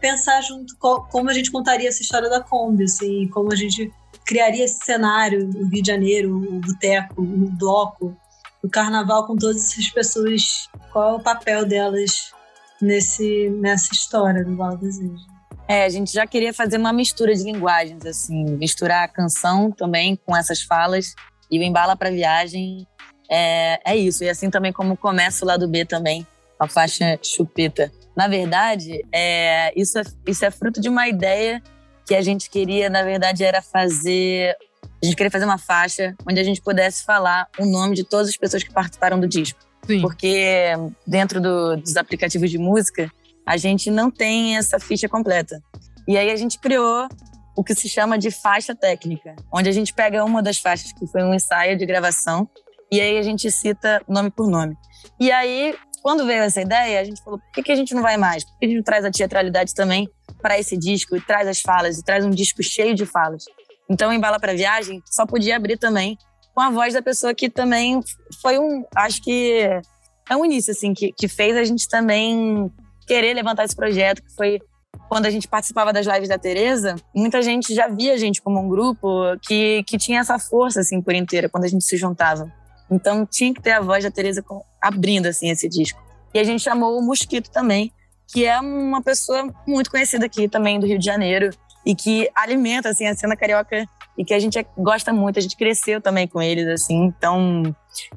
pensar 0.00 0.40
junto 0.40 0.76
co 0.78 1.06
como 1.10 1.28
a 1.28 1.34
gente 1.34 1.50
contaria 1.50 1.88
essa 1.88 2.02
história 2.02 2.28
da 2.28 2.42
Kombi, 2.42 2.84
assim, 2.84 3.28
como 3.28 3.52
a 3.52 3.56
gente 3.56 3.92
criaria 4.26 4.64
esse 4.64 4.84
cenário, 4.84 5.48
o 5.54 5.68
Rio 5.68 5.82
de 5.82 5.86
Janeiro, 5.86 6.36
o 6.36 6.60
boteco, 6.60 7.20
o 7.22 7.50
bloco, 7.50 8.16
o 8.62 8.68
carnaval 8.68 9.26
com 9.26 9.36
todas 9.36 9.62
essas 9.62 9.88
pessoas, 9.90 10.68
qual 10.90 11.10
é 11.10 11.16
o 11.16 11.22
papel 11.22 11.66
delas 11.66 12.32
nesse, 12.80 13.50
nessa 13.50 13.92
história 13.92 14.44
do 14.44 14.56
Val 14.56 14.76
Desejo. 14.78 15.36
É, 15.68 15.84
a 15.84 15.88
gente 15.88 16.12
já 16.12 16.26
queria 16.26 16.54
fazer 16.54 16.78
uma 16.78 16.92
mistura 16.92 17.34
de 17.34 17.42
linguagens, 17.42 18.06
assim, 18.06 18.44
misturar 18.56 19.04
a 19.04 19.08
canção 19.08 19.70
também 19.70 20.16
com 20.16 20.36
essas 20.36 20.62
falas 20.62 21.14
e 21.50 21.58
o 21.58 21.62
Embala 21.62 21.96
para 21.96 22.10
Viagem 22.10 22.86
é, 23.30 23.80
é 23.84 23.96
isso. 23.96 24.24
E 24.24 24.28
assim 24.28 24.50
também 24.50 24.72
como 24.72 24.96
começa 24.96 25.44
o 25.44 25.48
lado 25.48 25.68
B 25.68 25.84
também, 25.84 26.26
a 26.58 26.68
faixa 26.68 27.18
chupeta. 27.22 27.90
Na 28.16 28.28
verdade, 28.28 29.04
é, 29.12 29.72
isso, 29.78 29.98
é, 29.98 30.02
isso 30.26 30.44
é 30.44 30.50
fruto 30.50 30.80
de 30.80 30.88
uma 30.88 31.08
ideia 31.08 31.62
que 32.06 32.14
a 32.14 32.22
gente 32.22 32.48
queria, 32.48 32.88
na 32.88 33.02
verdade, 33.02 33.44
era 33.44 33.60
fazer. 33.60 34.56
A 35.02 35.04
gente 35.04 35.16
queria 35.16 35.30
fazer 35.30 35.44
uma 35.44 35.58
faixa 35.58 36.14
onde 36.26 36.40
a 36.40 36.44
gente 36.44 36.62
pudesse 36.62 37.04
falar 37.04 37.48
o 37.58 37.66
nome 37.66 37.94
de 37.94 38.04
todas 38.04 38.28
as 38.28 38.36
pessoas 38.36 38.62
que 38.62 38.72
participaram 38.72 39.20
do 39.20 39.28
disco. 39.28 39.58
Sim. 39.86 40.00
Porque 40.00 40.72
dentro 41.06 41.40
do, 41.40 41.76
dos 41.76 41.96
aplicativos 41.96 42.50
de 42.50 42.58
música, 42.58 43.10
a 43.44 43.56
gente 43.56 43.90
não 43.90 44.10
tem 44.10 44.56
essa 44.56 44.78
ficha 44.80 45.08
completa. 45.08 45.62
E 46.08 46.16
aí 46.16 46.30
a 46.30 46.36
gente 46.36 46.58
criou 46.58 47.08
o 47.56 47.64
que 47.64 47.74
se 47.74 47.88
chama 47.88 48.18
de 48.18 48.30
faixa 48.30 48.74
técnica, 48.74 49.34
onde 49.52 49.68
a 49.68 49.72
gente 49.72 49.92
pega 49.94 50.24
uma 50.24 50.42
das 50.42 50.58
faixas 50.58 50.92
que 50.92 51.06
foi 51.06 51.22
um 51.22 51.32
ensaio 51.32 51.76
de 51.76 51.86
gravação 51.86 52.48
e 52.92 53.00
aí 53.00 53.18
a 53.18 53.22
gente 53.22 53.50
cita 53.50 54.02
nome 54.08 54.30
por 54.30 54.48
nome. 54.48 54.76
E 55.18 55.32
aí, 55.32 55.74
quando 56.02 56.26
veio 56.26 56.42
essa 56.42 56.60
ideia, 56.60 57.00
a 57.00 57.04
gente 57.04 57.22
falou: 57.22 57.38
por 57.38 57.52
que, 57.52 57.62
que 57.62 57.72
a 57.72 57.76
gente 57.76 57.94
não 57.94 58.02
vai 58.02 58.16
mais? 58.16 58.44
Por 58.44 58.58
que 58.58 58.66
a 58.66 58.68
gente 58.68 58.76
não 58.76 58.84
traz 58.84 59.04
a 59.04 59.10
teatralidade 59.10 59.74
também 59.74 60.08
para 60.40 60.58
esse 60.58 60.76
disco 60.76 61.16
e 61.16 61.20
traz 61.20 61.48
as 61.48 61.60
falas, 61.60 61.98
e 61.98 62.04
traz 62.04 62.24
um 62.24 62.30
disco 62.30 62.62
cheio 62.62 62.94
de 62.94 63.06
falas? 63.06 63.44
Então, 63.88 64.12
em 64.12 64.20
Bala 64.20 64.38
para 64.38 64.54
Viagem, 64.54 65.00
só 65.06 65.26
podia 65.26 65.56
abrir 65.56 65.78
também 65.78 66.16
com 66.54 66.60
a 66.60 66.70
voz 66.70 66.94
da 66.94 67.02
pessoa 67.02 67.34
que 67.34 67.48
também 67.48 68.00
foi 68.40 68.58
um. 68.58 68.84
Acho 68.94 69.22
que 69.22 69.68
é 70.28 70.36
um 70.36 70.44
início, 70.44 70.72
assim, 70.72 70.92
que, 70.92 71.12
que 71.12 71.28
fez 71.28 71.56
a 71.56 71.64
gente 71.64 71.88
também 71.88 72.70
querer 73.06 73.34
levantar 73.34 73.64
esse 73.64 73.76
projeto, 73.76 74.22
que 74.22 74.34
foi 74.34 74.60
quando 75.08 75.26
a 75.26 75.30
gente 75.30 75.46
participava 75.46 75.92
das 75.92 76.06
lives 76.06 76.28
da 76.28 76.38
Tereza, 76.38 76.96
muita 77.14 77.40
gente 77.42 77.74
já 77.74 77.88
via 77.88 78.14
a 78.14 78.16
gente 78.16 78.42
como 78.42 78.60
um 78.60 78.68
grupo 78.68 79.36
que, 79.42 79.82
que 79.84 79.96
tinha 79.98 80.20
essa 80.20 80.38
força, 80.38 80.80
assim, 80.80 81.00
por 81.00 81.14
inteira, 81.14 81.48
quando 81.48 81.64
a 81.64 81.68
gente 81.68 81.84
se 81.84 81.96
juntava. 81.96 82.52
Então 82.90 83.26
tinha 83.26 83.52
que 83.52 83.62
ter 83.62 83.72
a 83.72 83.80
voz 83.80 84.04
da 84.04 84.10
Tereza 84.10 84.44
abrindo, 84.80 85.26
assim, 85.26 85.50
esse 85.50 85.68
disco. 85.68 86.00
E 86.34 86.38
a 86.38 86.44
gente 86.44 86.62
chamou 86.62 86.98
o 86.98 87.02
Mosquito 87.02 87.50
também, 87.50 87.92
que 88.28 88.44
é 88.44 88.58
uma 88.58 89.02
pessoa 89.02 89.52
muito 89.66 89.90
conhecida 89.90 90.26
aqui 90.26 90.48
também 90.48 90.78
do 90.80 90.86
Rio 90.86 90.98
de 90.98 91.04
Janeiro 91.04 91.50
e 91.84 91.94
que 91.94 92.28
alimenta, 92.34 92.88
assim, 92.88 93.06
a 93.06 93.14
cena 93.14 93.36
carioca 93.36 93.86
e 94.18 94.24
que 94.24 94.34
a 94.34 94.38
gente 94.38 94.64
gosta 94.76 95.12
muito, 95.12 95.38
a 95.38 95.42
gente 95.42 95.56
cresceu 95.56 96.00
também 96.00 96.26
com 96.26 96.42
eles, 96.42 96.66
assim, 96.66 97.04
então 97.04 97.62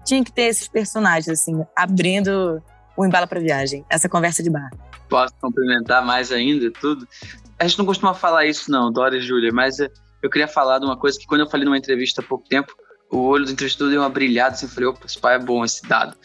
tinha 0.03 0.23
que 0.23 0.31
ter 0.31 0.43
esses 0.43 0.67
personagens, 0.67 1.27
assim, 1.27 1.63
abrindo 1.75 2.63
o 2.99 3.05
Embala 3.05 3.25
para 3.25 3.39
Viagem, 3.39 3.85
essa 3.89 4.09
conversa 4.09 4.43
de 4.43 4.49
bar 4.49 4.69
posso 5.09 5.33
complementar 5.41 6.05
mais 6.05 6.31
ainda 6.31 6.71
tudo. 6.71 7.05
A 7.57 7.67
gente 7.67 7.79
não 7.79 7.85
costuma 7.85 8.13
falar 8.13 8.45
isso, 8.45 8.71
não, 8.71 8.91
Dora 8.91 9.17
e 9.17 9.21
Júlia, 9.21 9.51
mas 9.51 9.79
eh, 9.79 9.89
eu 10.21 10.29
queria 10.29 10.47
falar 10.47 10.79
de 10.79 10.85
uma 10.85 10.95
coisa 10.95 11.19
que 11.19 11.25
quando 11.25 11.41
eu 11.41 11.49
falei 11.49 11.65
numa 11.65 11.77
entrevista 11.77 12.21
há 12.21 12.23
pouco 12.23 12.47
tempo, 12.47 12.73
o 13.11 13.17
olho 13.17 13.43
do 13.43 13.51
entrevistador 13.51 13.91
deu 13.91 14.01
uma 14.01 14.09
brilhada, 14.09 14.53
assim, 14.53 14.67
eu 14.67 14.71
falei, 14.71 14.87
opa, 14.87 15.05
esse 15.05 15.19
pai 15.19 15.35
é 15.35 15.39
bom 15.39 15.65
esse 15.65 15.85
dado. 15.87 16.15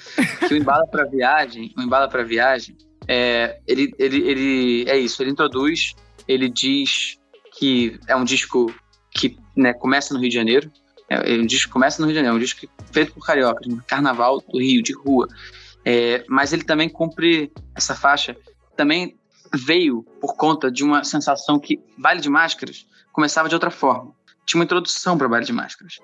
Que 0.47 0.53
o 0.53 0.57
Embala 0.57 0.87
para 0.87 1.05
Viagem, 1.05 1.73
o 1.77 1.83
Embala 1.83 2.09
para 2.09 2.23
Viagem, 2.23 2.77
é, 3.09 3.59
ele, 3.67 3.91
ele, 3.99 4.29
ele, 4.29 4.85
é 4.89 4.99
isso, 4.99 5.23
ele 5.23 5.31
introduz, 5.31 5.95
ele 6.29 6.49
diz 6.49 7.19
que 7.59 7.99
é 8.07 8.15
um 8.15 8.25
disco 8.25 8.73
que 9.11 9.37
né, 9.57 9.73
começa 9.73 10.13
no 10.13 10.21
Rio 10.21 10.29
de 10.29 10.35
Janeiro, 10.35 10.71
é, 11.09 11.35
é 11.35 11.39
um 11.39 11.47
disco 11.47 11.73
começa 11.73 12.01
no 12.01 12.07
Rio 12.07 12.13
de 12.13 12.17
Janeiro, 12.17 12.37
é 12.37 12.39
um 12.39 12.43
disco 12.43 12.67
feito 12.93 13.13
por 13.15 13.25
cariocas, 13.25 13.67
um 13.67 13.79
carnaval 13.87 14.41
do 14.41 14.59
Rio, 14.59 14.83
de 14.83 14.93
rua. 14.93 15.27
É, 15.85 16.25
mas 16.29 16.53
ele 16.53 16.65
também 16.65 16.89
cumpre 16.89 17.53
essa 17.75 17.95
faixa 17.95 18.37
também 18.77 19.17
veio 19.55 20.03
por 20.21 20.37
conta 20.37 20.71
de 20.71 20.83
uma 20.83 21.05
sensação 21.05 21.59
que 21.59 21.81
baile 21.97 22.21
de 22.21 22.29
máscaras 22.29 22.87
começava 23.13 23.49
de 23.49 23.55
outra 23.55 23.71
forma. 23.71 24.13
Tinha 24.45 24.59
uma 24.59 24.65
introdução 24.65 25.17
para 25.17 25.29
baile 25.29 25.47
de 25.47 25.53
máscaras. 25.53 25.99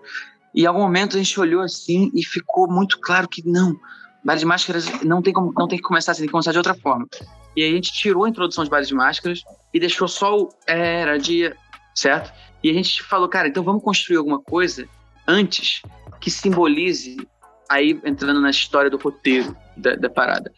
E 0.54 0.62
em 0.62 0.66
algum 0.66 0.80
momento 0.80 1.16
a 1.16 1.18
gente 1.18 1.38
olhou 1.38 1.62
assim 1.62 2.10
e 2.14 2.24
ficou 2.24 2.70
muito 2.70 2.98
claro 3.00 3.28
que 3.28 3.46
não, 3.46 3.78
baile 4.24 4.40
de 4.40 4.46
máscaras 4.46 5.02
não 5.02 5.22
tem, 5.22 5.32
como, 5.32 5.52
não 5.56 5.66
tem 5.66 5.78
que 5.78 5.84
começar 5.84 6.12
assim, 6.12 6.22
tem 6.22 6.28
que 6.28 6.32
começar 6.32 6.52
de 6.52 6.58
outra 6.58 6.74
forma. 6.74 7.08
E 7.56 7.64
a 7.64 7.70
gente 7.70 7.92
tirou 7.92 8.24
a 8.24 8.28
introdução 8.28 8.64
de 8.64 8.70
baile 8.70 8.86
de 8.86 8.94
máscaras 8.94 9.42
e 9.74 9.80
deixou 9.80 10.06
só 10.06 10.38
o 10.38 10.48
era 10.66 11.18
dia, 11.18 11.56
certo? 11.94 12.32
E 12.62 12.70
a 12.70 12.72
gente 12.72 13.02
falou, 13.02 13.28
cara, 13.28 13.48
então 13.48 13.62
vamos 13.62 13.82
construir 13.82 14.18
alguma 14.18 14.40
coisa 14.40 14.88
antes 15.26 15.82
que 16.20 16.30
simbolize 16.30 17.16
aí 17.68 17.98
entrando 18.04 18.40
na 18.40 18.50
história 18.50 18.90
do 18.90 18.98
roteiro 18.98 19.56
da, 19.80 19.94
da 19.94 20.10
parada. 20.10 20.52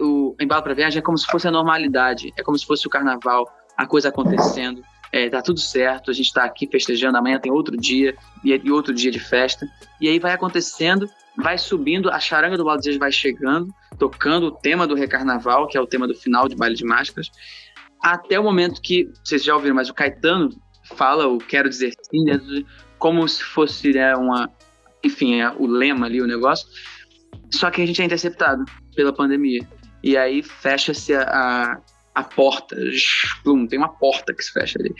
O 0.00 0.34
embalo 0.40 0.62
para 0.62 0.74
viagem 0.74 0.98
é 0.98 1.02
como 1.02 1.18
se 1.18 1.26
fosse 1.26 1.46
a 1.46 1.50
normalidade, 1.50 2.32
é 2.36 2.42
como 2.42 2.58
se 2.58 2.66
fosse 2.66 2.86
o 2.86 2.90
carnaval, 2.90 3.46
a 3.76 3.86
coisa 3.86 4.08
acontecendo, 4.08 4.82
é, 5.12 5.28
tá 5.28 5.40
tudo 5.40 5.60
certo, 5.60 6.10
a 6.10 6.14
gente 6.14 6.32
tá 6.32 6.44
aqui 6.44 6.66
festejando, 6.66 7.16
amanhã 7.16 7.38
tem 7.38 7.52
outro 7.52 7.76
dia, 7.76 8.14
e, 8.44 8.50
e 8.52 8.70
outro 8.70 8.92
dia 8.92 9.10
de 9.10 9.20
festa. 9.20 9.66
E 10.00 10.08
aí 10.08 10.18
vai 10.18 10.32
acontecendo, 10.32 11.08
vai 11.36 11.58
subindo, 11.58 12.10
a 12.10 12.18
charanga 12.18 12.56
do 12.56 12.64
Baldesejo 12.64 12.98
vai 12.98 13.12
chegando, 13.12 13.72
tocando 13.98 14.46
o 14.46 14.50
tema 14.50 14.86
do 14.86 14.94
Recarnaval, 14.94 15.68
que 15.68 15.76
é 15.76 15.80
o 15.80 15.86
tema 15.86 16.06
do 16.06 16.14
final 16.14 16.48
de 16.48 16.56
Baile 16.56 16.74
de 16.74 16.84
Máscaras, 16.84 17.30
até 18.02 18.38
o 18.38 18.42
momento 18.42 18.80
que, 18.80 19.10
vocês 19.24 19.42
já 19.42 19.54
ouviram, 19.54 19.74
mas 19.74 19.88
o 19.88 19.94
Caetano 19.94 20.50
fala 20.94 21.26
o 21.26 21.38
quero 21.38 21.68
dizer 21.68 21.92
sim, 22.10 22.24
né, 22.24 22.40
como 22.98 23.26
se 23.28 23.42
fosse 23.42 23.92
né, 23.92 24.14
uma, 24.14 24.50
enfim, 25.02 25.40
é 25.40 25.50
o 25.50 25.66
lema 25.66 26.06
ali, 26.06 26.20
o 26.20 26.26
negócio, 26.26 26.68
só 27.52 27.70
que 27.70 27.82
a 27.82 27.86
gente 27.86 28.00
é 28.02 28.04
interceptado 28.04 28.64
pela 28.94 29.12
pandemia. 29.12 29.66
E 30.02 30.16
aí 30.16 30.42
fecha-se 30.42 31.14
a, 31.14 31.22
a, 31.22 31.80
a, 32.14 32.22
porta. 32.22 32.76
Blum, 33.44 33.66
tem 33.66 33.78
uma 33.78 33.88
porta 33.88 34.34
que 34.34 34.42
se 34.42 34.52
fecha 34.52 34.78
ali. 34.78 34.94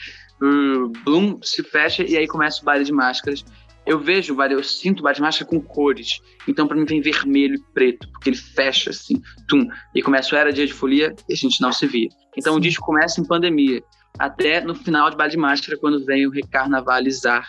Blum 1.04 1.38
se 1.42 1.62
fecha 1.62 2.02
e 2.02 2.16
aí 2.16 2.26
começa 2.26 2.62
o 2.62 2.64
baile 2.64 2.84
de 2.84 2.92
máscaras. 2.92 3.44
Eu 3.86 4.00
vejo 4.00 4.32
o 4.32 4.36
baile, 4.36 4.54
eu 4.54 4.64
sinto 4.64 5.00
o 5.00 5.02
baile 5.04 5.16
de 5.16 5.22
máscara 5.22 5.48
com 5.48 5.60
cores. 5.60 6.20
Então, 6.48 6.66
para 6.66 6.76
mim, 6.76 6.84
vem 6.84 7.00
vermelho 7.00 7.54
e 7.54 7.72
preto, 7.72 8.08
porque 8.10 8.30
ele 8.30 8.36
fecha 8.36 8.90
assim. 8.90 9.22
Tum, 9.46 9.68
e 9.94 10.02
começa 10.02 10.34
o 10.34 10.38
Era 10.38 10.52
Dia 10.52 10.66
de 10.66 10.72
Folia 10.72 11.14
e 11.28 11.32
a 11.32 11.36
gente 11.36 11.60
não 11.60 11.72
se 11.72 11.86
via. 11.86 12.08
Então, 12.36 12.54
Sim. 12.54 12.58
o 12.58 12.62
disco 12.62 12.84
começa 12.84 13.20
em 13.20 13.24
pandemia. 13.24 13.80
Até 14.18 14.60
no 14.60 14.74
final 14.74 15.08
de 15.08 15.16
baile 15.16 15.32
de 15.32 15.36
máscara, 15.38 15.78
quando 15.78 16.04
vem 16.04 16.26
o 16.26 16.30
recarnavalizar, 16.30 17.46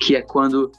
que 0.00 0.14
é 0.14 0.22
quando 0.22 0.70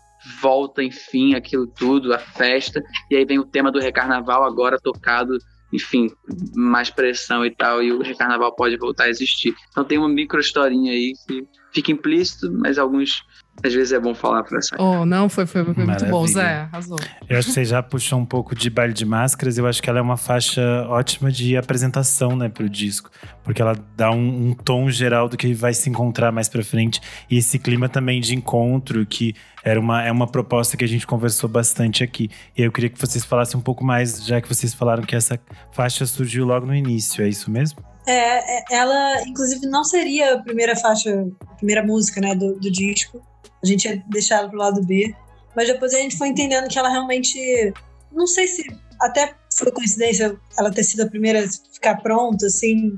volta, 0.41 0.83
enfim, 0.83 1.35
aquilo 1.35 1.67
tudo, 1.67 2.13
a 2.13 2.19
festa, 2.19 2.81
e 3.09 3.15
aí 3.15 3.25
vem 3.25 3.39
o 3.39 3.45
tema 3.45 3.71
do 3.71 3.79
recarnaval 3.79 4.43
agora 4.43 4.79
tocado, 4.79 5.37
enfim, 5.73 6.11
mais 6.55 6.89
pressão 6.89 7.45
e 7.45 7.51
tal, 7.55 7.81
e 7.81 7.91
o 7.91 8.01
recarnaval 8.01 8.55
pode 8.55 8.77
voltar 8.77 9.05
a 9.05 9.09
existir. 9.09 9.55
Então 9.69 9.83
tem 9.83 9.97
uma 9.97 10.09
micro 10.09 10.39
historinha 10.39 10.91
aí 10.91 11.13
que 11.27 11.47
fica 11.73 11.91
implícito, 11.91 12.51
mas 12.51 12.77
alguns 12.77 13.23
às 13.63 13.73
vezes 13.73 13.91
é 13.91 13.99
bom 13.99 14.15
falar 14.15 14.43
pra 14.43 14.59
sair. 14.61 14.79
Oh, 14.81 15.05
não, 15.05 15.29
foi, 15.29 15.45
foi, 15.45 15.63
foi 15.63 15.85
muito 15.85 16.05
bom, 16.05 16.25
Zé, 16.25 16.61
arrasou. 16.61 16.97
Eu 17.29 17.37
acho 17.37 17.49
que 17.49 17.53
você 17.53 17.65
já 17.65 17.83
puxou 17.83 18.17
um 18.17 18.25
pouco 18.25 18.55
de 18.55 18.69
baile 18.69 18.93
de 18.93 19.05
máscaras, 19.05 19.57
eu 19.57 19.67
acho 19.67 19.83
que 19.83 19.89
ela 19.89 19.99
é 19.99 20.01
uma 20.01 20.17
faixa 20.17 20.61
ótima 20.87 21.31
de 21.31 21.55
apresentação, 21.55 22.35
né, 22.35 22.49
pro 22.49 22.67
disco. 22.67 23.11
Porque 23.43 23.61
ela 23.61 23.75
dá 23.95 24.09
um, 24.09 24.49
um 24.49 24.53
tom 24.53 24.89
geral 24.89 25.29
do 25.29 25.37
que 25.37 25.53
vai 25.53 25.73
se 25.73 25.89
encontrar 25.89 26.31
mais 26.31 26.49
pra 26.49 26.63
frente. 26.63 26.99
E 27.29 27.37
esse 27.37 27.59
clima 27.59 27.87
também 27.87 28.19
de 28.19 28.35
encontro, 28.35 29.05
que 29.05 29.35
era 29.63 29.79
uma, 29.79 30.01
é 30.01 30.11
uma 30.11 30.27
proposta 30.27 30.75
que 30.75 30.83
a 30.83 30.87
gente 30.87 31.05
conversou 31.05 31.47
bastante 31.47 32.03
aqui. 32.03 32.29
E 32.57 32.63
eu 32.63 32.71
queria 32.71 32.89
que 32.89 32.99
vocês 32.99 33.23
falassem 33.23 33.59
um 33.59 33.63
pouco 33.63 33.83
mais, 33.83 34.25
já 34.25 34.41
que 34.41 34.47
vocês 34.47 34.73
falaram 34.73 35.03
que 35.03 35.15
essa 35.15 35.39
faixa 35.71 36.05
surgiu 36.07 36.45
logo 36.45 36.65
no 36.65 36.73
início, 36.73 37.23
é 37.23 37.29
isso 37.29 37.51
mesmo? 37.51 37.90
É, 38.05 38.57
é 38.57 38.63
ela, 38.71 39.21
inclusive, 39.27 39.65
não 39.67 39.83
seria 39.83 40.35
a 40.35 40.43
primeira 40.43 40.75
faixa, 40.75 41.25
a 41.47 41.55
primeira 41.55 41.83
música, 41.83 42.19
né, 42.19 42.35
do, 42.35 42.55
do 42.55 42.71
disco 42.71 43.21
a 43.63 43.65
gente 43.65 43.85
ia 43.87 44.03
deixar 44.09 44.39
ela 44.39 44.49
pro 44.49 44.57
lado 44.57 44.83
B. 44.83 45.15
Mas 45.55 45.67
depois 45.67 45.93
a 45.93 45.97
gente 45.97 46.17
foi 46.17 46.29
entendendo 46.29 46.67
que 46.67 46.79
ela 46.79 46.89
realmente. 46.89 47.73
Não 48.11 48.25
sei 48.25 48.47
se 48.47 48.65
até 48.99 49.35
foi 49.53 49.71
coincidência 49.71 50.37
ela 50.57 50.71
ter 50.71 50.83
sido 50.83 51.03
a 51.03 51.09
primeira 51.09 51.45
a 51.45 51.73
ficar 51.73 52.01
pronta, 52.01 52.45
assim. 52.45 52.93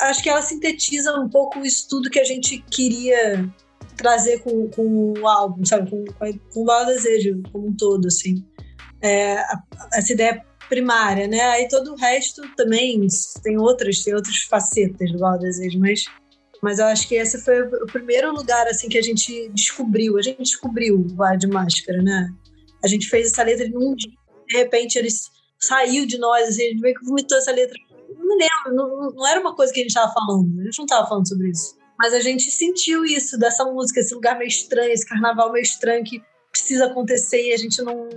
Acho 0.00 0.22
que 0.22 0.28
ela 0.28 0.42
sintetiza 0.42 1.14
um 1.14 1.28
pouco 1.28 1.60
isso 1.60 1.86
tudo 1.88 2.10
que 2.10 2.18
a 2.18 2.24
gente 2.24 2.58
queria 2.70 3.48
trazer 3.96 4.40
com, 4.40 4.68
com 4.70 5.12
o 5.18 5.28
álbum, 5.28 5.64
sabe? 5.64 5.90
Com, 5.90 6.04
com 6.52 6.60
o 6.62 6.64
Bala 6.64 6.86
Desejo 6.86 7.42
como 7.52 7.68
um 7.68 7.76
todo, 7.76 8.08
assim. 8.08 8.44
É, 9.02 9.42
essa 9.94 10.12
ideia 10.12 10.44
primária, 10.70 11.28
né? 11.28 11.42
Aí 11.50 11.68
todo 11.68 11.92
o 11.92 11.96
resto 11.96 12.40
também 12.56 13.06
tem 13.42 13.58
outras, 13.58 14.02
tem 14.02 14.14
outras 14.14 14.36
facetas 14.48 15.12
do 15.12 15.18
Bala 15.18 15.38
Desejo, 15.38 15.78
mas 15.78 16.04
mas 16.62 16.78
eu 16.78 16.86
acho 16.86 17.08
que 17.08 17.14
esse 17.14 17.42
foi 17.42 17.62
o 17.62 17.86
primeiro 17.86 18.32
lugar 18.32 18.66
assim 18.66 18.88
que 18.88 18.98
a 18.98 19.02
gente 19.02 19.48
descobriu. 19.50 20.18
A 20.18 20.22
gente 20.22 20.42
descobriu 20.42 20.94
o 20.94 21.14
Bar 21.14 21.36
de 21.36 21.46
Máscara, 21.46 22.02
né? 22.02 22.28
A 22.84 22.88
gente 22.88 23.08
fez 23.08 23.32
essa 23.32 23.42
letra 23.42 23.68
num 23.68 23.94
dia, 23.94 24.12
de 24.46 24.56
repente 24.56 24.98
ele 24.98 25.08
saiu 25.58 26.06
de 26.06 26.18
nós, 26.18 26.48
assim, 26.48 26.64
a 26.64 26.68
gente 26.68 26.80
meio 26.80 26.94
que 26.94 27.04
vomitou 27.04 27.36
essa 27.38 27.52
letra. 27.52 27.78
Não 28.10 28.26
me 28.26 28.36
lembro, 28.36 28.74
não, 28.74 29.10
não 29.10 29.26
era 29.26 29.40
uma 29.40 29.54
coisa 29.54 29.72
que 29.72 29.80
a 29.80 29.82
gente 29.82 29.90
estava 29.90 30.12
falando, 30.12 30.60
a 30.60 30.64
gente 30.64 30.78
não 30.78 30.84
estava 30.84 31.08
falando 31.08 31.28
sobre 31.28 31.50
isso. 31.50 31.76
Mas 31.98 32.14
a 32.14 32.20
gente 32.20 32.50
sentiu 32.50 33.04
isso 33.04 33.38
dessa 33.38 33.64
música, 33.64 34.00
esse 34.00 34.14
lugar 34.14 34.38
meio 34.38 34.48
estranho, 34.48 34.92
esse 34.92 35.06
carnaval 35.06 35.52
meio 35.52 35.62
estranho 35.62 36.04
que 36.04 36.22
precisa 36.50 36.86
acontecer 36.86 37.48
e 37.48 37.52
a 37.52 37.56
gente 37.56 37.80
não. 37.82 38.08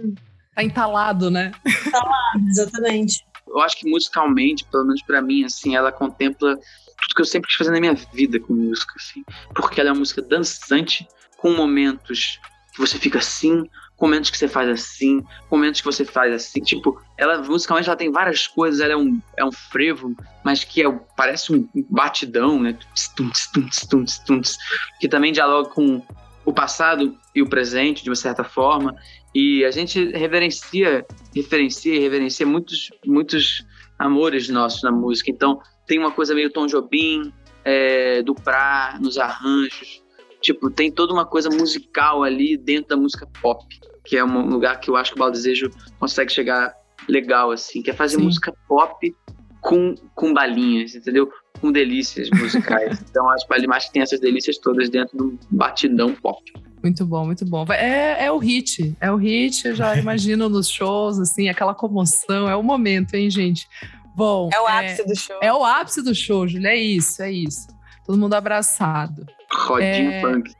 Tá 0.56 0.64
entalado, 0.64 1.30
né? 1.32 1.52
Entalado, 1.66 2.40
exatamente. 2.50 3.26
Eu 3.48 3.62
acho 3.62 3.78
que 3.78 3.90
musicalmente, 3.90 4.66
pelo 4.66 4.86
menos 4.86 5.02
para 5.04 5.22
mim, 5.22 5.44
assim, 5.44 5.76
ela 5.76 5.92
contempla 5.92 6.56
tudo 6.56 7.16
que 7.16 7.22
eu 7.22 7.26
sempre 7.26 7.48
quis 7.48 7.58
fazer 7.58 7.72
na 7.72 7.80
minha 7.80 7.94
vida 7.94 8.40
com 8.40 8.54
música, 8.54 8.94
assim. 8.98 9.24
Porque 9.54 9.80
ela 9.80 9.90
é 9.90 9.92
uma 9.92 10.00
música 10.00 10.22
dançante, 10.22 11.08
com 11.38 11.52
momentos 11.54 12.40
que 12.74 12.80
você 12.80 12.98
fica 12.98 13.20
assim, 13.20 13.70
com 13.96 14.08
momentos 14.08 14.30
que 14.32 14.38
você 14.38 14.48
faz 14.48 14.68
assim, 14.70 15.22
com 15.50 15.58
momentos 15.58 15.82
que 15.82 15.86
você 15.86 16.04
faz 16.04 16.34
assim. 16.34 16.62
Tipo, 16.62 17.00
ela 17.18 17.42
musicalmente 17.42 17.88
ela 17.88 17.98
tem 17.98 18.12
várias 18.12 18.48
coisas, 18.48 18.80
ela 18.80 18.94
é 18.94 18.98
um, 18.98 19.22
é 19.38 19.46
um 19.46 19.52
frevo, 19.52 20.16
mas 20.44 20.64
que 20.64 20.82
é, 20.82 20.92
parece 21.16 21.54
um 21.54 21.68
batidão, 21.90 22.60
né? 22.60 22.78
Tunts, 23.16 23.52
tunts, 23.52 23.88
tunts, 23.88 24.20
tunts, 24.20 24.58
que 25.00 25.08
também 25.08 25.32
dialoga 25.32 25.70
com 25.70 26.02
o 26.46 26.52
passado 26.52 27.18
e 27.36 27.42
o 27.42 27.48
presente, 27.48 28.04
de 28.04 28.10
uma 28.10 28.16
certa 28.16 28.44
forma. 28.44 28.96
E 29.34 29.66
a 29.66 29.72
gente 29.72 30.12
reverencia, 30.12 31.06
referencia 31.36 31.96
e 31.96 32.00
reverencia 32.00 32.46
muitos, 32.46 32.92
muitos 33.06 33.66
amores 33.98 34.48
nossos 34.50 34.84
na 34.84 34.92
música. 34.92 35.32
Então, 35.32 35.60
tem 35.88 35.98
uma 35.98 36.12
coisa 36.12 36.36
meio 36.36 36.52
Tom 36.52 36.68
Jobim, 36.68 37.34
é, 37.64 38.22
do 38.22 38.36
Pra, 38.36 38.98
nos 39.02 39.18
arranjos. 39.18 40.04
Tipo, 40.42 40.70
tem 40.70 40.92
toda 40.92 41.14
uma 41.14 41.26
coisa 41.26 41.50
musical 41.50 42.24
ali 42.24 42.58
dentro 42.58 42.90
da 42.90 42.98
música 42.98 43.28
pop, 43.42 43.66
que 44.04 44.18
é 44.18 44.24
um 44.24 44.50
lugar 44.50 44.80
que 44.80 44.90
eu 44.90 44.96
acho 44.96 45.12
que 45.12 45.18
o 45.18 45.20
Baldesejo 45.20 45.72
consegue 46.00 46.32
chegar 46.32 46.74
legal, 47.08 47.52
assim, 47.52 47.82
que 47.82 47.90
é 47.90 47.94
fazer 47.94 48.18
Sim. 48.18 48.24
música 48.24 48.54
pop 48.68 49.16
com, 49.62 49.96
com 50.14 50.34
balinhas, 50.34 50.94
entendeu? 50.94 51.32
Com 51.62 51.72
delícias 51.72 52.30
musicais. 52.30 53.02
então, 53.10 53.30
acho 53.30 53.48
que 53.48 53.54
o 53.54 53.70
que 53.80 53.94
tem 53.94 54.02
essas 54.02 54.20
delícias 54.20 54.58
todas 54.58 54.90
dentro 54.90 55.18
do 55.18 55.40
batidão 55.50 56.14
pop. 56.14 56.42
Muito 56.84 57.06
bom, 57.06 57.26
muito 57.26 57.46
bom. 57.46 57.66
É, 57.72 58.26
é 58.26 58.32
o 58.32 58.38
hit, 58.38 58.94
é 59.00 59.10
o 59.10 59.16
hit, 59.16 59.66
eu 59.66 59.74
já 59.74 59.96
imagino 59.98 60.50
nos 60.50 60.68
shows, 60.70 61.18
assim, 61.18 61.48
aquela 61.48 61.74
comoção, 61.74 62.50
é 62.50 62.56
o 62.56 62.62
momento, 62.62 63.14
hein, 63.14 63.30
gente? 63.30 63.68
Bom. 64.14 64.50
É 64.54 64.60
o 64.60 64.68
ápice 64.68 65.02
é, 65.02 65.06
do 65.06 65.16
show. 65.16 65.40
É 65.42 65.54
o 65.54 65.64
ápice 65.64 66.02
do 66.04 66.14
show, 66.14 66.48
Júlia. 66.48 66.70
É 66.70 66.76
isso, 66.76 67.24
é 67.24 67.32
isso. 67.32 67.68
Todo 68.06 68.20
mundo 68.20 68.34
abraçado. 68.34 69.26
Rodinha 69.52 70.12
é... 70.12 70.22
punk. 70.22 70.52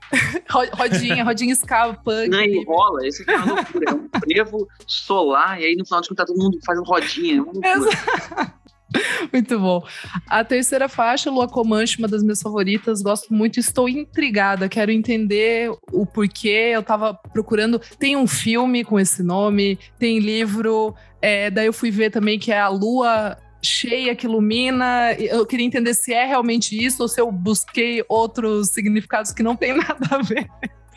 rodinha, 0.74 1.24
rodinha 1.24 1.56
ska 1.56 1.94
punk. 1.94 2.30
Não, 2.30 2.42
enrola. 2.42 3.06
Esse 3.06 3.30
é 3.30 3.36
uma 3.36 3.56
loucura. 3.56 3.86
É 3.90 3.94
um 3.94 4.10
frevo 4.20 4.68
solar 4.88 5.60
e 5.60 5.66
aí 5.66 5.76
no 5.76 5.86
final 5.86 6.02
de 6.02 6.10
contas 6.10 6.26
tá 6.26 6.34
todo 6.34 6.42
mundo 6.42 6.58
fazendo 6.66 6.86
rodinha. 6.86 7.44
É 7.64 8.54
Muito 9.32 9.60
bom. 9.60 9.84
A 10.28 10.44
terceira 10.44 10.88
faixa, 10.88 11.30
Lua 11.30 11.48
Comanche, 11.48 11.98
uma 11.98 12.08
das 12.08 12.24
minhas 12.24 12.42
favoritas, 12.42 13.02
gosto 13.02 13.34
muito, 13.34 13.60
estou 13.60 13.90
intrigada, 13.90 14.70
quero 14.70 14.92
entender 14.92 15.72
o 15.92 16.06
porquê. 16.06 16.72
Eu 16.74 16.84
tava 16.84 17.14
procurando. 17.14 17.80
Tem 17.98 18.16
um 18.16 18.28
filme 18.28 18.84
com 18.84 19.00
esse 19.00 19.24
nome, 19.24 19.80
tem 19.98 20.20
livro. 20.20 20.94
É, 21.22 21.50
daí 21.50 21.66
eu 21.66 21.74
fui 21.74 21.90
ver 21.90 22.12
também 22.12 22.38
que 22.38 22.52
é 22.52 22.60
a 22.60 22.70
Lua 22.70 23.38
cheia 23.64 24.16
que 24.16 24.28
ilumina. 24.28 25.14
Eu 25.14 25.46
queria 25.46 25.66
entender 25.66 25.94
se 25.94 26.14
é 26.14 26.26
realmente 26.26 26.78
isso 26.78 27.02
ou 27.02 27.08
se 27.08 27.20
eu 27.20 27.32
busquei 27.32 28.04
outros 28.10 28.70
significados 28.70 29.32
que 29.32 29.42
não 29.42 29.56
tem 29.56 29.74
nada 29.78 30.08
a 30.12 30.22
ver. 30.22 30.48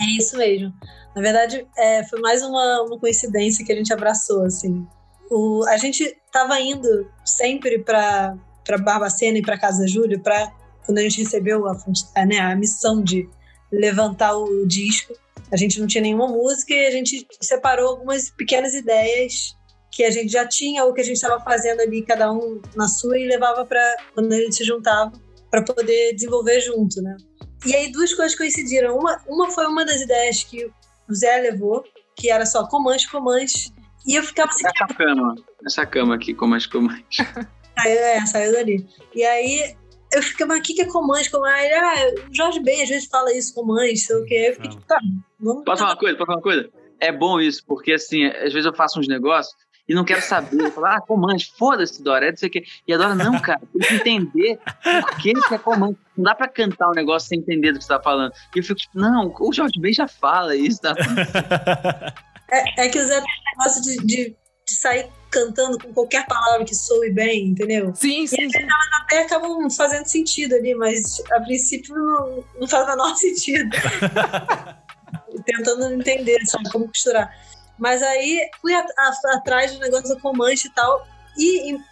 É 0.01 0.05
isso 0.19 0.37
mesmo. 0.37 0.75
Na 1.15 1.23
verdade, 1.23 1.67
é, 1.79 2.05
foi 2.05 2.21
mais 2.21 2.43
uma, 2.43 2.83
uma 2.83 2.99
coincidência 2.99 3.65
que 3.65 3.73
a 3.73 3.77
gente 3.77 3.93
abraçou, 3.93 4.45
assim. 4.45 4.87
O, 5.31 5.65
a 5.67 5.77
gente 5.77 6.03
estava 6.03 6.61
indo 6.61 7.11
sempre 7.25 7.79
para 7.79 8.37
Barbacena 8.83 9.39
e 9.39 9.43
para 9.43 9.59
Casa 9.59 9.81
da 9.81 9.87
Júlia, 9.87 10.19
para 10.19 10.53
quando 10.85 10.99
a 10.99 11.03
gente 11.03 11.23
recebeu 11.23 11.67
a, 11.67 11.77
né, 12.25 12.39
a 12.39 12.55
missão 12.55 13.03
de 13.03 13.29
levantar 13.73 14.37
o 14.37 14.67
disco. 14.67 15.13
A 15.53 15.57
gente 15.57 15.81
não 15.81 15.87
tinha 15.87 16.03
nenhuma 16.03 16.29
música 16.29 16.73
e 16.73 16.87
a 16.87 16.91
gente 16.91 17.27
separou 17.41 17.91
algumas 17.91 18.31
pequenas 18.31 18.75
ideias 18.75 19.57
que 19.91 20.05
a 20.05 20.11
gente 20.11 20.31
já 20.31 20.47
tinha 20.47 20.85
ou 20.85 20.93
que 20.93 21.01
a 21.01 21.05
gente 21.05 21.17
estava 21.17 21.43
fazendo 21.43 21.81
ali, 21.81 22.03
cada 22.03 22.31
um 22.31 22.61
na 22.75 22.87
sua, 22.87 23.19
e 23.19 23.27
levava 23.27 23.65
para 23.65 23.97
quando 24.15 24.33
a 24.33 24.37
gente 24.37 24.57
se 24.57 24.65
juntava 24.65 25.13
para 25.51 25.63
poder 25.63 26.13
desenvolver 26.13 26.61
junto, 26.61 27.01
né? 27.01 27.17
E 27.65 27.75
aí 27.75 27.91
duas 27.91 28.13
coisas 28.13 28.37
coincidiram. 28.37 28.97
Uma, 28.99 29.23
uma 29.27 29.51
foi 29.51 29.67
uma 29.67 29.85
das 29.85 30.01
ideias 30.03 30.45
que 30.45 30.67
o 31.09 31.15
Zé 31.15 31.39
levou, 31.39 31.83
que 32.15 32.31
era 32.31 32.45
só 32.45 32.67
Comanche, 32.67 33.09
Comanche, 33.11 33.73
e 34.07 34.15
eu 34.15 34.23
ficava 34.23 34.51
assim. 34.51 34.67
Essa 34.67 34.95
cama, 34.95 35.35
essa 35.65 35.87
cama 35.87 36.15
aqui, 36.15 36.35
Comanche, 36.35 36.69
Comanche. 36.69 37.05
saiu, 37.79 37.99
é, 37.99 38.27
saiu 38.27 38.53
dali. 38.53 38.87
E 39.15 39.25
aí 39.25 39.77
eu 40.13 40.23
ficava, 40.23 40.55
mas 40.55 40.61
o 40.61 40.63
que 40.63 40.81
é 40.81 40.87
Comanche? 40.87 41.31
Comanche? 41.31 41.73
Ah, 41.73 41.95
o 42.31 42.35
Jorge 42.35 42.61
Ben 42.61 42.83
às 42.83 42.89
vezes 42.89 43.09
fala 43.09 43.33
isso, 43.33 43.55
Comanche, 43.55 43.97
sei 43.97 44.17
o 44.17 44.25
quê. 44.25 44.47
Eu 44.49 44.55
fiquei, 44.55 44.79
tá, 44.87 44.99
vamos. 45.41 45.65
Posso 45.65 45.81
falar 45.81 45.93
uma 45.93 45.99
coisa? 45.99 46.17
Posso 46.17 46.27
falar 46.27 46.39
uma 46.39 46.43
coisa? 46.43 46.71
É 47.01 47.13
bom 47.13 47.41
isso, 47.41 47.63
porque 47.67 47.93
assim, 47.93 48.27
às 48.27 48.53
vezes 48.53 48.65
eu 48.65 48.75
faço 48.75 48.99
uns 48.99 49.09
negócios 49.09 49.55
e 49.89 49.95
não 49.95 50.05
quero 50.05 50.23
saber. 50.23 50.71
Falar, 50.73 50.97
ah, 50.97 51.01
comande, 51.01 51.53
foda-se, 51.57 52.03
Dora, 52.03 52.27
é 52.27 52.31
não 52.31 52.37
sei 52.37 52.49
o 52.49 52.53
quê. 52.53 52.65
E 52.87 52.93
a 52.93 52.97
Dora, 52.97 53.15
não, 53.15 53.39
cara, 53.43 53.61
tem 53.73 53.89
que 53.89 53.95
entender 53.95 54.59
por 54.83 55.17
que, 55.19 55.33
que 55.33 55.55
é 55.55 55.59
comando. 55.59 55.97
Não 56.17 56.25
dá 56.25 56.35
pra 56.35 56.49
cantar 56.49 56.89
um 56.89 56.95
negócio 56.95 57.29
sem 57.29 57.39
entender 57.39 57.73
do 57.73 57.79
que 57.79 57.85
você 57.85 57.89
tá 57.89 58.01
falando. 58.01 58.33
E 58.55 58.59
eu 58.59 58.63
fico 58.63 58.81
tipo, 58.81 58.99
não, 58.99 59.35
o 59.39 59.53
Jorge 59.53 59.79
Ben 59.79 59.93
já 59.93 60.09
fala 60.09 60.57
isso, 60.57 60.81
tá? 60.81 60.95
é, 62.51 62.85
é, 62.85 62.89
que 62.89 62.99
o 62.99 63.07
Zé 63.07 63.23
negócio 63.57 63.83
de, 63.83 63.97
de, 63.99 64.37
de, 64.67 64.75
sair 64.75 65.09
cantando 65.31 65.79
com 65.79 65.93
qualquer 65.93 66.27
palavra 66.27 66.65
que 66.65 66.75
soe 66.75 67.11
bem, 67.11 67.49
entendeu? 67.49 67.95
Sim, 67.95 68.27
sim. 68.27 68.37
E 68.43 68.67
até 69.03 69.23
acabam 69.23 69.69
fazendo 69.71 70.07
sentido 70.07 70.55
ali, 70.55 70.75
mas 70.75 71.23
a 71.33 71.41
princípio 71.41 71.95
não, 71.95 72.45
não 72.61 72.69
faz 72.69 72.85
o 72.85 72.91
menor 72.91 73.15
sentido. 73.17 73.71
Tentando 75.45 75.93
entender, 75.93 76.45
sabe, 76.47 76.71
como 76.71 76.89
costurar. 76.89 77.31
Mas 77.79 78.03
aí 78.03 78.49
fui 78.61 78.73
a, 78.75 78.81
a, 78.81 79.37
atrás 79.37 79.73
do 79.73 79.81
negócio 79.81 80.09
do 80.09 80.21
Comanche 80.21 80.69
e 80.69 80.71
tal. 80.71 81.07
E 81.37 81.73
em, 81.73 81.85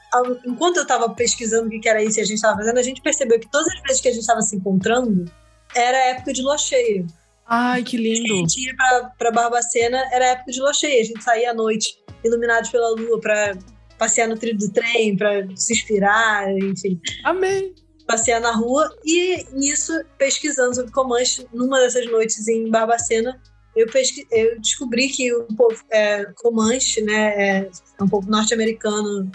enquanto 0.47 0.79
eu 0.79 0.83
estava 0.83 1.11
pesquisando 1.11 1.69
o 1.69 1.81
que 1.81 1.89
era 1.89 2.03
isso 2.03 2.19
e 2.19 2.23
a 2.23 2.25
gente 2.25 2.37
estava 2.37 2.57
fazendo, 2.57 2.79
a 2.79 2.83
gente 2.83 3.03
percebeu 3.03 3.39
que 3.39 3.49
todas 3.49 3.69
as 3.69 3.83
vezes 3.83 4.01
que 4.01 4.09
a 4.09 4.13
gente 4.13 4.23
estava 4.23 4.41
se 4.41 4.57
encontrando 4.57 5.31
era 5.75 5.99
época 5.99 6.33
de 6.33 6.43
lua 6.43 6.57
cheia. 6.57 7.05
Ai, 7.47 7.83
que 7.83 7.97
lindo! 7.97 8.33
A 8.33 8.37
gente 8.39 8.67
ia 8.67 8.75
pra, 8.75 9.11
pra 9.19 9.31
Barbacena, 9.31 10.03
era 10.13 10.27
época 10.27 10.51
de 10.51 10.61
lua 10.61 10.73
cheia. 10.73 11.01
A 11.01 11.05
gente 11.05 11.23
saía 11.23 11.51
à 11.51 11.55
noite, 11.55 11.99
iluminados 12.25 12.71
pela 12.71 12.91
lua, 12.91 13.21
para 13.21 13.57
passear 13.99 14.29
no 14.29 14.37
trilho 14.37 14.59
do 14.59 14.73
trem, 14.73 15.17
para 15.17 15.47
se 15.57 15.73
inspirar, 15.75 16.51
enfim. 16.59 17.01
Amém! 17.25 17.75
Passear 18.07 18.41
na 18.41 18.53
rua. 18.53 18.91
E 19.05 19.45
nisso, 19.53 19.93
pesquisando 20.19 20.75
sobre 20.75 20.93
Comanche, 20.93 21.47
numa 21.53 21.81
dessas 21.81 22.07
noites 22.11 22.49
em 22.49 22.71
Barbacena, 22.71 23.41
eu, 23.77 23.87
pesqui, 23.89 24.27
eu 24.31 24.61
descobri 24.61 25.09
que 25.09 25.33
o 25.35 25.45
povo 25.57 25.83
é, 25.91 26.25
Comanche, 26.37 27.03
né, 27.03 27.35
é, 27.37 27.71
é 27.99 28.03
um 28.03 28.09
povo 28.09 28.31
norte-americano 28.31 29.31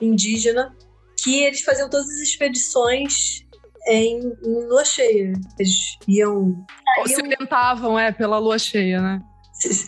indígena, 0.00 0.74
que 1.22 1.42
eles 1.42 1.62
faziam 1.62 1.88
todas 1.88 2.06
as 2.06 2.20
expedições 2.20 3.41
em, 3.86 4.18
em 4.20 4.66
lua 4.68 4.84
cheia. 4.84 5.32
Eles 5.58 5.98
iam. 6.06 6.64
Ou 6.98 7.08
se 7.08 7.20
orientavam, 7.20 7.98
é, 7.98 8.12
pela 8.12 8.38
lua 8.38 8.58
cheia, 8.58 9.00
né? 9.00 9.22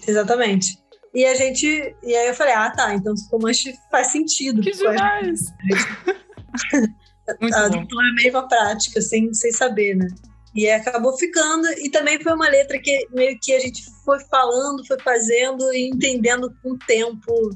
Exatamente. 0.06 0.78
E 1.14 1.24
a 1.24 1.34
gente. 1.34 1.66
E 2.02 2.14
aí 2.14 2.28
eu 2.28 2.34
falei, 2.34 2.54
ah, 2.54 2.70
tá, 2.70 2.94
então 2.94 3.12
o 3.12 3.30
Comanche 3.30 3.74
faz 3.90 4.08
sentido. 4.08 4.60
Que 4.60 4.72
demais! 4.72 5.52
a, 7.28 7.32
a, 7.62 7.66
a 7.66 8.14
mesma 8.22 8.48
prática, 8.48 9.00
sem, 9.00 9.32
sem 9.32 9.52
saber, 9.52 9.96
né? 9.96 10.08
E 10.54 10.70
acabou 10.70 11.16
ficando, 11.16 11.66
e 11.78 11.90
também 11.90 12.20
foi 12.22 12.32
uma 12.32 12.48
letra 12.48 12.78
que 12.78 13.08
meio 13.12 13.36
que 13.42 13.52
a 13.52 13.58
gente 13.58 13.82
foi 14.04 14.20
falando, 14.30 14.86
foi 14.86 14.98
fazendo 15.00 15.72
e 15.72 15.88
entendendo 15.88 16.54
com 16.62 16.72
o 16.72 16.78
tempo 16.78 17.50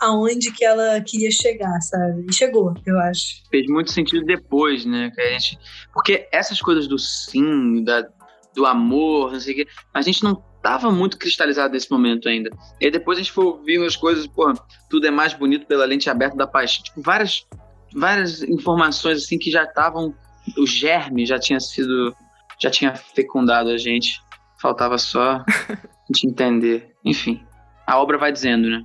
aonde 0.00 0.52
que 0.52 0.64
ela 0.64 1.00
queria 1.00 1.30
chegar, 1.30 1.80
sabe? 1.80 2.26
E 2.28 2.32
chegou, 2.32 2.74
eu 2.86 2.98
acho. 3.00 3.42
Fez 3.50 3.66
muito 3.66 3.90
sentido 3.90 4.24
depois, 4.24 4.84
né? 4.84 5.12
Gente, 5.16 5.58
porque 5.92 6.28
essas 6.32 6.60
coisas 6.60 6.86
do 6.86 6.98
sim, 6.98 7.82
da, 7.84 8.08
do 8.54 8.66
amor, 8.66 9.32
não 9.32 9.40
sei 9.40 9.54
o 9.54 9.56
quê, 9.56 9.68
a 9.92 10.02
gente 10.02 10.22
não 10.22 10.42
tava 10.62 10.90
muito 10.90 11.18
cristalizado 11.18 11.72
nesse 11.72 11.90
momento 11.90 12.28
ainda. 12.28 12.50
E 12.80 12.86
aí 12.86 12.90
depois 12.90 13.18
a 13.18 13.22
gente 13.22 13.32
foi 13.32 13.44
ouvindo 13.44 13.84
as 13.84 13.96
coisas, 13.96 14.26
pô, 14.26 14.52
tudo 14.90 15.06
é 15.06 15.10
mais 15.10 15.34
bonito 15.34 15.66
pela 15.66 15.84
lente 15.84 16.10
aberta 16.10 16.36
da 16.36 16.46
paixão. 16.46 16.82
Tipo, 16.82 17.02
várias, 17.02 17.46
várias 17.94 18.42
informações 18.42 19.24
assim 19.24 19.38
que 19.38 19.50
já 19.50 19.64
estavam, 19.64 20.14
o 20.56 20.66
germe 20.66 21.26
já 21.26 21.38
tinha 21.38 21.60
sido 21.60 22.14
já 22.60 22.70
tinha 22.70 22.94
fecundado 22.94 23.70
a 23.70 23.78
gente. 23.78 24.20
Faltava 24.60 24.98
só 24.98 25.44
a 25.46 25.78
gente 26.08 26.26
entender. 26.26 26.94
Enfim, 27.04 27.40
a 27.86 27.98
obra 27.98 28.18
vai 28.18 28.32
dizendo, 28.32 28.68
né? 28.68 28.84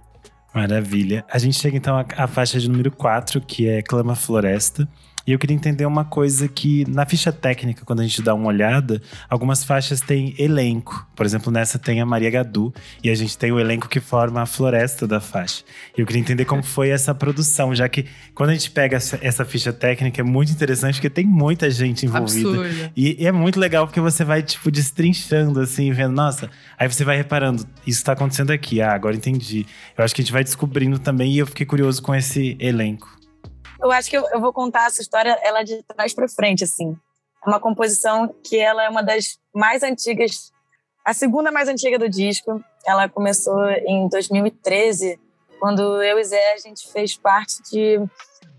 Maravilha. 0.54 1.26
A 1.30 1.38
gente 1.38 1.58
chega 1.58 1.76
então 1.76 2.06
à, 2.16 2.28
faixa 2.28 2.60
de 2.60 2.70
número 2.70 2.92
4, 2.92 3.42
que 3.42 3.68
é 3.68 3.82
Clama 3.82 4.16
Floresta. 4.16 4.88
E 5.26 5.32
eu 5.32 5.40
queria 5.40 5.56
entender 5.56 5.86
uma 5.86 6.04
coisa 6.04 6.50
que 6.50 6.86
na 6.90 7.06
ficha 7.06 7.32
técnica, 7.32 7.86
quando 7.86 8.02
a 8.02 8.04
gente 8.04 8.22
dá 8.22 8.34
uma 8.34 8.48
olhada, 8.48 9.02
algumas 9.30 9.64
faixas 9.64 10.02
têm 10.02 10.36
elenco. 10.38 11.08
Por 11.16 11.26
exemplo, 11.26 11.52
nessa 11.52 11.80
tem 11.80 12.02
a 12.02 12.06
Maria 12.06 12.30
Gadu 12.30 12.74
e 13.02 13.10
a 13.10 13.16
gente 13.16 13.38
tem 13.38 13.50
o 13.52 13.60
elenco 13.60 13.88
que 13.88 14.02
forma 14.02 14.42
a 14.42 14.46
floresta 14.46 15.08
da 15.08 15.22
faixa. 15.22 15.64
E 15.98 16.02
eu 16.02 16.06
queria 16.06 16.20
entender 16.20 16.44
como 16.44 16.62
foi 16.62 16.90
essa 16.90 17.16
produção, 17.16 17.74
já 17.74 17.88
que 17.88 18.06
quando 18.36 18.50
a 18.50 18.54
gente 18.54 18.70
pega 18.72 18.98
essa 18.98 19.46
ficha 19.46 19.72
técnica 19.72 20.20
é 20.20 20.24
muito 20.24 20.52
interessante 20.52 20.96
porque 20.96 21.10
tem 21.10 21.26
muita 21.26 21.72
gente 21.72 22.06
envolvida. 22.06 22.92
E, 22.96 23.24
e, 23.24 23.26
é 23.26 23.32
muito 23.32 23.58
legal 23.60 23.88
porque 23.88 24.02
você 24.02 24.26
vai 24.26 24.44
tipo 24.44 24.70
destrinchando 24.70 25.62
assim, 25.62 25.92
vendo, 25.94 26.14
nossa, 26.14 26.50
aí 26.78 26.92
você 26.92 27.06
vai 27.06 27.16
reparando, 27.16 27.66
isso 27.88 28.00
está 28.00 28.12
acontecendo 28.12 28.52
aqui. 28.52 28.82
Ah, 28.82 28.94
agora 28.94 29.16
entendi. 29.16 29.66
Eu 29.98 30.04
acho 30.04 30.14
que 30.14 30.22
a 30.22 30.24
gente 30.24 30.34
vai 30.34 30.44
descobrindo 30.44 31.00
também 31.00 31.32
e 31.32 31.38
eu 31.38 31.48
fiquei 31.48 31.66
curioso 31.66 32.02
com 32.02 32.14
esse 32.14 32.58
elenco 32.60 33.23
eu 33.84 33.92
acho 33.92 34.10
que 34.10 34.18
eu, 34.18 34.26
eu, 34.32 34.40
vou 34.40 34.54
contar 34.54 34.88
essa 34.88 35.02
história 35.02 35.38
ela 35.44 35.64
de 35.64 35.84
trás 35.84 36.14
para 36.14 36.28
frente, 36.28 36.64
assim. 36.64 36.98
É 37.46 37.50
uma 37.50 37.60
composição 37.60 38.34
que 38.44 38.58
ela 38.58 38.84
é 38.84 38.90
uma 38.90 39.04
das 39.04 39.38
mais 39.54 39.84
antigas, 39.84 40.52
a 41.06 41.14
segunda 41.14 41.52
mais 41.52 41.68
antiga 41.68 42.00
do 42.00 42.10
disco. 42.10 42.64
Ela 42.86 43.10
começou 43.10 43.70
em 43.70 44.08
2013, 44.08 45.20
quando 45.60 46.02
eu 46.02 46.18
e 46.18 46.24
Zé 46.24 46.54
a 46.54 46.58
gente 46.58 46.92
fez 46.92 47.18
parte 47.18 47.62
de 47.72 48.00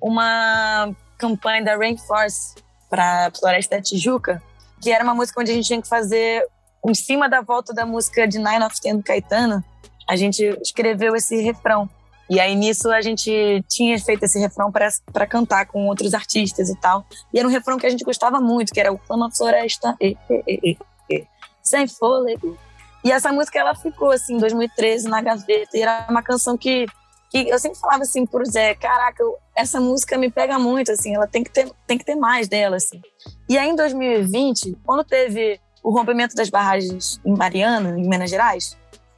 uma 0.01 0.95
campanha 1.17 1.65
da 1.65 1.77
Rainforest 1.77 2.63
para 2.91 3.31
Floresta 3.39 3.77
da 3.77 3.83
Tijuca, 3.83 4.43
que 4.83 4.91
era 4.91 5.03
uma 5.03 5.15
música 5.15 5.41
onde 5.41 5.51
a 5.51 5.55
gente 5.55 5.67
tinha 5.67 5.81
que 5.81 5.89
fazer 5.89 6.47
em 6.87 6.95
cima 6.95 7.29
da 7.29 7.41
volta 7.41 7.73
da 7.73 7.87
música 7.87 8.29
de 8.29 8.39
Nine 8.39 8.65
of 8.65 8.79
Ten 8.81 8.97
do 8.97 9.03
Caetano. 9.03 9.65
A 10.09 10.17
gente 10.17 10.45
escreveu 10.61 11.17
esse 11.17 11.41
refrão. 11.41 11.89
E 12.29 12.41
aí 12.41 12.55
nisso 12.55 12.91
a 12.91 13.01
gente 13.01 13.65
tinha 13.69 13.99
feito 13.99 14.25
esse 14.25 14.39
refrão 14.39 14.73
para 14.73 15.27
cantar 15.27 15.67
com 15.67 15.87
outros 15.87 16.15
artistas 16.15 16.71
e 16.71 16.77
tal. 16.81 17.05
E 17.33 17.39
era 17.39 17.47
um 17.47 17.51
refrão 17.51 17.79
que 17.79 17.87
a 17.87 17.91
gente 17.91 18.05
gostava 18.05 18.41
muito, 18.41 18.73
que 18.73 18.81
era 18.81 18.93
o 18.93 18.99
Clama 18.99 19.31
Floresta, 19.31 19.95
e, 20.01 20.17
e, 20.49 20.79
e, 21.11 21.27
sem 21.63 21.87
fôlego. 21.87 22.57
E 23.05 23.13
essa 23.13 23.31
música 23.31 23.59
ela 23.59 23.75
ficou 23.75 24.11
assim 24.11 24.37
em 24.37 24.39
2013 24.39 25.09
na 25.09 25.21
gaveta. 25.21 25.77
E 25.77 25.83
era 25.83 26.07
uma 26.09 26.23
canção 26.23 26.57
que, 26.57 26.87
que 27.31 27.49
eu 27.49 27.59
sempre 27.59 27.79
falava 27.79 28.03
assim 28.03 28.25
pro 28.25 28.45
Zé, 28.47 28.75
caraca, 28.75 29.23
eu, 29.23 29.37
essa 29.55 29.79
música 29.79 30.17
me 30.17 30.31
pega 30.31 30.59
muito, 30.59 30.91
assim, 30.91 31.15
ela 31.15 31.27
tem 31.27 31.45
que 31.45 31.51
ter, 31.51 31.71
tem 31.87 31.99
que 31.99 32.05
ter 32.05 32.15
mais 32.15 32.49
dela, 32.49 32.77
assim. 32.77 33.01
E 33.49 33.59
aí 33.59 33.69
em 33.69 33.77
2020, 33.77 34.79
quando 34.85 35.05
teve 35.05 35.61
o 35.83 35.91
rompimento 35.91 36.35
das 36.35 36.49
barragens 36.49 37.21
em 37.25 37.37
Mariana, 37.37 37.91
em 37.99 38.09
Minas 38.09 38.31
Gerais, 38.31 38.75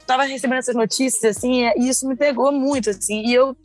tava 0.07 0.23
recebendo 0.23 0.59
essas 0.59 0.75
notícias, 0.75 1.37
assim, 1.37 1.63
e 1.77 1.89
isso 1.89 2.07
me 2.07 2.15
pegou 2.15 2.51
muito, 2.51 2.89
assim. 2.89 3.25
E 3.27 3.33
eu 3.33 3.55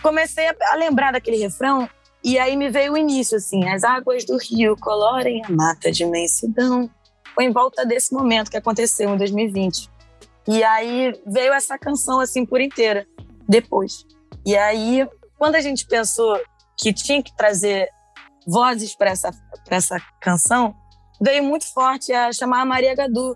comecei 0.00 0.46
a, 0.46 0.74
lembrar 0.76 1.12
daquele 1.12 1.36
refrão, 1.36 1.90
e 2.24 2.38
aí 2.38 2.56
me 2.56 2.70
veio 2.70 2.92
o 2.92 2.96
início, 2.96 3.36
assim. 3.36 3.68
As 3.68 3.84
águas 3.84 4.24
do 4.24 4.38
rio 4.38 4.76
colorem 4.76 5.42
a 5.44 5.50
mata 5.50 5.90
de 5.90 6.04
imensidão. 6.04 6.88
Foi 7.34 7.44
em 7.44 7.52
volta 7.52 7.84
desse 7.84 8.14
momento 8.14 8.50
que 8.50 8.56
aconteceu, 8.56 9.10
em 9.10 9.16
2020. 9.16 9.90
E 10.46 10.62
aí 10.64 11.12
veio 11.26 11.52
essa 11.52 11.76
canção, 11.76 12.20
assim, 12.20 12.46
por 12.46 12.60
inteira, 12.60 13.06
depois. 13.48 14.06
E 14.46 14.56
aí, 14.56 15.06
quando 15.36 15.56
a 15.56 15.60
gente 15.60 15.86
pensou 15.86 16.40
que 16.78 16.92
tinha 16.92 17.22
que 17.22 17.36
trazer 17.36 17.88
vozes 18.46 18.96
para 18.96 19.10
essa, 19.10 19.30
essa 19.68 20.00
canção, 20.20 20.74
veio 21.20 21.42
muito 21.42 21.70
forte 21.72 22.12
a 22.12 22.32
chamar 22.32 22.62
a 22.62 22.64
Maria 22.64 22.94
Gadu, 22.94 23.34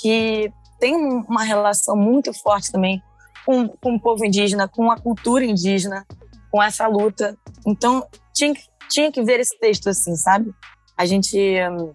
que 0.00 0.50
tem 0.78 0.94
uma 0.96 1.42
relação 1.42 1.96
muito 1.96 2.32
forte 2.32 2.70
também 2.70 3.02
com, 3.44 3.68
com 3.68 3.94
o 3.94 4.00
povo 4.00 4.24
indígena, 4.24 4.68
com 4.68 4.90
a 4.90 4.98
cultura 4.98 5.44
indígena, 5.44 6.06
com 6.50 6.62
essa 6.62 6.86
luta. 6.86 7.36
Então, 7.66 8.06
tinha, 8.34 8.54
tinha 8.88 9.10
que 9.10 9.22
ver 9.22 9.40
esse 9.40 9.58
texto 9.58 9.88
assim, 9.88 10.14
sabe? 10.16 10.52
A 10.96 11.06
gente 11.06 11.38
um, 11.70 11.92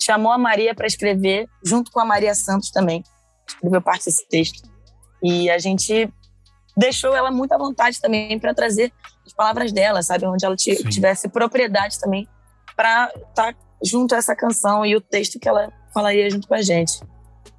chamou 0.00 0.32
a 0.32 0.38
Maria 0.38 0.74
para 0.74 0.86
escrever, 0.86 1.48
junto 1.64 1.90
com 1.90 2.00
a 2.00 2.04
Maria 2.04 2.34
Santos 2.34 2.70
também, 2.70 3.02
escreveu 3.46 3.82
parte 3.82 4.06
desse 4.06 4.26
texto. 4.28 4.68
E 5.22 5.50
a 5.50 5.58
gente 5.58 6.12
deixou 6.76 7.14
ela 7.14 7.30
muito 7.30 7.52
à 7.52 7.58
vontade 7.58 8.00
também 8.00 8.38
para 8.38 8.54
trazer 8.54 8.92
as 9.26 9.32
palavras 9.32 9.72
dela, 9.72 10.02
sabe? 10.02 10.26
Onde 10.26 10.46
ela 10.46 10.56
tivesse 10.56 11.28
propriedade 11.28 11.98
também 11.98 12.26
para 12.76 13.06
estar 13.14 13.52
tá 13.52 13.54
junto 13.82 14.14
a 14.14 14.18
essa 14.18 14.34
canção 14.34 14.86
e 14.86 14.96
o 14.96 15.00
texto 15.00 15.38
que 15.38 15.48
ela 15.48 15.72
falaria 15.92 16.30
junto 16.30 16.46
com 16.46 16.54
a 16.54 16.62
gente. 16.62 17.00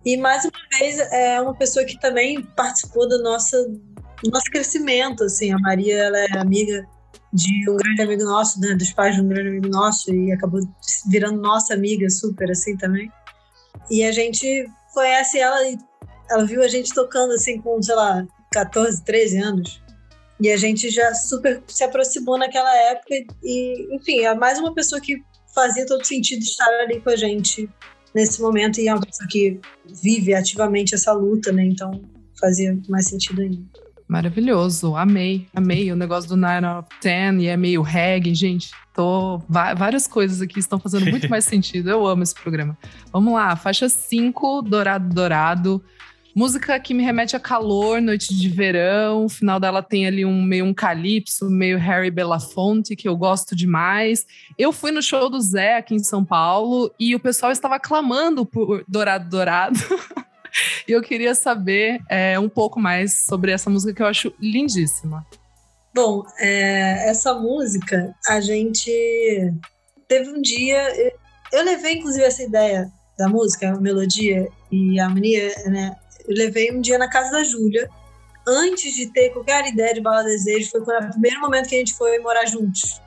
E 0.06 0.18
mais 0.18 0.44
uma 0.46 0.80
vez 0.80 1.00
é 1.00 1.42
uma 1.42 1.54
pessoa 1.54 1.86
que 1.86 2.00
também 2.00 2.42
participou 2.56 3.08
do 3.08 3.22
nosso, 3.22 3.56
do 4.24 4.32
nosso 4.32 4.46
crescimento. 4.46 5.24
Assim, 5.24 5.52
a 5.52 5.60
Maria 5.60 5.98
ela 6.04 6.18
é 6.18 6.38
amiga 6.38 6.88
de 7.34 7.70
um 7.70 7.76
grande 7.76 8.02
amigo 8.02 8.24
nosso, 8.24 8.60
né, 8.60 8.74
dos 8.76 8.92
pais 8.92 9.16
de 9.16 9.22
um 9.22 9.28
grande 9.28 9.50
amigo 9.50 9.68
nosso, 9.68 10.14
e 10.14 10.32
acabou 10.32 10.62
virando 11.10 11.40
nossa 11.40 11.74
amiga 11.74 12.10
super 12.10 12.50
assim 12.50 12.76
também. 12.76 13.12
E 13.90 14.04
a 14.04 14.12
gente 14.12 14.68
conhece 14.94 15.40
ela 15.40 15.68
e 15.68 15.78
ela 16.30 16.46
viu 16.46 16.64
a 16.64 16.68
gente 16.68 16.94
tocando 16.94 17.34
assim 17.34 17.62
com, 17.62 17.82
sei 17.82 17.96
lá, 17.96 18.26
14, 18.52 19.04
13 19.04 19.38
anos. 19.38 19.82
E 20.40 20.50
a 20.50 20.58
gente 20.58 20.90
já 20.90 21.14
super 21.14 21.62
se 21.68 21.84
aproximou 21.84 22.38
naquela 22.38 22.74
época 22.92 23.14
e, 23.44 23.96
enfim, 23.96 24.22
é 24.22 24.34
mais 24.34 24.58
uma 24.58 24.74
pessoa 24.74 25.02
que 25.02 25.22
fazia 25.54 25.86
todo 25.86 26.06
sentido 26.06 26.42
estar 26.42 26.70
ali 26.82 27.02
com 27.02 27.10
a 27.10 27.16
gente 27.16 27.70
nesse 28.14 28.42
momento 28.42 28.80
e 28.80 28.88
é 28.88 28.94
uma 28.94 29.06
pessoa 29.06 29.28
que 29.30 29.60
vive 30.02 30.34
ativamente 30.34 30.96
essa 30.96 31.12
luta, 31.14 31.52
né? 31.52 31.66
Então 31.66 32.02
fazia 32.40 32.78
mais 32.88 33.08
sentido 33.08 33.42
ainda. 33.42 33.60
Maravilhoso, 34.08 34.96
amei, 34.96 35.46
amei 35.54 35.92
o 35.92 35.96
negócio 35.96 36.28
do 36.28 36.36
Nine 36.36 36.66
of 36.66 36.90
Ten 37.00 37.42
e 37.42 37.48
é 37.48 37.56
meio 37.56 37.84
reggae, 37.84 38.34
gente. 38.34 38.72
Tô, 38.92 39.40
várias 39.48 40.08
coisas 40.08 40.42
aqui 40.42 40.58
estão 40.58 40.80
fazendo 40.80 41.12
muito 41.12 41.30
mais 41.30 41.46
sentido. 41.46 41.92
Eu 41.92 42.08
amo 42.08 42.24
esse 42.24 42.34
programa. 42.34 42.76
Vamos 43.14 43.34
lá, 43.34 43.56
faixa 43.56 43.88
5, 43.88 44.64
Dourado 44.64 45.14
Dourado. 45.14 45.84
Música 46.36 46.80
que 46.80 46.94
me 46.94 47.04
remete 47.04 47.36
a 47.36 47.40
calor, 47.40 48.02
noite 48.02 48.36
de 48.36 48.50
verão. 48.50 49.26
O 49.26 49.30
final 49.30 49.60
dela 49.60 49.82
tem 49.82 50.06
ali 50.06 50.24
um 50.24 50.42
meio 50.42 50.66
um 50.66 50.74
calypso, 50.74 51.50
meio 51.50 51.78
Harry 51.78 52.12
Belafonte, 52.12 52.96
que 52.96 53.08
eu 53.08 53.18
gosto 53.18 53.56
demais. 53.56 54.26
Eu 54.58 54.72
fui 54.72 54.92
no 54.92 55.02
show 55.02 55.30
do 55.30 55.42
Zé 55.42 55.78
aqui 55.78 55.96
em 55.96 56.04
São 56.04 56.24
Paulo 56.24 56.94
e 57.00 57.16
o 57.16 57.20
pessoal 57.20 57.52
estava 57.52 57.80
clamando 57.80 58.46
por 58.46 58.84
Dourado 58.88 59.30
Dourado. 59.30 59.80
E 60.88 60.92
eu 60.92 61.02
queria 61.02 61.36
saber 61.36 62.02
é, 62.10 62.40
um 62.40 62.50
pouco 62.50 62.80
mais 62.80 63.24
sobre 63.24 63.52
essa 63.52 63.70
música 63.70 63.94
que 63.94 64.02
eu 64.02 64.08
acho 64.08 64.34
lindíssima. 64.40 65.24
Bom, 65.94 66.24
é, 66.40 67.10
essa 67.10 67.34
música, 67.34 68.16
a 68.28 68.40
gente 68.42 69.54
teve 70.08 70.30
um 70.32 70.42
dia. 70.42 70.88
Eu 71.52 71.64
levei, 71.64 71.98
inclusive, 71.98 72.24
essa 72.24 72.44
ideia 72.44 72.92
da 73.18 73.28
música, 73.28 73.70
a 73.70 73.80
melodia 73.80 74.48
e 74.72 75.00
a 75.00 75.06
harmonia, 75.06 75.54
né? 75.66 75.96
Eu 76.30 76.36
levei 76.36 76.72
um 76.72 76.80
dia 76.80 77.00
na 77.00 77.10
casa 77.10 77.32
da 77.32 77.44
Júlia, 77.44 77.90
antes 78.48 78.94
de 78.94 79.08
ter 79.08 79.32
qualquer 79.32 79.68
ideia 79.68 79.96
de 79.96 80.02
Bala 80.02 80.24
Desejo, 80.24 80.70
foi 80.70 80.82
o 80.82 81.10
primeiro 81.10 81.42
momento 81.42 81.68
que 81.68 81.76
a 81.76 81.80
gente 81.80 81.96
foi 81.96 82.20
morar 82.20 82.46
juntos. 82.46 83.02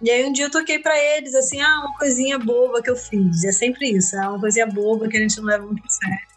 E 0.00 0.08
aí 0.08 0.24
um 0.24 0.32
dia 0.32 0.46
eu 0.46 0.50
toquei 0.50 0.78
para 0.78 0.96
eles, 0.96 1.34
assim, 1.34 1.60
ah, 1.60 1.80
uma 1.80 1.98
coisinha 1.98 2.38
boba 2.38 2.80
que 2.80 2.88
eu 2.88 2.96
fiz. 2.96 3.42
E 3.42 3.48
é 3.48 3.52
sempre 3.52 3.90
isso, 3.90 4.16
é 4.16 4.28
uma 4.28 4.40
coisinha 4.40 4.66
boba 4.66 5.08
que 5.08 5.16
a 5.16 5.20
gente 5.20 5.36
não 5.38 5.44
leva 5.44 5.66
muito 5.66 5.90
sério. 5.90 6.30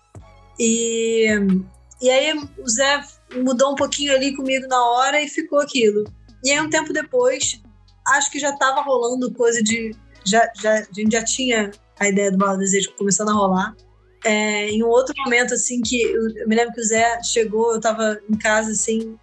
E, 0.59 1.27
e 2.01 2.09
aí 2.09 2.33
o 2.57 2.69
Zé 2.69 3.01
mudou 3.35 3.71
um 3.71 3.75
pouquinho 3.75 4.13
ali 4.13 4.35
comigo 4.35 4.67
na 4.67 4.83
hora 4.91 5.21
e 5.21 5.29
ficou 5.29 5.59
aquilo. 5.59 6.03
E 6.43 6.51
aí 6.51 6.59
um 6.59 6.69
tempo 6.69 6.91
depois, 6.91 7.61
acho 8.07 8.31
que 8.31 8.39
já 8.39 8.49
estava 8.49 8.81
rolando 8.81 9.31
coisa 9.33 9.61
de. 9.61 9.95
Já, 10.25 10.49
já, 10.55 10.79
a 10.79 10.87
gente 10.93 11.11
já 11.11 11.23
tinha 11.23 11.71
a 11.99 12.07
ideia 12.07 12.31
do 12.31 12.37
Bala 12.37 12.57
Desejo 12.57 12.91
começando 12.97 13.29
a 13.29 13.33
rolar. 13.33 13.75
É, 14.23 14.69
em 14.69 14.83
um 14.83 14.87
outro 14.87 15.13
momento, 15.23 15.53
assim, 15.53 15.81
que 15.81 16.01
eu, 16.01 16.29
eu, 16.37 16.47
me 16.47 16.55
lembro 16.55 16.73
que 16.73 16.81
o 16.81 16.83
Zé 16.83 17.21
chegou, 17.23 17.71
eu 17.71 17.77
estava 17.77 18.19
em 18.29 18.37
casa, 18.37 18.71
assim, 18.71 19.17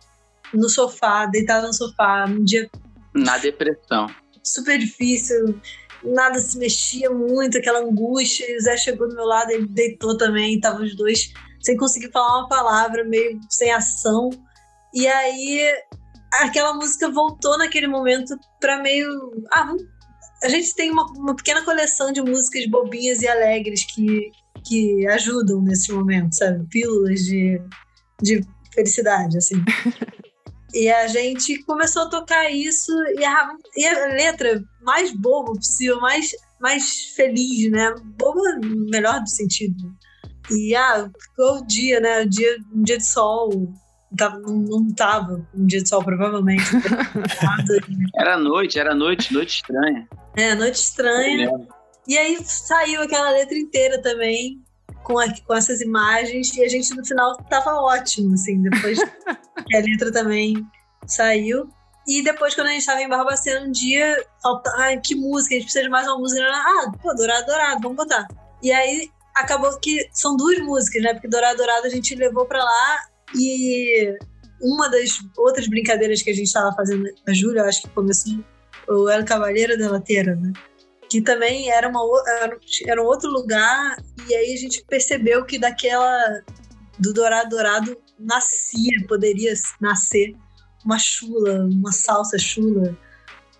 no 0.52 0.68
sofá, 0.68 1.26
deitado 1.26 1.66
no 1.66 1.72
sofá, 1.72 2.26
num 2.26 2.44
dia. 2.44 2.68
Na 3.14 3.38
depressão. 3.38 4.06
Super 4.42 4.78
difícil, 4.78 5.58
nada 6.04 6.38
se 6.38 6.58
mexia 6.58 7.10
muito, 7.10 7.58
aquela 7.58 7.80
angústia. 7.80 8.50
E 8.50 8.56
o 8.56 8.60
Zé 8.60 8.76
chegou 8.76 9.08
do 9.08 9.14
meu 9.14 9.24
lado, 9.24 9.50
ele 9.50 9.66
deitou 9.66 10.16
também, 10.16 10.54
estavam 10.54 10.84
os 10.84 10.94
dois 10.94 11.32
sem 11.60 11.76
conseguir 11.76 12.10
falar 12.10 12.40
uma 12.40 12.48
palavra, 12.48 13.04
meio 13.04 13.38
sem 13.48 13.70
ação. 13.72 14.30
E 14.94 15.06
aí 15.06 15.72
aquela 16.40 16.74
música 16.74 17.10
voltou 17.10 17.58
naquele 17.58 17.86
momento 17.86 18.38
para 18.60 18.82
meio. 18.82 19.08
Ah, 19.52 19.72
a 20.42 20.48
gente 20.48 20.74
tem 20.74 20.90
uma, 20.90 21.04
uma, 21.12 21.36
pequena 21.36 21.62
coleção 21.64 22.12
de 22.12 22.22
músicas 22.22 22.66
bobinhas 22.66 23.20
e 23.20 23.28
alegres 23.28 23.84
que, 23.84 24.30
que 24.64 25.06
ajudam 25.08 25.62
nesse 25.62 25.92
momento, 25.92 26.34
sabe? 26.34 26.66
Pílulas 26.68 27.20
de, 27.20 27.60
de 28.22 28.44
felicidade, 28.74 29.38
assim. 29.38 29.56
E 30.72 30.88
a 30.88 31.06
gente 31.08 31.62
começou 31.64 32.02
a 32.02 32.08
tocar 32.08 32.50
isso 32.50 32.92
e 33.18 33.24
a, 33.24 33.50
e 33.76 33.86
a 33.86 34.06
letra 34.06 34.62
mais 34.82 35.12
boba 35.12 35.52
possível, 35.52 36.00
mais, 36.00 36.30
mais 36.60 37.12
feliz, 37.16 37.70
né? 37.70 37.92
Boba 38.16 38.40
melhor 38.62 39.20
do 39.20 39.28
sentido. 39.28 39.92
E 40.50 40.74
ah, 40.74 41.10
ficou 41.20 41.58
o 41.58 41.66
dia, 41.66 42.00
né? 42.00 42.22
O 42.22 42.28
dia, 42.28 42.56
um 42.72 42.82
dia 42.82 42.98
de 42.98 43.06
sol. 43.06 43.72
Tava, 44.16 44.38
não, 44.40 44.56
não 44.58 44.92
tava 44.92 45.46
um 45.54 45.66
dia 45.66 45.82
de 45.82 45.88
sol, 45.88 46.02
provavelmente. 46.02 46.64
era 48.16 48.36
noite, 48.38 48.78
era 48.78 48.94
noite, 48.94 49.32
noite 49.32 49.56
estranha. 49.56 50.08
É, 50.36 50.54
noite 50.54 50.76
estranha. 50.76 51.50
E 52.10 52.18
aí 52.18 52.44
saiu 52.44 53.02
aquela 53.02 53.30
letra 53.30 53.56
inteira 53.56 54.02
também 54.02 54.60
com, 55.04 55.16
a, 55.16 55.26
com 55.46 55.54
essas 55.54 55.80
imagens 55.80 56.52
e 56.56 56.64
a 56.64 56.68
gente 56.68 56.92
no 56.96 57.06
final 57.06 57.36
tava 57.48 57.70
ótimo, 57.70 58.34
assim, 58.34 58.60
depois 58.60 58.98
que 59.64 59.76
a 59.76 59.80
letra 59.80 60.10
também 60.10 60.56
saiu. 61.06 61.70
E 62.08 62.20
depois, 62.24 62.52
quando 62.56 62.66
a 62.66 62.72
gente 62.72 62.84
tava 62.84 63.00
em 63.00 63.08
Barbacena, 63.08 63.64
um 63.64 63.70
dia, 63.70 64.26
falta, 64.42 64.74
ai, 64.78 64.98
que 64.98 65.14
música, 65.14 65.54
a 65.54 65.58
gente 65.58 65.66
precisa 65.66 65.84
de 65.84 65.88
mais 65.88 66.04
uma 66.08 66.18
música. 66.18 66.42
Ah, 66.44 66.90
pô, 67.00 67.14
Dourado, 67.14 67.46
Dourado, 67.46 67.80
vamos 67.80 67.96
botar. 67.96 68.26
E 68.60 68.72
aí 68.72 69.08
acabou 69.36 69.78
que 69.78 70.10
são 70.12 70.36
duas 70.36 70.58
músicas, 70.58 71.04
né? 71.04 71.12
Porque 71.12 71.28
Dourado, 71.28 71.58
Dourado 71.58 71.86
a 71.86 71.90
gente 71.90 72.16
levou 72.16 72.44
pra 72.44 72.58
lá 72.58 72.98
e 73.36 74.18
uma 74.60 74.90
das 74.90 75.20
outras 75.38 75.68
brincadeiras 75.68 76.22
que 76.22 76.30
a 76.30 76.34
gente 76.34 76.52
tava 76.52 76.74
fazendo, 76.74 77.08
a 77.28 77.32
Júlia, 77.32 77.62
acho 77.62 77.82
que 77.82 77.90
começou, 77.90 78.44
o 78.88 79.08
El 79.08 79.24
Cavaleiro 79.24 79.78
da 79.78 79.92
Lateira, 79.92 80.34
né? 80.34 80.52
Que 81.10 81.20
também 81.20 81.68
era, 81.70 81.88
uma, 81.88 82.00
era 82.86 83.02
um 83.02 83.06
outro 83.06 83.28
lugar, 83.28 83.96
e 84.28 84.34
aí 84.34 84.54
a 84.54 84.56
gente 84.56 84.84
percebeu 84.84 85.44
que 85.44 85.58
daquela 85.58 86.40
do 87.00 87.12
Dourado 87.12 87.50
Dourado 87.50 87.96
nascia, 88.16 89.06
poderia 89.08 89.52
nascer 89.80 90.36
uma 90.84 90.98
chula, 90.98 91.64
uma 91.64 91.90
salsa 91.90 92.38
chula, 92.38 92.96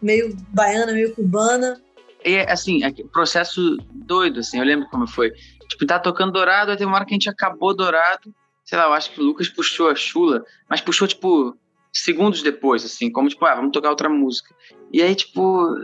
meio 0.00 0.36
baiana, 0.50 0.92
meio 0.92 1.12
cubana. 1.14 1.80
E 2.24 2.38
assim, 2.40 2.84
é 2.84 2.92
processo 3.12 3.78
doido, 3.92 4.40
assim, 4.40 4.58
eu 4.58 4.64
lembro 4.64 4.88
como 4.88 5.08
foi. 5.08 5.32
Tipo, 5.68 5.86
tá 5.86 5.98
tocando 5.98 6.32
Dourado, 6.32 6.70
aí 6.70 6.76
tem 6.76 6.86
uma 6.86 6.96
hora 6.96 7.04
que 7.04 7.12
a 7.12 7.16
gente 7.16 7.28
acabou 7.28 7.74
Dourado, 7.74 8.32
sei 8.64 8.78
lá, 8.78 8.84
eu 8.84 8.92
acho 8.92 9.10
que 9.10 9.20
o 9.20 9.24
Lucas 9.24 9.48
puxou 9.48 9.88
a 9.88 9.94
chula, 9.96 10.44
mas 10.68 10.80
puxou, 10.80 11.08
tipo, 11.08 11.56
segundos 11.92 12.42
depois, 12.42 12.84
assim, 12.84 13.10
como 13.10 13.28
tipo, 13.28 13.44
ah, 13.44 13.56
vamos 13.56 13.72
tocar 13.72 13.90
outra 13.90 14.08
música. 14.08 14.54
E 14.92 15.02
aí, 15.02 15.14
tipo, 15.14 15.76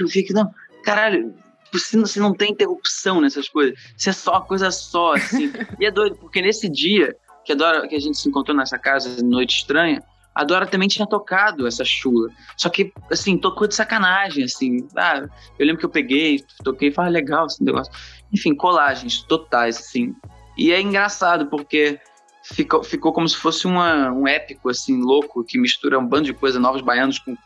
eu 0.00 0.08
fiquei, 0.08 0.34
não, 0.34 0.50
caralho, 0.82 1.34
você 1.72 1.96
não, 1.96 2.06
você 2.06 2.20
não 2.20 2.34
tem 2.34 2.52
interrupção 2.52 3.20
nessas 3.20 3.48
coisas. 3.48 3.78
Você 3.96 4.10
é 4.10 4.12
só 4.12 4.40
coisa 4.40 4.70
só, 4.70 5.14
assim. 5.14 5.50
e 5.80 5.86
é 5.86 5.90
doido, 5.90 6.16
porque 6.16 6.42
nesse 6.42 6.68
dia 6.68 7.16
que 7.44 7.52
a, 7.52 7.54
Dora, 7.54 7.88
que 7.88 7.96
a 7.96 8.00
gente 8.00 8.18
se 8.18 8.28
encontrou 8.28 8.56
nessa 8.56 8.78
casa, 8.78 9.22
Noite 9.22 9.56
Estranha, 9.56 10.02
a 10.34 10.44
Dora 10.44 10.66
também 10.66 10.88
tinha 10.88 11.06
tocado 11.06 11.66
essa 11.66 11.84
chula. 11.84 12.28
Só 12.56 12.68
que, 12.68 12.92
assim, 13.10 13.36
tocou 13.36 13.66
de 13.66 13.74
sacanagem, 13.74 14.44
assim. 14.44 14.86
Ah, 14.96 15.26
eu 15.58 15.66
lembro 15.66 15.80
que 15.80 15.86
eu 15.86 15.90
peguei, 15.90 16.44
toquei 16.62 16.88
e 16.88 16.92
falei, 16.92 17.10
ah, 17.10 17.12
legal 17.12 17.46
esse 17.46 17.62
negócio. 17.62 17.92
Enfim, 18.32 18.54
colagens 18.54 19.22
totais, 19.22 19.78
assim. 19.78 20.14
E 20.56 20.72
é 20.72 20.80
engraçado, 20.80 21.46
porque 21.46 21.98
ficou, 22.42 22.82
ficou 22.82 23.12
como 23.12 23.28
se 23.28 23.36
fosse 23.36 23.66
uma, 23.66 24.10
um 24.10 24.26
épico, 24.26 24.70
assim, 24.70 25.00
louco, 25.02 25.44
que 25.44 25.58
mistura 25.58 25.98
um 25.98 26.06
bando 26.06 26.24
de 26.24 26.34
coisa, 26.34 26.58
novos 26.58 26.80
baianos 26.80 27.18
com, 27.18 27.36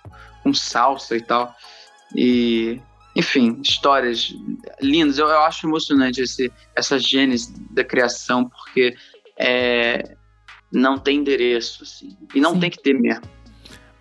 com 0.42 0.54
salsa 0.54 1.16
e 1.16 1.20
tal. 1.20 1.54
E 2.14 2.80
enfim, 3.16 3.58
histórias 3.62 4.34
lindas. 4.80 5.18
Eu, 5.18 5.26
eu 5.26 5.40
acho 5.40 5.66
emocionante 5.66 6.20
esse, 6.20 6.52
essa 6.74 6.98
gênese 6.98 7.52
da 7.70 7.82
criação, 7.82 8.46
porque 8.46 8.94
é, 9.38 10.16
não 10.70 10.98
tem 10.98 11.20
endereço, 11.20 11.82
assim, 11.82 12.14
e 12.34 12.40
não 12.40 12.52
Sim. 12.52 12.60
tem 12.60 12.70
que 12.70 12.82
ter 12.82 12.92
mesmo. 12.92 13.24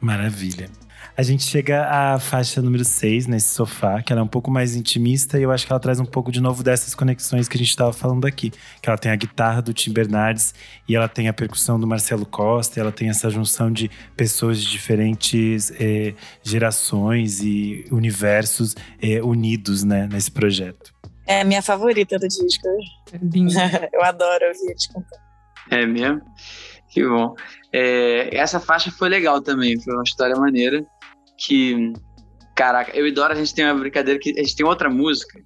Maravilha. 0.01 0.69
A 1.17 1.23
gente 1.23 1.43
chega 1.43 1.85
à 1.87 2.19
faixa 2.19 2.61
número 2.61 2.83
6 2.83 3.27
nesse 3.27 3.49
sofá, 3.49 4.01
que 4.01 4.11
ela 4.11 4.21
é 4.21 4.23
um 4.23 4.27
pouco 4.27 4.51
mais 4.51 4.75
intimista 4.75 5.39
e 5.39 5.43
eu 5.43 5.51
acho 5.51 5.65
que 5.65 5.71
ela 5.71 5.79
traz 5.79 5.99
um 5.99 6.05
pouco 6.05 6.31
de 6.31 6.41
novo 6.41 6.61
dessas 6.61 6.93
conexões 6.93 7.47
que 7.47 7.55
a 7.55 7.57
gente 7.57 7.69
estava 7.69 7.93
falando 7.93 8.25
aqui. 8.25 8.51
Que 8.81 8.89
ela 8.89 8.97
tem 8.97 9.11
a 9.11 9.15
guitarra 9.15 9.61
do 9.61 9.73
Tim 9.73 9.93
Bernardes 9.93 10.53
e 10.87 10.95
ela 10.95 11.07
tem 11.07 11.27
a 11.27 11.33
percussão 11.33 11.79
do 11.79 11.87
Marcelo 11.87 12.25
Costa, 12.25 12.79
e 12.79 12.81
ela 12.81 12.91
tem 12.91 13.09
essa 13.09 13.29
junção 13.29 13.71
de 13.71 13.89
pessoas 14.15 14.61
de 14.61 14.69
diferentes 14.69 15.71
eh, 15.79 16.13
gerações 16.43 17.41
e 17.41 17.85
universos 17.91 18.75
eh, 19.01 19.21
unidos 19.21 19.83
né, 19.83 20.09
nesse 20.11 20.31
projeto. 20.31 20.93
É 21.25 21.41
a 21.41 21.45
minha 21.45 21.61
favorita 21.61 22.19
do 22.19 22.27
disco. 22.27 22.67
eu 23.93 24.03
adoro 24.03 24.45
ouvir 24.47 24.69
eles 24.69 24.87
cantar. 24.87 25.25
É 25.71 25.85
mesmo? 25.85 26.21
Que 26.95 27.05
bom. 27.05 27.35
É, 27.73 28.33
essa 28.37 28.57
faixa 28.57 28.89
foi 28.89 29.09
legal 29.09 29.41
também, 29.41 29.77
foi 29.81 29.93
uma 29.93 30.03
história 30.03 30.33
maneira 30.37 30.81
que, 31.37 31.91
caraca, 32.55 32.95
eu 32.95 33.05
e 33.05 33.11
Dora, 33.11 33.33
a 33.33 33.35
gente 33.35 33.53
tem 33.53 33.65
uma 33.65 33.77
brincadeira 33.77 34.17
que 34.17 34.29
a 34.31 34.41
gente 34.41 34.55
tem 34.55 34.65
outra 34.65 34.89
música 34.89 35.37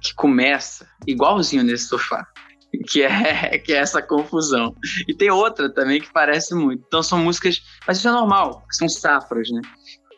que 0.00 0.14
começa 0.14 0.86
igualzinho 1.04 1.64
nesse 1.64 1.88
sofá. 1.88 2.24
Que 2.88 3.02
é, 3.02 3.58
que 3.58 3.72
é 3.72 3.78
essa 3.78 4.00
confusão. 4.00 4.76
E 5.08 5.12
tem 5.12 5.28
outra 5.28 5.68
também 5.68 6.00
que 6.00 6.12
parece 6.12 6.54
muito. 6.54 6.84
Então 6.86 7.02
são 7.02 7.18
músicas. 7.18 7.60
Mas 7.84 7.98
isso 7.98 8.06
é 8.06 8.12
normal, 8.12 8.64
são 8.70 8.88
safras, 8.88 9.50
né? 9.50 9.60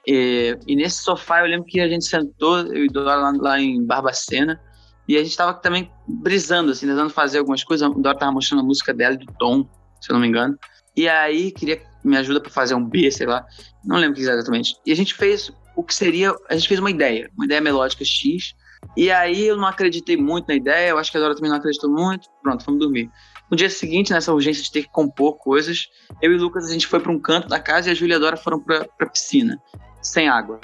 E, 0.06 0.58
e, 0.66 0.76
nesse 0.76 1.02
sofá 1.02 1.40
eu 1.40 1.46
lembro 1.46 1.64
que 1.64 1.80
a 1.80 1.88
gente 1.88 2.04
sentou, 2.04 2.58
eu 2.58 2.84
e 2.84 2.88
Dora 2.88 3.16
lá, 3.16 3.32
lá 3.34 3.58
em 3.58 3.82
Barbacena, 3.82 4.60
e 5.08 5.16
a 5.16 5.24
gente 5.24 5.34
tava 5.34 5.54
também 5.54 5.90
brisando, 6.06 6.72
assim, 6.72 6.86
tentando 6.86 7.08
fazer 7.08 7.38
algumas 7.38 7.64
coisas. 7.64 7.90
A 7.90 7.90
Dora 7.90 8.18
tava 8.18 8.32
mostrando 8.32 8.60
a 8.60 8.64
música 8.64 8.92
dela, 8.92 9.16
do 9.16 9.24
Tom, 9.38 9.66
se 9.98 10.10
eu 10.10 10.14
não 10.14 10.20
me 10.20 10.28
engano. 10.28 10.58
E 10.96 11.08
aí 11.08 11.50
queria 11.50 11.82
me 12.04 12.16
ajuda 12.16 12.40
para 12.40 12.50
fazer 12.50 12.74
um 12.74 12.84
B, 12.84 13.10
sei 13.10 13.26
lá. 13.26 13.46
Não 13.84 13.96
lembro 13.96 14.20
exatamente. 14.20 14.76
E 14.84 14.92
a 14.92 14.96
gente 14.96 15.14
fez 15.14 15.50
o 15.74 15.82
que 15.82 15.94
seria. 15.94 16.34
A 16.48 16.54
gente 16.54 16.68
fez 16.68 16.78
uma 16.78 16.90
ideia, 16.90 17.30
uma 17.34 17.46
ideia 17.46 17.60
melódica 17.60 18.04
X, 18.04 18.54
E 18.96 19.10
aí 19.10 19.46
eu 19.46 19.56
não 19.56 19.66
acreditei 19.66 20.16
muito 20.16 20.46
na 20.46 20.54
ideia, 20.54 20.90
eu 20.90 20.98
acho 20.98 21.10
que 21.10 21.16
a 21.16 21.20
Dora 21.20 21.34
também 21.34 21.50
não 21.50 21.56
acreditou 21.56 21.90
muito. 21.90 22.28
Pronto, 22.42 22.62
fomos 22.62 22.80
dormir. 22.80 23.10
No 23.50 23.56
dia 23.56 23.70
seguinte, 23.70 24.12
nessa 24.12 24.32
urgência 24.32 24.62
de 24.62 24.70
ter 24.70 24.82
que 24.82 24.90
compor 24.90 25.38
coisas, 25.38 25.88
eu 26.20 26.32
e 26.32 26.36
o 26.36 26.40
Lucas 26.40 26.68
a 26.68 26.72
gente 26.72 26.86
foi 26.86 27.00
para 27.00 27.12
um 27.12 27.18
canto 27.18 27.48
da 27.48 27.60
casa 27.60 27.88
e 27.88 27.92
a 27.92 27.94
Júlia 27.94 28.14
e 28.14 28.16
a 28.16 28.18
Dora 28.18 28.36
foram 28.36 28.60
para 28.60 28.86
a 29.00 29.06
piscina, 29.06 29.60
sem 30.02 30.28
água. 30.28 30.60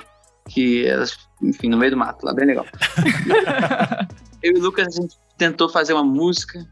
Que 0.49 0.87
elas, 0.87 1.17
enfim, 1.43 1.69
no 1.69 1.77
meio 1.77 1.93
do 1.93 1.97
mato, 1.97 2.25
lá 2.25 2.35
bem 2.35 2.47
legal. 2.47 2.67
eu 4.43 4.57
e 4.57 4.59
o 4.59 4.63
Lucas 4.63 4.89
a 4.89 5.03
gente 5.03 5.17
tentou 5.37 5.69
fazer 5.69 5.93
uma 5.93 6.05
música, 6.05 6.67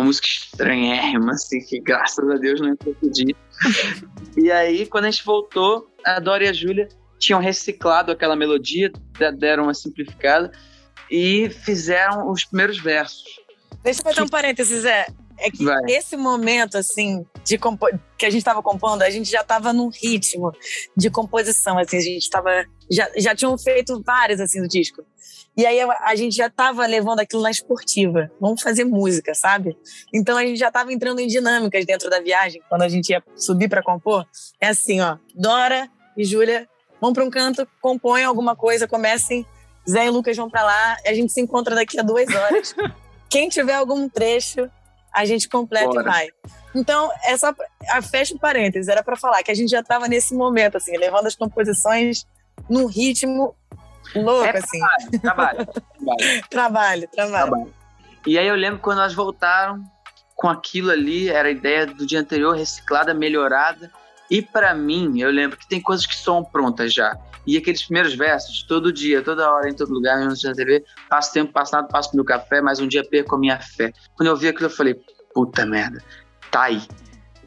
uma 0.00 0.06
música 0.06 0.26
estranhérrima, 0.26 1.32
assim, 1.32 1.60
que 1.60 1.80
graças 1.80 2.28
a 2.28 2.34
Deus 2.34 2.60
não 2.60 2.70
entrou 2.70 2.94
dia. 3.12 3.34
e 4.36 4.50
aí, 4.50 4.86
quando 4.86 5.04
a 5.04 5.10
gente 5.10 5.24
voltou, 5.24 5.88
a 6.04 6.18
Dora 6.18 6.44
e 6.44 6.48
a 6.48 6.52
Júlia 6.52 6.88
tinham 7.18 7.40
reciclado 7.40 8.10
aquela 8.10 8.34
melodia, 8.34 8.90
deram 9.38 9.64
uma 9.64 9.74
simplificada 9.74 10.50
e 11.10 11.50
fizeram 11.50 12.30
os 12.30 12.44
primeiros 12.44 12.78
versos. 12.78 13.24
Deixa 13.82 14.00
eu 14.00 14.04
fazer 14.04 14.22
um 14.22 14.28
parênteses, 14.28 14.84
é. 14.84 15.06
É 15.40 15.50
que 15.50 15.64
Vai. 15.64 15.78
esse 15.88 16.16
momento, 16.16 16.76
assim, 16.76 17.24
de 17.44 17.58
que 17.58 18.26
a 18.26 18.30
gente 18.30 18.40
estava 18.40 18.62
compondo, 18.62 19.02
a 19.02 19.10
gente 19.10 19.30
já 19.30 19.40
estava 19.40 19.72
num 19.72 19.88
ritmo 19.88 20.52
de 20.96 21.10
composição, 21.10 21.78
assim, 21.78 21.96
a 21.96 22.00
gente 22.00 22.22
estava 22.22 22.64
já, 22.90 23.10
já 23.16 23.34
tinham 23.34 23.56
feito 23.58 24.02
várias, 24.04 24.40
assim, 24.40 24.60
do 24.60 24.68
disco. 24.68 25.02
E 25.56 25.66
aí 25.66 25.80
a 25.80 26.14
gente 26.14 26.36
já 26.36 26.46
estava 26.46 26.86
levando 26.86 27.20
aquilo 27.20 27.42
na 27.42 27.50
esportiva. 27.50 28.30
Vamos 28.40 28.62
fazer 28.62 28.84
música, 28.84 29.34
sabe? 29.34 29.76
Então 30.14 30.38
a 30.38 30.44
gente 30.44 30.58
já 30.58 30.68
estava 30.68 30.92
entrando 30.92 31.20
em 31.20 31.26
dinâmicas 31.26 31.84
dentro 31.84 32.08
da 32.08 32.20
viagem, 32.20 32.62
quando 32.68 32.82
a 32.82 32.88
gente 32.88 33.10
ia 33.10 33.22
subir 33.36 33.68
para 33.68 33.82
compor. 33.82 34.26
É 34.60 34.68
assim, 34.68 35.00
ó, 35.00 35.16
Dora 35.34 35.88
e 36.16 36.24
Júlia 36.24 36.68
vão 37.00 37.12
para 37.12 37.24
um 37.24 37.30
canto, 37.30 37.66
compõem 37.80 38.24
alguma 38.24 38.54
coisa, 38.54 38.86
comecem 38.86 39.44
Zé 39.88 40.06
e 40.06 40.10
Lucas 40.10 40.36
vão 40.36 40.48
para 40.48 40.62
lá, 40.62 40.96
a 41.06 41.14
gente 41.14 41.32
se 41.32 41.40
encontra 41.40 41.74
daqui 41.74 41.98
a 41.98 42.02
duas 42.02 42.28
horas. 42.28 42.74
Quem 43.28 43.48
tiver 43.48 43.74
algum 43.74 44.08
trecho, 44.08 44.70
a 45.12 45.24
gente 45.24 45.48
completa 45.48 45.88
Bora. 45.88 46.00
e 46.00 46.04
vai. 46.04 46.28
Então, 46.74 47.10
essa, 47.24 47.54
a 47.90 48.00
fecha 48.00 48.36
parênteses, 48.38 48.88
era 48.88 49.02
para 49.02 49.16
falar 49.16 49.42
que 49.42 49.50
a 49.50 49.54
gente 49.54 49.70
já 49.70 49.80
estava 49.80 50.06
nesse 50.06 50.34
momento, 50.34 50.76
assim, 50.76 50.96
levando 50.96 51.26
as 51.26 51.34
composições 51.34 52.26
num 52.68 52.86
ritmo 52.86 53.54
louco, 54.14 54.44
é 54.44 54.58
assim. 54.58 54.78
Trabalho, 55.20 55.66
trabalho, 55.66 55.66
trabalho. 56.48 57.08
trabalho, 57.08 57.08
trabalho. 57.08 57.74
E 58.26 58.38
aí 58.38 58.46
eu 58.46 58.54
lembro 58.54 58.80
quando 58.80 58.98
elas 58.98 59.14
voltaram 59.14 59.82
com 60.36 60.48
aquilo 60.48 60.90
ali, 60.90 61.28
era 61.28 61.48
a 61.48 61.50
ideia 61.50 61.86
do 61.86 62.06
dia 62.06 62.20
anterior, 62.20 62.56
reciclada, 62.56 63.12
melhorada. 63.12 63.90
E 64.30 64.40
para 64.40 64.72
mim, 64.74 65.20
eu 65.20 65.30
lembro 65.30 65.56
que 65.56 65.68
tem 65.68 65.80
coisas 65.80 66.06
que 66.06 66.14
são 66.14 66.44
prontas 66.44 66.92
já. 66.92 67.18
E 67.46 67.56
aqueles 67.56 67.82
primeiros 67.82 68.14
versos, 68.14 68.62
todo 68.62 68.92
dia, 68.92 69.22
toda 69.22 69.50
hora, 69.50 69.68
em 69.68 69.74
todo 69.74 69.92
lugar, 69.92 70.18
mesmo 70.18 70.48
na 70.48 70.54
TV, 70.54 70.84
passo 71.08 71.32
tempo 71.32 71.52
passado, 71.52 71.88
passo 71.88 72.14
meu 72.14 72.24
café, 72.24 72.60
mas 72.60 72.78
um 72.78 72.86
dia 72.86 73.02
perco 73.02 73.34
a 73.34 73.38
minha 73.38 73.58
fé. 73.58 73.92
Quando 74.16 74.28
eu 74.28 74.36
vi 74.36 74.48
aquilo, 74.48 74.66
eu 74.66 74.70
falei, 74.70 74.94
puta 75.34 75.66
merda, 75.66 76.02
tá 76.50 76.64
aí. 76.64 76.82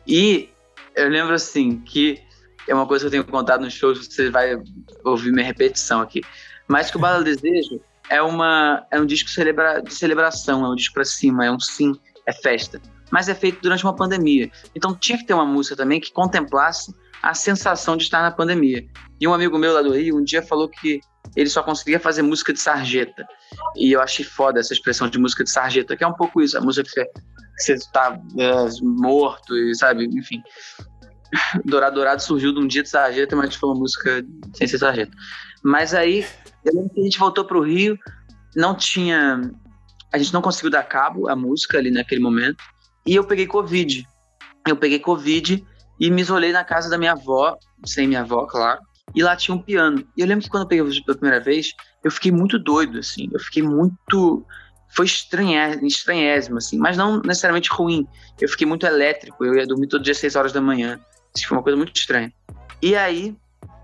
E 0.06 0.50
eu 0.96 1.08
lembro 1.08 1.34
assim 1.34 1.80
que 1.80 2.22
é 2.68 2.74
uma 2.74 2.88
coisa 2.88 3.04
que 3.04 3.08
eu 3.08 3.12
tenho 3.12 3.26
contado 3.26 3.62
nos 3.62 3.74
shows, 3.74 4.06
você 4.06 4.30
vai 4.30 4.62
ouvir 5.04 5.32
minha 5.32 5.46
repetição 5.46 6.02
aqui. 6.02 6.22
Mas 6.68 6.90
que 6.90 6.98
o 6.98 7.00
Bala 7.00 7.24
Desejo 7.24 7.80
é, 8.10 8.22
uma, 8.22 8.86
é 8.92 9.00
um 9.00 9.06
disco 9.06 9.30
celebra, 9.30 9.82
de 9.82 9.94
celebração, 9.94 10.66
é 10.66 10.70
um 10.70 10.76
disco 10.76 10.96
pra 10.96 11.06
cima, 11.06 11.46
é 11.46 11.52
um 11.52 11.60
sim, 11.60 11.94
é 12.26 12.34
festa. 12.34 12.82
Mas 13.14 13.30
é 13.30 13.36
feito 13.36 13.62
durante 13.62 13.84
uma 13.84 13.96
pandemia. 13.96 14.50
Então 14.74 14.96
tinha 14.96 15.20
que 15.20 15.24
ter 15.28 15.36
uma 15.36 15.46
música 15.46 15.76
também 15.76 16.00
que 16.00 16.12
contemplasse 16.12 16.92
a 17.22 17.36
sensação 17.36 17.96
de 17.96 18.06
estar 18.06 18.24
na 18.24 18.32
pandemia. 18.32 18.84
E 19.22 19.28
um 19.28 19.34
amigo 19.36 19.56
meu 19.60 19.72
lá 19.72 19.84
do 19.84 19.94
Rio 19.94 20.18
um 20.18 20.24
dia 20.24 20.42
falou 20.42 20.68
que 20.68 21.00
ele 21.36 21.48
só 21.48 21.62
conseguia 21.62 22.00
fazer 22.00 22.24
música 22.24 22.52
de 22.52 22.60
sarjeta. 22.60 23.24
E 23.76 23.92
eu 23.92 24.02
achei 24.02 24.26
foda 24.26 24.60
essa 24.60 24.74
expressão 24.74 25.08
de 25.08 25.20
música 25.20 25.44
de 25.44 25.52
sarjeta, 25.52 25.96
que 25.96 26.04
é 26.04 26.08
um 26.08 26.14
pouco 26.16 26.42
isso, 26.42 26.58
a 26.58 26.62
música 26.62 26.90
que 26.90 27.06
você, 27.56 27.74
está 27.74 28.20
é, 28.36 28.52
morto 28.82 29.56
e 29.56 29.76
sabe, 29.76 30.06
enfim. 30.06 30.42
Dourado 31.64 31.96
Dourado 31.96 32.22
surgiu 32.24 32.52
de 32.52 32.60
um 32.60 32.68
dia 32.68 32.82
de 32.82 32.90
sarjeta, 32.90 33.36
mas 33.36 33.54
foi 33.54 33.70
uma 33.70 33.80
música 33.80 34.26
sem 34.56 34.68
ser 34.68 34.80
sarjeta. 34.80 35.16
Mas 35.64 35.94
aí, 35.94 36.26
eu 36.66 36.74
lembro 36.74 36.90
que 36.90 37.00
a 37.00 37.04
gente 37.04 37.20
voltou 37.20 37.46
para 37.46 37.60
o 37.60 37.64
Rio, 37.64 37.96
não 38.56 38.76
tinha. 38.76 39.40
A 40.12 40.18
gente 40.18 40.34
não 40.34 40.42
conseguiu 40.42 40.72
dar 40.72 40.84
cabo 40.84 41.30
à 41.30 41.36
música 41.36 41.78
ali 41.78 41.92
naquele 41.92 42.22
momento. 42.22 42.64
E 43.06 43.16
eu 43.16 43.24
peguei 43.26 43.48
Covid. 43.48 44.08
Eu 44.68 44.78
peguei 44.78 45.00
Covid 45.00 45.66
e 46.00 46.12
me 46.12 46.22
isolei 46.22 46.52
na 46.52 46.64
casa 46.64 46.90
da 46.90 46.98
minha 46.98 47.12
avó, 47.12 47.58
sem 47.86 48.08
minha 48.08 48.22
avó, 48.22 48.46
claro. 48.46 48.80
E 49.16 49.22
lá 49.22 49.36
tinha 49.36 49.56
um 49.56 49.62
piano. 49.62 50.08
E 50.18 50.22
eu 50.22 50.28
lembro 50.28 50.44
que 50.44 50.50
quando 50.50 50.64
eu 50.64 50.70
peguei 50.70 51.02
pela 51.04 51.18
primeira 51.18 51.44
vez, 51.44 51.74
eu 52.04 52.12
fiquei 52.12 52.32
muito 52.32 52.58
doido, 52.58 53.00
assim. 53.00 53.30
Eu 53.32 53.40
fiquei 53.40 53.62
muito. 53.62 54.46
Foi 54.96 55.06
estranhésimo, 55.06 56.58
assim. 56.58 56.78
Mas 56.78 56.98
não 56.98 57.20
necessariamente 57.22 57.70
ruim. 57.70 58.08
Eu 58.40 58.48
fiquei 58.48 58.66
muito 58.66 58.86
elétrico. 58.86 59.44
Eu 59.44 59.56
ia 59.56 59.68
dormir 59.68 59.88
todo 59.88 60.04
dia 60.04 60.12
às 60.12 60.20
6 60.20 60.36
horas 60.36 60.54
da 60.54 60.62
manhã. 60.62 61.00
Isso 61.36 61.48
foi 61.48 61.58
uma 61.58 61.64
coisa 61.64 61.78
muito 61.78 61.96
estranha. 61.96 62.32
E 62.82 62.96
aí, 62.96 63.36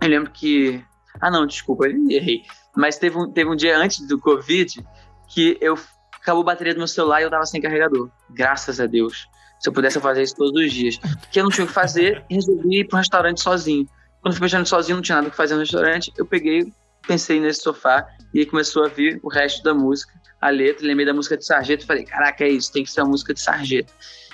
eu 0.02 0.10
lembro 0.10 0.32
que. 0.32 0.84
Ah, 1.22 1.30
não, 1.30 1.46
desculpa, 1.46 1.88
eu 1.88 2.10
errei. 2.10 2.44
Mas 2.76 2.98
teve 2.98 3.18
um, 3.18 3.32
teve 3.32 3.50
um 3.50 3.56
dia 3.56 3.78
antes 3.78 4.08
do 4.08 4.20
Covid 4.20 4.86
que 5.28 5.58
eu 5.60 5.78
acabou 6.22 6.42
a 6.42 6.46
bateria 6.46 6.74
do 6.74 6.78
meu 6.78 6.88
celular 6.88 7.22
e 7.22 7.24
eu 7.24 7.30
tava 7.30 7.46
sem 7.46 7.62
carregador. 7.62 8.10
Graças 8.30 8.80
a 8.80 8.86
Deus. 8.86 9.28
Se 9.60 9.68
eu 9.68 9.74
pudesse, 9.74 9.98
eu 9.98 10.02
fazer 10.02 10.24
isso 10.24 10.36
todos 10.36 10.54
os 10.62 10.72
dias. 10.72 10.98
Porque 10.98 11.40
eu 11.40 11.44
não 11.44 11.52
tinha 11.52 11.66
o 11.66 11.68
que 11.68 11.74
fazer 11.74 12.24
e 12.30 12.36
resolvi 12.36 12.80
ir 12.80 12.88
para 12.88 12.98
um 12.98 13.00
restaurante 13.00 13.42
sozinho. 13.42 13.86
Quando 14.22 14.36
fui 14.36 14.44
mexendo 14.44 14.66
sozinho, 14.66 14.96
não 14.98 15.02
tinha 15.02 15.18
nada 15.18 15.28
o 15.28 15.32
que 15.32 15.38
fazer 15.38 15.56
no 15.56 15.62
restaurante. 15.62 16.12
Eu 16.18 16.26
peguei, 16.26 16.72
pensei 17.06 17.40
nesse 17.40 17.62
sofá 17.62 18.08
e 18.34 18.40
aí 18.40 18.46
começou 18.46 18.86
a 18.86 18.88
vir 18.88 19.20
o 19.22 19.30
resto 19.30 19.62
da 19.64 19.74
música, 19.74 20.14
a 20.40 20.50
letra. 20.50 20.86
Lembrei 20.86 21.06
da 21.06 21.14
música 21.14 21.36
de 21.36 21.46
Sargento 21.46 21.86
falei: 21.86 22.06
caraca, 22.06 22.44
é 22.44 22.50
isso, 22.50 22.72
tem 22.72 22.84
que 22.84 22.92
ser 22.92 23.02
uma 23.02 23.10
música 23.10 23.34
de 23.34 23.42
Sargento. 23.42 23.94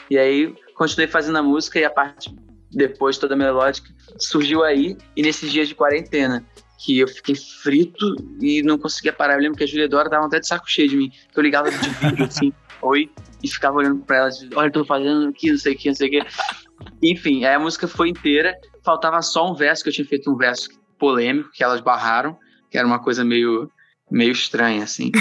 E 0.10 0.18
aí 0.18 0.54
continuei 0.76 1.08
fazendo 1.08 1.38
a 1.38 1.44
música 1.44 1.80
e 1.80 1.86
a 1.86 1.90
parte 1.90 2.34
depois 2.72 3.18
toda 3.18 3.36
melódica 3.36 3.90
surgiu 4.20 4.64
aí. 4.64 4.98
E 5.16 5.22
nesses 5.22 5.52
dias 5.52 5.68
de 5.68 5.74
quarentena, 5.74 6.46
que 6.78 7.00
eu 7.00 7.08
fiquei 7.08 7.36
frito 7.36 8.16
e 8.42 8.62
não 8.62 8.78
conseguia 8.78 9.14
parar. 9.14 9.36
Eu 9.36 9.42
lembro 9.42 9.58
que 9.58 9.64
a 9.64 9.68
Julia 9.68 9.88
Dora 9.88 10.10
dava 10.10 10.26
até 10.26 10.40
de 10.40 10.48
saco 10.48 10.70
cheio 10.70 10.90
de 10.90 10.98
mim. 10.98 11.12
Eu 11.36 11.44
ligava 11.44 11.70
de 11.72 11.78
vídeo 11.78 12.26
assim, 12.26 12.54
oi 12.82 13.10
e 13.44 13.48
ficava 13.48 13.78
olhando 13.78 14.04
pra 14.04 14.18
ela, 14.18 14.28
assim, 14.28 14.50
olha, 14.56 14.68
eu 14.68 14.72
tô 14.72 14.86
fazendo 14.86 15.30
aqui, 15.30 15.52
não 15.52 15.58
sei 15.58 15.74
o 15.74 15.78
que, 15.78 15.88
não 15.88 15.96
sei 15.96 16.08
o 16.08 16.12
que. 16.12 16.28
Enfim, 17.02 17.46
aí 17.46 17.54
a 17.54 17.60
música 17.60 17.88
foi 17.88 18.10
inteira, 18.10 18.56
faltava 18.84 19.22
só 19.22 19.52
um 19.52 19.56
verso, 19.56 19.84
que 19.84 19.90
eu 19.90 19.94
tinha 19.94 20.08
feito 20.08 20.32
um 20.32 20.36
verso 20.36 20.70
polêmico, 20.98 21.52
que 21.54 21.64
elas 21.64 21.82
barraram, 21.82 22.38
que 22.70 22.78
era 22.78 22.88
uma 22.88 23.00
coisa 23.00 23.24
meio, 23.24 23.70
meio 24.10 24.32
estranha, 24.32 24.84
assim. 24.84 25.12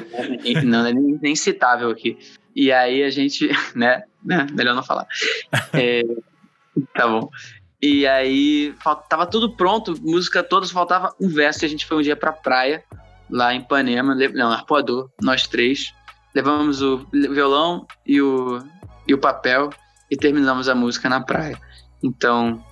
não, 0.64 0.86
é 0.86 0.92
nem, 0.92 1.18
nem 1.20 1.36
citável 1.36 1.90
aqui. 1.90 2.16
E 2.54 2.70
aí 2.70 3.02
a 3.02 3.10
gente, 3.10 3.48
né, 3.74 4.04
né 4.24 4.46
melhor 4.52 4.74
não 4.74 4.82
falar. 4.82 5.06
É, 5.72 6.02
tá 6.94 7.08
bom. 7.08 7.28
E 7.86 8.06
aí 8.06 8.74
tava 9.10 9.26
tudo 9.26 9.54
pronto, 9.54 9.94
música 10.00 10.42
toda, 10.42 10.66
faltava 10.66 11.14
um 11.20 11.28
verso, 11.28 11.62
e 11.62 11.66
a 11.66 11.68
gente 11.68 11.84
foi 11.84 11.98
um 11.98 12.00
dia 12.00 12.16
pra 12.16 12.32
praia, 12.32 12.82
lá 13.28 13.52
em 13.52 13.60
Ipanema, 13.60 14.14
não, 14.14 14.50
Arpoador, 14.50 15.10
nós 15.20 15.46
três 15.46 15.92
levamos 16.34 16.80
o 16.80 17.06
violão 17.12 17.86
e 18.06 18.22
o, 18.22 18.58
e 19.06 19.12
o 19.12 19.18
papel 19.18 19.68
e 20.10 20.16
terminamos 20.16 20.66
a 20.66 20.74
música 20.74 21.10
na 21.10 21.20
praia. 21.20 21.60
Então, 22.02 22.64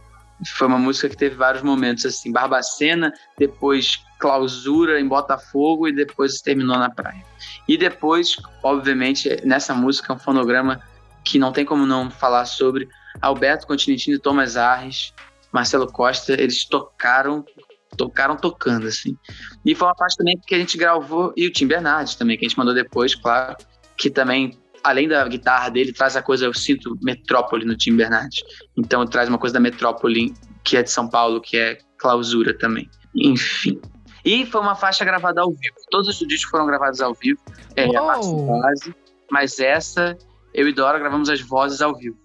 foi 0.56 0.66
uma 0.66 0.78
música 0.78 1.10
que 1.10 1.16
teve 1.18 1.34
vários 1.34 1.62
momentos 1.62 2.06
assim, 2.06 2.32
Barbacena, 2.32 3.12
depois 3.38 4.02
clausura 4.18 4.98
em 4.98 5.06
Botafogo 5.06 5.88
e 5.88 5.92
depois 5.92 6.40
terminou 6.40 6.78
na 6.78 6.88
praia. 6.88 7.22
E 7.68 7.76
depois, 7.76 8.36
obviamente, 8.62 9.28
nessa 9.44 9.74
música 9.74 10.10
é 10.10 10.16
um 10.16 10.18
fonograma 10.18 10.80
que 11.22 11.38
não 11.38 11.52
tem 11.52 11.66
como 11.66 11.84
não 11.84 12.10
falar 12.10 12.46
sobre 12.46 12.88
Alberto 13.20 13.66
Continentino 13.66 14.16
e 14.16 14.20
Thomas 14.20 14.56
Arres, 14.56 15.12
Marcelo 15.52 15.86
Costa, 15.86 16.32
eles 16.32 16.64
tocaram 16.64 17.44
tocaram 17.96 18.36
tocando, 18.36 18.86
assim. 18.86 19.16
E 19.64 19.74
foi 19.74 19.86
uma 19.86 19.94
parte 19.94 20.16
também 20.16 20.38
que 20.46 20.54
a 20.54 20.58
gente 20.58 20.78
gravou, 20.78 21.32
e 21.36 21.46
o 21.46 21.52
Tim 21.52 21.66
Bernardes 21.66 22.14
também, 22.14 22.38
que 22.38 22.46
a 22.46 22.48
gente 22.48 22.56
mandou 22.56 22.74
depois, 22.74 23.14
claro, 23.14 23.54
que 23.98 24.10
também, 24.10 24.58
além 24.82 25.08
da 25.08 25.26
guitarra 25.28 25.68
dele, 25.68 25.92
traz 25.92 26.16
a 26.16 26.22
coisa, 26.22 26.46
eu 26.46 26.54
sinto 26.54 26.98
Metrópole 27.02 27.64
no 27.64 27.76
Tim 27.76 27.96
Bernardes. 27.96 28.42
Então 28.76 29.04
traz 29.06 29.28
uma 29.28 29.38
coisa 29.38 29.54
da 29.54 29.60
Metrópole, 29.60 30.32
que 30.64 30.76
é 30.76 30.82
de 30.82 30.90
São 30.90 31.08
Paulo, 31.08 31.40
que 31.40 31.56
é 31.56 31.78
clausura 31.98 32.56
também. 32.56 32.88
Enfim. 33.14 33.80
E 34.24 34.46
foi 34.46 34.60
uma 34.60 34.74
faixa 34.74 35.04
gravada 35.04 35.40
ao 35.40 35.50
vivo. 35.50 35.74
Todos 35.90 36.08
os 36.08 36.28
discos 36.28 36.50
foram 36.50 36.66
gravados 36.66 37.00
ao 37.00 37.12
vivo. 37.14 37.40
É 37.76 37.84
a 37.84 38.02
parte 38.02 38.26
base. 38.26 38.94
Mas 39.30 39.58
essa, 39.58 40.16
eu 40.54 40.68
e 40.68 40.72
Dora 40.72 40.98
gravamos 40.98 41.28
as 41.28 41.40
vozes 41.40 41.82
ao 41.82 41.94
vivo. 41.96 42.16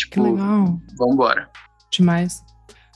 Tipo, 0.00 0.14
que 0.14 0.20
legal. 0.20 0.80
Vambora. 0.98 1.50
Demais. 1.90 2.42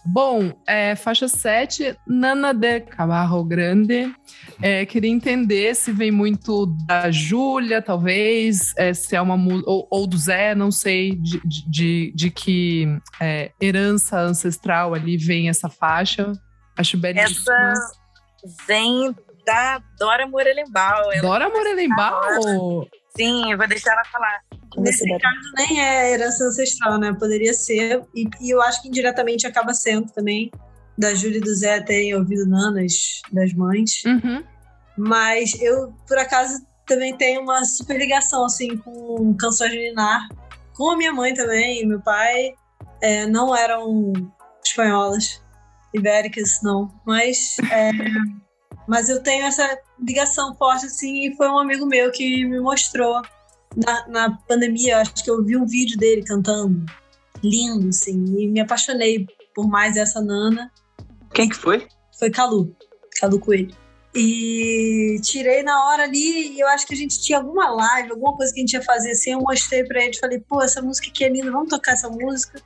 Bom, 0.07 0.53
é, 0.67 0.95
faixa 0.95 1.27
7, 1.27 1.97
Nana 2.07 2.53
de 2.53 2.81
Cabarro 2.81 3.43
Grande. 3.43 4.15
É, 4.61 4.85
queria 4.85 5.11
entender 5.11 5.75
se 5.75 5.93
vem 5.93 6.11
muito 6.11 6.67
da 6.87 7.11
Júlia, 7.11 7.81
talvez, 7.81 8.75
é, 8.77 8.93
se 8.93 9.17
é 9.17 9.21
uma 9.21 9.35
ou, 9.65 9.89
ou 9.91 10.07
do 10.07 10.19
Zé, 10.19 10.55
não 10.55 10.71
sei 10.71 11.17
de, 11.17 11.41
de, 11.67 12.13
de 12.15 12.31
que 12.31 12.87
é, 13.19 13.51
herança 13.59 14.21
ancestral 14.21 14.93
ali 14.93 15.17
vem 15.17 15.49
essa 15.49 15.71
faixa. 15.71 16.33
Acho 16.77 16.99
belíssima. 16.99 17.55
Essa 17.55 17.83
vem 18.67 19.15
da 19.47 19.81
Dora 19.99 20.27
Morelenbaum. 20.27 21.21
Dora 21.23 21.49
Morelenbaum? 21.49 22.87
Sim, 23.17 23.53
eu 23.53 23.57
vou 23.57 23.67
deixar 23.67 23.93
ela 23.93 24.05
falar. 24.05 24.41
Nesse 24.79 25.07
caso, 25.19 25.53
nem 25.57 25.81
é 25.81 26.13
herança 26.13 26.45
ancestral, 26.45 26.99
né? 26.99 27.13
Poderia 27.19 27.55
ser, 27.55 28.03
e, 28.15 28.29
e, 28.41 28.51
eu 28.51 28.61
acho 28.63 28.83
que 28.83 28.89
indiretamente 28.89 29.47
acaba 29.47 29.73
sendo 29.75 30.11
também, 30.13 30.51
da 30.97 31.15
Júlia 31.15 31.39
e 31.39 31.41
do 31.41 31.55
Zé 31.55 31.81
terem 31.81 32.15
ouvido 32.15 32.47
nanas 32.47 33.21
das 33.33 33.53
mães. 33.53 34.03
Uhum. 34.05 34.45
Mas 34.97 35.61
eu, 35.61 35.93
por 36.07 36.19
acaso, 36.19 36.65
também 36.87 37.17
tenho 37.17 37.43
uma 37.43 37.65
super 37.65 37.99
ligação, 37.99 38.45
assim, 38.45 38.77
com 38.77 39.35
canções 39.35 39.73
de 39.73 39.79
Ninar. 39.79 40.29
Com 40.75 40.91
a 40.91 40.97
minha 40.97 41.13
mãe 41.13 41.35
também, 41.35 41.87
meu 41.87 42.01
pai 42.01 42.55
é, 43.01 43.27
não 43.27 43.55
eram 43.55 44.13
espanholas, 44.65 45.43
ibéricas, 45.93 46.61
não. 46.63 46.93
Mas, 47.07 47.57
é, 47.71 47.91
mas 48.87 49.09
eu 49.09 49.23
tenho 49.23 49.45
essa 49.47 49.79
ligação 50.01 50.55
forte, 50.55 50.87
assim, 50.87 51.27
e 51.27 51.37
foi 51.37 51.49
um 51.49 51.59
amigo 51.59 51.87
meu 51.87 52.11
que 52.11 52.45
me 52.45 52.61
mostrou 52.61 53.23
na, 53.77 54.09
na 54.09 54.31
pandemia, 54.49 55.01
acho 55.01 55.23
que 55.23 55.31
eu 55.31 55.45
vi 55.45 55.57
um 55.57 55.67
vídeo 55.67 55.99
dele 55.99 56.23
cantando, 56.23 56.85
lindo, 57.43 57.89
assim, 57.89 58.25
e 58.39 58.49
me 58.49 58.61
apaixonei 58.61 59.27
por 59.55 59.69
mais 59.69 59.97
essa 59.97 60.21
Nana. 60.21 60.71
Quem 61.33 61.49
que 61.49 61.57
foi? 61.57 61.87
Foi 62.19 62.31
Calu, 62.31 62.75
Calu 63.21 63.39
Coelho. 63.39 63.75
E 64.15 65.19
tirei 65.23 65.65
na 65.65 65.87
hora 65.87 66.05
ali, 66.05 66.53
e 66.53 66.61
eu 66.61 66.69
acho 66.69 66.87
que 66.87 66.95
a 66.95 66.97
gente 66.97 67.21
tinha 67.21 67.39
alguma 67.39 67.69
live, 67.71 68.13
alguma 68.13 68.37
coisa 68.37 68.53
que 68.53 68.61
a 68.61 68.63
gente 68.63 68.73
ia 68.75 68.83
fazer 68.83 69.11
assim. 69.11 69.33
Eu 69.33 69.41
mostrei 69.41 69.83
pra 69.85 70.05
ele, 70.05 70.17
falei, 70.17 70.39
pô, 70.39 70.63
essa 70.63 70.81
música 70.81 71.09
aqui 71.09 71.25
é 71.25 71.29
linda, 71.29 71.51
vamos 71.51 71.69
tocar 71.69 71.93
essa 71.93 72.09
música. 72.09 72.63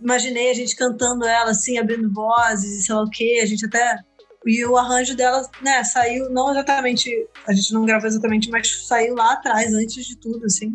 Imaginei 0.00 0.50
a 0.50 0.54
gente 0.54 0.74
cantando 0.74 1.24
ela 1.24 1.50
assim, 1.50 1.78
abrindo 1.78 2.12
vozes 2.12 2.80
e 2.80 2.82
sei 2.82 2.94
lá 2.94 3.02
o 3.02 3.10
quê. 3.10 3.40
A 3.40 3.46
gente 3.46 3.64
até 3.66 4.00
e 4.46 4.64
o 4.64 4.76
arranjo 4.76 5.16
dela, 5.16 5.48
né, 5.62 5.82
saiu 5.84 6.30
não 6.30 6.50
exatamente, 6.50 7.10
a 7.46 7.52
gente 7.52 7.72
não 7.72 7.84
gravou 7.84 8.08
exatamente, 8.08 8.50
mas 8.50 8.86
saiu 8.86 9.14
lá 9.14 9.32
atrás, 9.32 9.72
antes 9.74 10.06
de 10.06 10.16
tudo, 10.16 10.44
assim. 10.46 10.74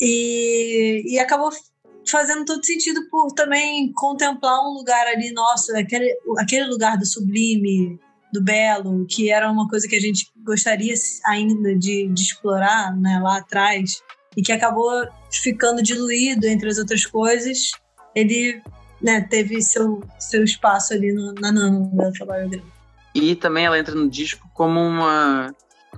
E, 0.00 1.02
e 1.06 1.18
acabou 1.18 1.50
fazendo 2.08 2.44
todo 2.44 2.64
sentido 2.64 3.08
por 3.10 3.32
também 3.32 3.92
contemplar 3.92 4.60
um 4.60 4.74
lugar 4.74 5.06
ali 5.06 5.32
nosso, 5.32 5.76
aquele, 5.76 6.14
aquele 6.38 6.66
lugar 6.66 6.96
do 6.98 7.06
sublime, 7.06 7.98
do 8.32 8.42
belo, 8.42 9.06
que 9.06 9.30
era 9.30 9.50
uma 9.50 9.68
coisa 9.68 9.86
que 9.86 9.96
a 9.96 10.00
gente 10.00 10.26
gostaria 10.44 10.94
ainda 11.26 11.76
de, 11.76 12.08
de 12.08 12.22
explorar 12.22 12.94
né, 12.96 13.20
lá 13.22 13.38
atrás, 13.38 14.02
e 14.36 14.42
que 14.42 14.52
acabou 14.52 15.06
ficando 15.30 15.82
diluído 15.82 16.46
entre 16.46 16.68
as 16.68 16.78
outras 16.78 17.06
coisas. 17.06 17.70
Ele 18.14 18.60
né, 19.00 19.20
teve 19.20 19.62
seu, 19.62 20.02
seu 20.18 20.42
espaço 20.42 20.92
ali 20.92 21.12
no, 21.12 21.32
na 21.34 21.52
Nano, 21.52 21.90
no 21.92 22.12
trabalho 22.12 22.48
dele. 22.48 22.73
E 23.14 23.36
também 23.36 23.66
ela 23.66 23.78
entra 23.78 23.94
no 23.94 24.08
disco 24.08 24.48
como 24.52 24.80
uma 24.80 25.54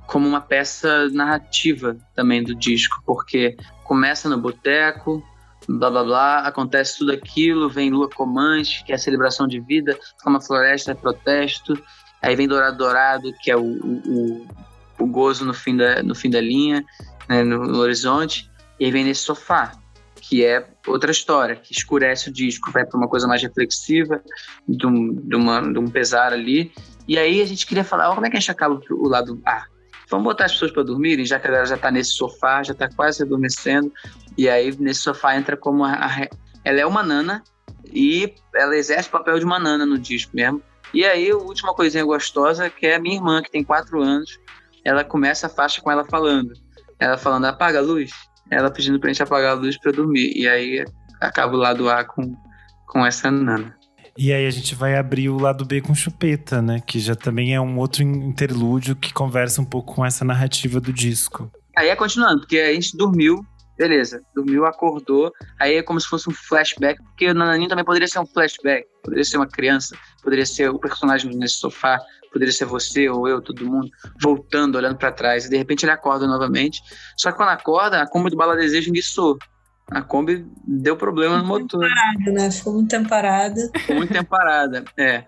como 0.06 0.28
uma 0.28 0.40
peça 0.40 1.08
narrativa 1.08 1.96
também 2.14 2.42
do 2.42 2.54
disco, 2.54 3.02
porque 3.04 3.56
começa 3.82 4.28
no 4.28 4.38
boteco, 4.38 5.22
blá 5.68 5.90
blá 5.90 6.04
blá, 6.04 6.38
acontece 6.40 6.98
tudo 6.98 7.12
aquilo, 7.12 7.68
vem 7.68 7.90
Lua 7.90 8.08
Comante, 8.08 8.84
que 8.84 8.92
é 8.92 8.94
a 8.94 8.98
celebração 8.98 9.48
de 9.48 9.60
vida, 9.60 9.98
uma 10.24 10.40
floresta 10.40 10.92
é 10.92 10.94
protesto, 10.94 11.82
aí 12.22 12.36
vem 12.36 12.46
Dourado 12.46 12.76
Dourado, 12.76 13.32
que 13.42 13.50
é 13.50 13.56
o, 13.56 13.64
o, 13.64 14.46
o 14.98 15.06
gozo 15.06 15.44
no 15.44 15.54
fim 15.54 15.76
da, 15.76 16.02
no 16.02 16.14
fim 16.14 16.30
da 16.30 16.40
linha, 16.40 16.84
né, 17.28 17.42
no, 17.42 17.64
no 17.66 17.78
horizonte, 17.78 18.50
e 18.78 18.84
aí 18.84 18.90
vem 18.90 19.04
nesse 19.04 19.22
sofá, 19.22 19.72
que 20.20 20.44
é 20.44 20.68
outra 20.86 21.10
história, 21.10 21.56
que 21.56 21.72
escurece 21.72 22.28
o 22.28 22.32
disco, 22.32 22.70
vai 22.70 22.84
para 22.84 22.98
uma 22.98 23.08
coisa 23.08 23.26
mais 23.26 23.42
reflexiva, 23.42 24.22
de 24.68 24.86
um, 24.86 25.14
de, 25.14 25.36
uma, 25.36 25.60
de 25.60 25.78
um 25.78 25.88
pesar 25.88 26.32
ali, 26.32 26.72
e 27.08 27.18
aí 27.18 27.40
a 27.40 27.46
gente 27.46 27.66
queria 27.66 27.84
falar, 27.84 28.14
como 28.14 28.26
é 28.26 28.30
que 28.30 28.36
a 28.36 28.40
gente 28.40 28.50
acaba 28.50 28.80
o 28.90 29.08
lado 29.08 29.40
A? 29.44 29.64
Vamos 30.08 30.24
botar 30.24 30.44
as 30.44 30.52
pessoas 30.52 30.70
para 30.70 30.84
dormirem, 30.84 31.24
já 31.24 31.38
que 31.38 31.46
a 31.46 31.50
galera 31.50 31.66
já 31.66 31.74
está 31.74 31.90
nesse 31.90 32.10
sofá, 32.10 32.62
já 32.62 32.72
está 32.72 32.88
quase 32.88 33.22
adormecendo. 33.22 33.92
E 34.38 34.48
aí 34.48 34.74
nesse 34.78 35.00
sofá 35.00 35.36
entra 35.36 35.56
como 35.56 35.84
a, 35.84 35.92
a, 35.92 36.28
ela 36.64 36.80
é 36.80 36.86
uma 36.86 37.02
nana 37.02 37.42
e 37.92 38.34
ela 38.54 38.76
exerce 38.76 39.08
o 39.08 39.12
papel 39.12 39.38
de 39.38 39.44
uma 39.44 39.58
nana 39.58 39.84
no 39.84 39.98
disco 39.98 40.30
mesmo. 40.34 40.62
E 40.94 41.04
aí 41.04 41.30
a 41.30 41.36
última 41.36 41.74
coisinha 41.74 42.04
gostosa 42.04 42.70
que 42.70 42.86
é 42.86 42.94
a 42.94 43.00
minha 43.00 43.16
irmã 43.16 43.42
que 43.42 43.50
tem 43.50 43.64
quatro 43.64 44.00
anos, 44.00 44.38
ela 44.84 45.02
começa 45.02 45.48
a 45.48 45.50
faixa 45.50 45.80
com 45.80 45.90
ela 45.90 46.04
falando, 46.04 46.52
ela 47.00 47.18
falando 47.18 47.46
apaga 47.46 47.80
a 47.80 47.82
luz, 47.82 48.12
ela 48.48 48.70
pedindo 48.70 49.00
pra 49.00 49.08
gente 49.08 49.22
apagar 49.22 49.52
a 49.52 49.54
luz 49.54 49.76
para 49.78 49.90
dormir. 49.90 50.32
E 50.36 50.48
aí 50.48 50.84
acaba 51.20 51.54
o 51.54 51.58
lado 51.58 51.90
A 51.90 52.04
com 52.04 52.36
com 52.86 53.04
essa 53.04 53.30
nana. 53.30 53.76
E 54.18 54.32
aí 54.32 54.46
a 54.46 54.50
gente 54.50 54.74
vai 54.74 54.96
abrir 54.96 55.28
o 55.28 55.38
lado 55.38 55.64
B 55.64 55.80
com 55.80 55.94
chupeta, 55.94 56.62
né? 56.62 56.80
Que 56.86 56.98
já 56.98 57.14
também 57.14 57.54
é 57.54 57.60
um 57.60 57.78
outro 57.78 58.02
interlúdio 58.02 58.96
que 58.96 59.12
conversa 59.12 59.60
um 59.60 59.64
pouco 59.64 59.94
com 59.94 60.04
essa 60.04 60.24
narrativa 60.24 60.80
do 60.80 60.92
disco. 60.92 61.50
Aí 61.76 61.88
é 61.88 61.96
continuando, 61.96 62.40
porque 62.40 62.58
a 62.58 62.72
gente 62.72 62.96
dormiu, 62.96 63.44
beleza, 63.76 64.22
dormiu, 64.34 64.64
acordou, 64.64 65.30
aí 65.60 65.74
é 65.74 65.82
como 65.82 66.00
se 66.00 66.08
fosse 66.08 66.28
um 66.30 66.32
flashback, 66.32 67.02
porque 67.02 67.28
o 67.28 67.34
Nananinho 67.34 67.68
também 67.68 67.84
poderia 67.84 68.08
ser 68.08 68.18
um 68.18 68.26
flashback, 68.26 68.86
poderia 69.04 69.24
ser 69.24 69.36
uma 69.36 69.46
criança, 69.46 69.94
poderia 70.22 70.46
ser 70.46 70.70
o 70.70 70.78
personagem 70.78 71.30
nesse 71.36 71.56
sofá, 71.56 72.00
poderia 72.32 72.52
ser 72.52 72.64
você 72.64 73.08
ou 73.10 73.28
eu, 73.28 73.42
todo 73.42 73.64
mundo, 73.64 73.90
voltando, 74.22 74.76
olhando 74.76 74.96
para 74.96 75.12
trás, 75.12 75.44
e 75.44 75.50
de 75.50 75.56
repente 75.56 75.84
ele 75.84 75.92
acorda 75.92 76.26
novamente. 76.26 76.80
Só 77.18 77.30
que 77.30 77.36
quando 77.36 77.50
acorda, 77.50 78.00
a 78.00 78.08
Kombi 78.08 78.30
do 78.30 78.36
Bala 78.36 78.56
Desejo 78.56 78.88
enguiçou. 78.88 79.38
A 79.90 80.02
Kombi 80.02 80.46
deu 80.66 80.96
problema 80.96 81.38
no 81.38 81.44
motor. 81.44 81.80
Parada, 81.80 82.32
né? 82.32 82.50
Ficou 82.50 82.72
muito 82.74 82.88
tempo 82.88 83.08
parada. 83.08 83.70
Ficou 83.76 83.96
muito 83.96 84.12
tempo 84.12 84.28
parada, 84.28 84.84
é. 84.96 85.24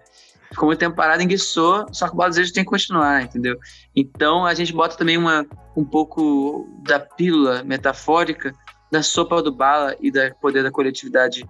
Ficou 0.51 0.67
muito 0.67 0.79
tempo 0.79 0.97
parada, 0.97 1.23
enguiçou, 1.23 1.87
só 1.93 2.09
que 2.09 2.15
o 2.15 2.17
Bala 2.17 2.31
Desejo 2.31 2.53
tem 2.53 2.65
que 2.65 2.71
continuar, 2.71 3.23
entendeu? 3.23 3.59
Então 3.95 4.47
a 4.47 4.55
gente 4.55 4.73
bota 4.73 4.97
também 4.97 5.17
uma, 5.17 5.47
um 5.77 5.85
pouco 5.85 6.67
da 6.83 6.99
pílula 6.99 7.63
metafórica 7.63 8.53
da 8.91 9.03
sopa 9.03 9.43
do 9.43 9.53
bala 9.53 9.95
e 10.01 10.11
da 10.11 10.35
poder 10.35 10.63
da 10.63 10.71
coletividade 10.71 11.47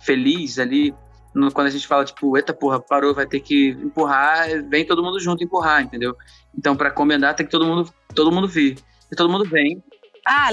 feliz 0.00 0.58
ali. 0.58 0.94
No, 1.34 1.50
quando 1.50 1.68
a 1.68 1.70
gente 1.70 1.86
fala, 1.86 2.04
tipo, 2.04 2.36
eita 2.36 2.52
porra, 2.52 2.78
parou, 2.78 3.14
vai 3.14 3.26
ter 3.26 3.40
que 3.40 3.70
empurrar, 3.70 4.48
vem 4.68 4.86
todo 4.86 5.02
mundo 5.02 5.18
junto 5.18 5.42
empurrar, 5.42 5.82
entendeu? 5.82 6.14
Então, 6.56 6.76
para 6.76 6.90
comendar, 6.90 7.34
tem 7.34 7.46
que 7.46 7.52
todo 7.52 7.64
mundo, 7.64 7.90
todo 8.14 8.30
mundo 8.30 8.46
vir. 8.46 8.78
E 9.10 9.16
todo 9.16 9.30
mundo 9.30 9.48
vem, 9.48 9.82
ah, 10.26 10.50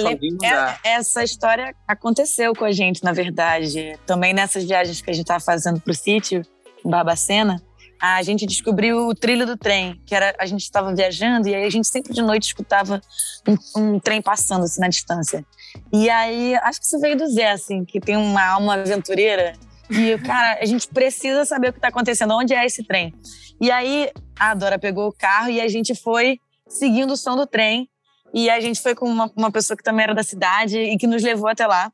é, 0.83 0.95
essa 0.95 1.23
história 1.23 1.75
aconteceu 1.87 2.53
com 2.55 2.65
a 2.65 2.71
gente, 2.71 3.03
na 3.03 3.13
verdade. 3.13 3.97
Também 4.05 4.33
nessas 4.33 4.63
viagens 4.63 5.01
que 5.01 5.09
a 5.09 5.13
gente 5.13 5.25
estava 5.25 5.39
fazendo 5.39 5.79
para 5.79 5.91
o 5.91 5.95
sítio, 5.95 6.41
em 6.83 6.89
Barbacena, 6.89 7.61
a 8.01 8.23
gente 8.23 8.45
descobriu 8.45 9.07
o 9.07 9.13
trilho 9.13 9.45
do 9.45 9.57
trem, 9.57 10.01
que 10.05 10.15
era 10.15 10.33
a 10.39 10.45
gente 10.45 10.61
estava 10.61 10.93
viajando 10.95 11.49
e 11.49 11.55
aí 11.55 11.65
a 11.65 11.69
gente 11.69 11.87
sempre 11.87 12.13
de 12.13 12.21
noite 12.21 12.43
escutava 12.43 13.01
um, 13.47 13.81
um, 13.81 13.99
trem 13.99 14.21
passando 14.21 14.63
assim 14.63 14.79
na 14.79 14.87
distância. 14.87 15.45
E 15.91 16.09
aí, 16.09 16.55
acho 16.55 16.79
que 16.79 16.85
isso 16.85 16.99
veio 16.99 17.17
do 17.17 17.27
Zé, 17.27 17.51
assim, 17.51 17.83
que 17.83 17.99
tem 17.99 18.15
uma 18.15 18.43
alma 18.43 18.75
aventureira. 18.75 19.53
E, 19.89 20.17
cara, 20.19 20.59
a 20.61 20.65
gente 20.65 20.87
precisa 20.87 21.45
saber 21.45 21.69
o 21.69 21.73
que 21.73 21.79
está 21.79 21.89
acontecendo, 21.89 22.33
onde 22.33 22.53
é 22.53 22.65
esse 22.65 22.83
trem. 22.83 23.13
E 23.59 23.69
aí, 23.69 24.09
a 24.39 24.53
Dora 24.53 24.79
pegou 24.79 25.07
o 25.07 25.13
carro 25.13 25.49
e 25.49 25.59
a 25.59 25.67
gente 25.67 25.93
foi 25.93 26.39
seguindo 26.67 27.11
o 27.11 27.17
som 27.17 27.35
do 27.35 27.45
trem 27.45 27.89
e 28.33 28.49
a 28.49 28.59
gente 28.59 28.81
foi 28.81 28.95
com 28.95 29.05
uma, 29.05 29.31
uma 29.35 29.51
pessoa 29.51 29.75
que 29.75 29.83
também 29.83 30.03
era 30.03 30.13
da 30.13 30.23
cidade 30.23 30.79
e 30.79 30.97
que 30.97 31.07
nos 31.07 31.23
levou 31.23 31.47
até 31.47 31.65
lá. 31.65 31.91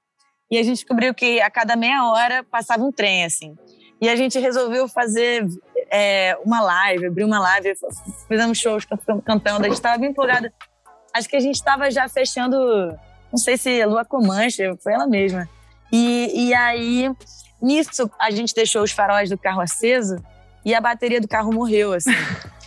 E 0.50 0.58
a 0.58 0.64
gente 0.64 0.76
descobriu 0.76 1.14
que 1.14 1.42
a 1.42 1.50
cada 1.50 1.76
meia 1.76 2.06
hora 2.06 2.44
passava 2.44 2.84
um 2.84 2.92
trem, 2.92 3.26
assim. 3.26 3.56
E 4.02 4.10
a 4.10 4.16
gente 4.16 4.38
resolveu 4.38 4.88
fazer 4.88 5.48
é, 5.90 6.38
uma 6.46 6.62
live, 6.62 7.08
abrir 7.08 7.24
uma 7.24 7.40
live, 7.40 7.74
fizemos 8.28 8.58
shows 8.58 8.86
cantando, 9.26 9.66
a 9.66 9.68
gente 9.68 9.74
estava 9.74 9.98
bem 9.98 10.10
empolgada. 10.10 10.54
Acho 11.14 11.30
que 11.30 11.36
a 11.36 11.40
gente 11.40 11.56
estava 11.56 11.90
já 11.90 12.08
fechando, 12.10 12.58
não 13.32 13.38
sei 13.38 13.58
se 13.58 13.86
Lua 13.86 14.04
Comanche, 14.04 14.64
foi 14.84 14.94
ela 14.94 15.08
mesma. 15.08 15.48
E, 15.92 16.48
e 16.50 16.54
aí, 16.54 17.10
nisso, 17.62 18.10
a 18.20 18.30
gente 18.32 18.54
deixou 18.54 18.84
os 18.84 18.92
faróis 18.92 19.30
do 19.30 19.38
carro 19.38 19.62
aceso 19.62 20.18
e 20.64 20.74
a 20.74 20.82
bateria 20.82 21.22
do 21.22 21.28
carro 21.28 21.54
morreu, 21.54 21.94
assim. 21.94 22.12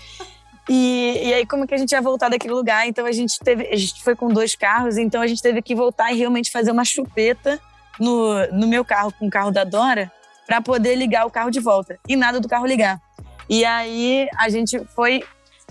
E, 0.68 1.20
e 1.24 1.34
aí, 1.34 1.46
como 1.46 1.66
que 1.66 1.74
a 1.74 1.78
gente 1.78 1.92
ia 1.92 2.02
voltar 2.02 2.28
daquele 2.28 2.52
lugar? 2.52 2.86
Então, 2.86 3.06
a 3.06 3.12
gente 3.12 3.38
teve, 3.38 3.66
a 3.68 3.76
gente 3.76 4.02
foi 4.02 4.14
com 4.14 4.28
dois 4.28 4.54
carros, 4.54 4.98
então 4.98 5.22
a 5.22 5.26
gente 5.26 5.40
teve 5.40 5.62
que 5.62 5.74
voltar 5.74 6.12
e 6.12 6.16
realmente 6.16 6.50
fazer 6.50 6.70
uma 6.70 6.84
chupeta 6.84 7.58
no, 7.98 8.46
no 8.52 8.68
meu 8.68 8.84
carro, 8.84 9.12
com 9.18 9.26
o 9.26 9.30
carro 9.30 9.50
da 9.50 9.64
Dora, 9.64 10.12
para 10.46 10.60
poder 10.60 10.94
ligar 10.94 11.26
o 11.26 11.30
carro 11.30 11.50
de 11.50 11.58
volta. 11.58 11.98
E 12.06 12.16
nada 12.16 12.38
do 12.38 12.48
carro 12.48 12.66
ligar. 12.66 13.00
E 13.48 13.64
aí, 13.64 14.28
a 14.36 14.50
gente 14.50 14.78
foi, 14.94 15.24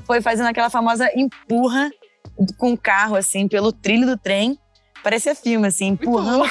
foi 0.04 0.20
fazendo 0.20 0.48
aquela 0.48 0.70
famosa 0.70 1.08
empurra 1.16 1.92
com 2.58 2.74
o 2.74 2.78
carro, 2.78 3.16
assim, 3.16 3.48
pelo 3.48 3.72
trilho 3.72 4.08
do 4.08 4.18
trem. 4.18 4.58
Parecia 5.04 5.36
filme, 5.36 5.68
assim, 5.68 5.90
empurrando, 5.90 6.44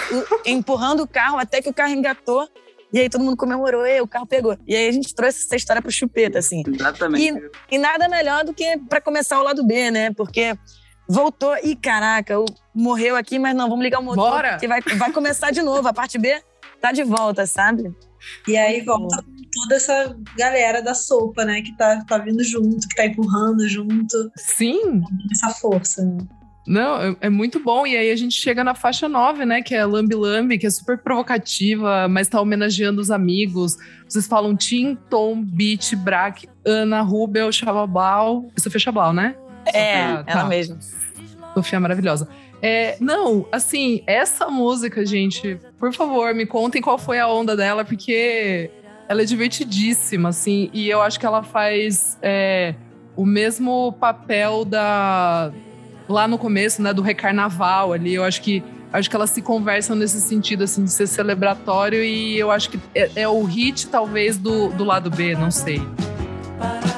empurrando 0.47 1.03
o 1.03 1.09
carro 1.09 1.39
até 1.39 1.61
que 1.61 1.69
o 1.69 1.75
carro 1.75 1.93
engatou 1.93 2.49
e 2.93 2.99
aí 3.01 3.09
todo 3.11 3.25
mundo 3.25 3.37
comemorou, 3.37 3.87
e 3.87 4.01
o 4.01 4.07
carro 4.07 4.27
pegou. 4.27 4.57
E 4.67 4.75
aí 4.75 4.89
a 4.89 4.93
gente 4.93 5.15
trouxe 5.15 5.45
essa 5.45 5.57
história 5.57 5.83
pro 5.83 5.91
chupeta, 5.91 6.39
assim. 6.39 6.63
Exatamente. 6.67 7.51
E, 7.71 7.77
e 7.77 7.79
nada 7.79 8.09
melhor 8.09 8.45
do 8.45 8.55
que 8.55 8.79
para 8.89 9.01
começar 9.01 9.41
o 9.41 9.43
lado 9.43 9.65
B, 9.67 9.91
né? 9.91 10.13
Porque 10.13 10.57
voltou 11.09 11.57
e 11.63 11.75
caraca, 11.77 12.35
morreu 12.75 13.17
aqui, 13.17 13.39
mas 13.39 13.55
não, 13.55 13.69
vamos 13.69 13.85
ligar 13.85 14.01
o 14.01 14.03
motor. 14.03 14.31
Bora! 14.31 14.57
Que 14.59 14.69
vai, 14.69 14.81
vai 14.81 15.13
começar 15.13 15.51
de 15.51 15.63
novo. 15.63 15.87
A 15.87 15.93
parte 15.93 16.19
B 16.19 16.41
tá 16.81 16.93
de 16.93 17.03
volta, 17.03 17.47
sabe? 17.47 17.95
E 18.47 18.57
aí 18.57 18.81
volta 18.83 19.25
toda 19.53 19.77
essa 19.77 20.17
galera 20.37 20.83
da 20.83 20.95
sopa, 20.95 21.45
né? 21.45 21.63
Que 21.63 21.77
tá, 21.77 22.05
tá 22.07 22.19
vindo 22.19 22.43
junto, 22.43 22.87
que 22.89 22.95
tá 22.95 23.07
empurrando 23.07 23.67
junto. 23.69 24.31
Sim. 24.37 25.03
Essa 25.33 25.51
força. 25.51 26.03
Né? 26.05 26.19
Não, 26.67 27.01
é, 27.01 27.17
é, 27.23 27.31
muito 27.31 27.61
bom. 27.61 27.87
E 27.87 27.97
aí 27.97 28.11
a 28.11 28.17
gente 28.17 28.35
chega 28.35 28.65
na 28.65 28.75
faixa 28.75 29.09
9, 29.09 29.45
né? 29.45 29.63
Que 29.63 29.75
é 29.75 29.85
Lambi 29.85 30.15
Lambi, 30.15 30.59
que 30.59 30.67
é 30.67 30.71
super 30.71 30.99
provocativa, 30.99 32.09
mas 32.09 32.29
tá 32.29 32.41
homenageando 32.41 33.01
os 33.01 33.11
amigos. 33.11 33.77
Vocês 34.09 34.27
falam 34.27 34.57
Tim, 34.57 34.97
Tom, 35.09 35.43
Beat, 35.43 35.95
Brack, 35.97 36.49
Ana, 36.65 37.03
Rubel, 37.03 37.53
Chababal. 37.53 38.47
Sofia 38.57 38.81
Chabal, 38.81 39.13
né? 39.13 39.37
É, 39.67 40.03
Sofia, 40.03 40.25
ela 40.27 40.43
tá. 40.43 40.45
mesma. 40.45 40.79
Sofia 41.55 41.81
maravilhosa. 41.81 42.29
É, 42.61 42.97
não, 43.01 43.47
assim, 43.53 44.03
essa 44.07 44.49
música, 44.49 45.05
gente, 45.05 45.59
por 45.79 45.93
favor, 45.93 46.35
me 46.35 46.47
contem 46.47 46.81
qual 46.81 46.99
foi 46.99 47.19
a 47.19 47.29
onda 47.29 47.55
dela, 47.55 47.85
porque 47.85 48.71
ela 49.09 49.23
é 49.23 49.25
divertidíssima, 49.25 50.31
assim, 50.31 50.71
e 50.73 50.89
eu 50.89 51.01
acho 51.03 51.21
que 51.21 51.27
ela 51.27 51.43
faz 51.43 52.19
é, 52.23 52.75
o 53.15 53.25
mesmo 53.25 53.93
papel 54.01 54.65
da. 54.65 55.53
Lá 56.09 56.27
no 56.29 56.39
começo, 56.39 56.83
né, 56.83 56.93
do 56.93 57.03
recarnaval 57.03 57.93
ali. 57.93 58.15
Eu 58.15 58.25
acho 58.25 58.41
que 58.43 58.63
acho 58.93 59.11
que 59.11 59.17
elas 59.17 59.31
se 59.31 59.43
conversam 59.43 59.95
nesse 59.95 60.21
sentido, 60.21 60.65
assim, 60.65 60.85
de 60.85 60.91
ser 60.91 61.07
celebratório, 61.07 62.03
e 62.03 62.39
eu 62.39 62.51
acho 62.51 62.71
que 62.71 62.81
é, 62.95 63.11
é 63.17 63.29
o 63.29 63.43
hit, 63.45 63.89
talvez, 63.89 64.39
do, 64.39 64.69
do 64.69 64.85
lado 64.85 65.11
B, 65.11 65.35
não 65.35 65.51
sei. 65.51 65.83
ela 66.59 66.96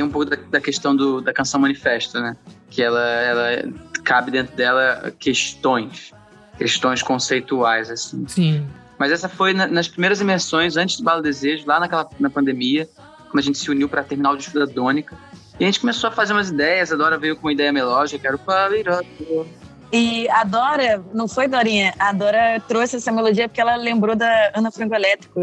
tem 0.00 0.04
um 0.04 0.10
pouco 0.10 0.30
da, 0.30 0.36
da 0.36 0.60
questão 0.60 0.96
do, 0.96 1.20
da 1.20 1.32
canção 1.32 1.60
manifesto, 1.60 2.18
né? 2.18 2.34
Que 2.70 2.82
ela, 2.82 3.02
ela 3.02 3.72
cabe 4.02 4.30
dentro 4.30 4.56
dela 4.56 5.12
questões, 5.18 6.12
questões 6.56 7.02
conceituais, 7.02 7.90
assim. 7.90 8.26
Sim. 8.26 8.66
Mas 8.98 9.12
essa 9.12 9.28
foi 9.28 9.52
na, 9.52 9.66
nas 9.66 9.88
primeiras 9.88 10.20
imersões, 10.20 10.76
antes 10.76 10.96
do 10.96 11.04
Bala 11.04 11.20
Desejo, 11.20 11.66
lá 11.66 11.78
naquela, 11.78 12.08
na 12.18 12.30
pandemia, 12.30 12.88
quando 13.30 13.38
a 13.40 13.42
gente 13.42 13.58
se 13.58 13.70
uniu 13.70 13.88
para 13.88 14.02
terminar 14.02 14.32
o 14.32 14.36
disco 14.36 14.58
da 14.58 14.64
Dônica. 14.64 15.14
E 15.58 15.64
a 15.64 15.66
gente 15.66 15.80
começou 15.80 16.08
a 16.08 16.10
fazer 16.10 16.32
umas 16.32 16.48
ideias, 16.48 16.90
a 16.90 16.96
Dora 16.96 17.18
veio 17.18 17.36
com 17.36 17.46
uma 17.46 17.52
ideia 17.52 17.70
melódica, 17.70 18.18
que 18.18 18.26
era 18.26 18.36
o. 18.36 19.46
E 19.92 20.28
a 20.30 20.44
Dora, 20.44 21.04
não 21.12 21.28
foi 21.28 21.46
Dorinha, 21.46 21.92
a 21.98 22.12
Dora 22.12 22.62
trouxe 22.66 22.96
essa 22.96 23.12
melodia 23.12 23.48
porque 23.48 23.60
ela 23.60 23.76
lembrou 23.76 24.16
da 24.16 24.52
Ana 24.54 24.70
Franco 24.70 24.94
Elétrico, 24.94 25.40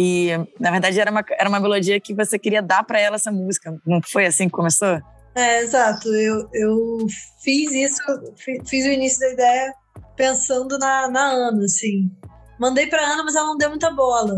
e, 0.00 0.30
na 0.60 0.70
verdade, 0.70 1.00
era 1.00 1.10
uma, 1.10 1.24
era 1.28 1.48
uma 1.48 1.58
melodia 1.58 1.98
que 1.98 2.14
você 2.14 2.38
queria 2.38 2.62
dar 2.62 2.84
para 2.84 3.00
ela 3.00 3.16
essa 3.16 3.32
música. 3.32 3.76
Não 3.84 4.00
foi 4.00 4.26
assim 4.26 4.44
que 4.44 4.52
começou? 4.52 5.00
É, 5.34 5.60
exato. 5.60 6.08
Eu, 6.14 6.48
eu 6.52 6.98
fiz 7.42 7.72
isso, 7.72 8.00
fiz 8.64 8.86
o 8.86 8.90
início 8.90 9.18
da 9.18 9.32
ideia 9.32 9.74
pensando 10.14 10.78
na, 10.78 11.10
na 11.10 11.24
Ana, 11.30 11.64
assim. 11.64 12.08
Mandei 12.60 12.86
pra 12.86 13.02
Ana, 13.02 13.24
mas 13.24 13.34
ela 13.34 13.48
não 13.48 13.56
deu 13.56 13.70
muita 13.70 13.90
bola. 13.90 14.34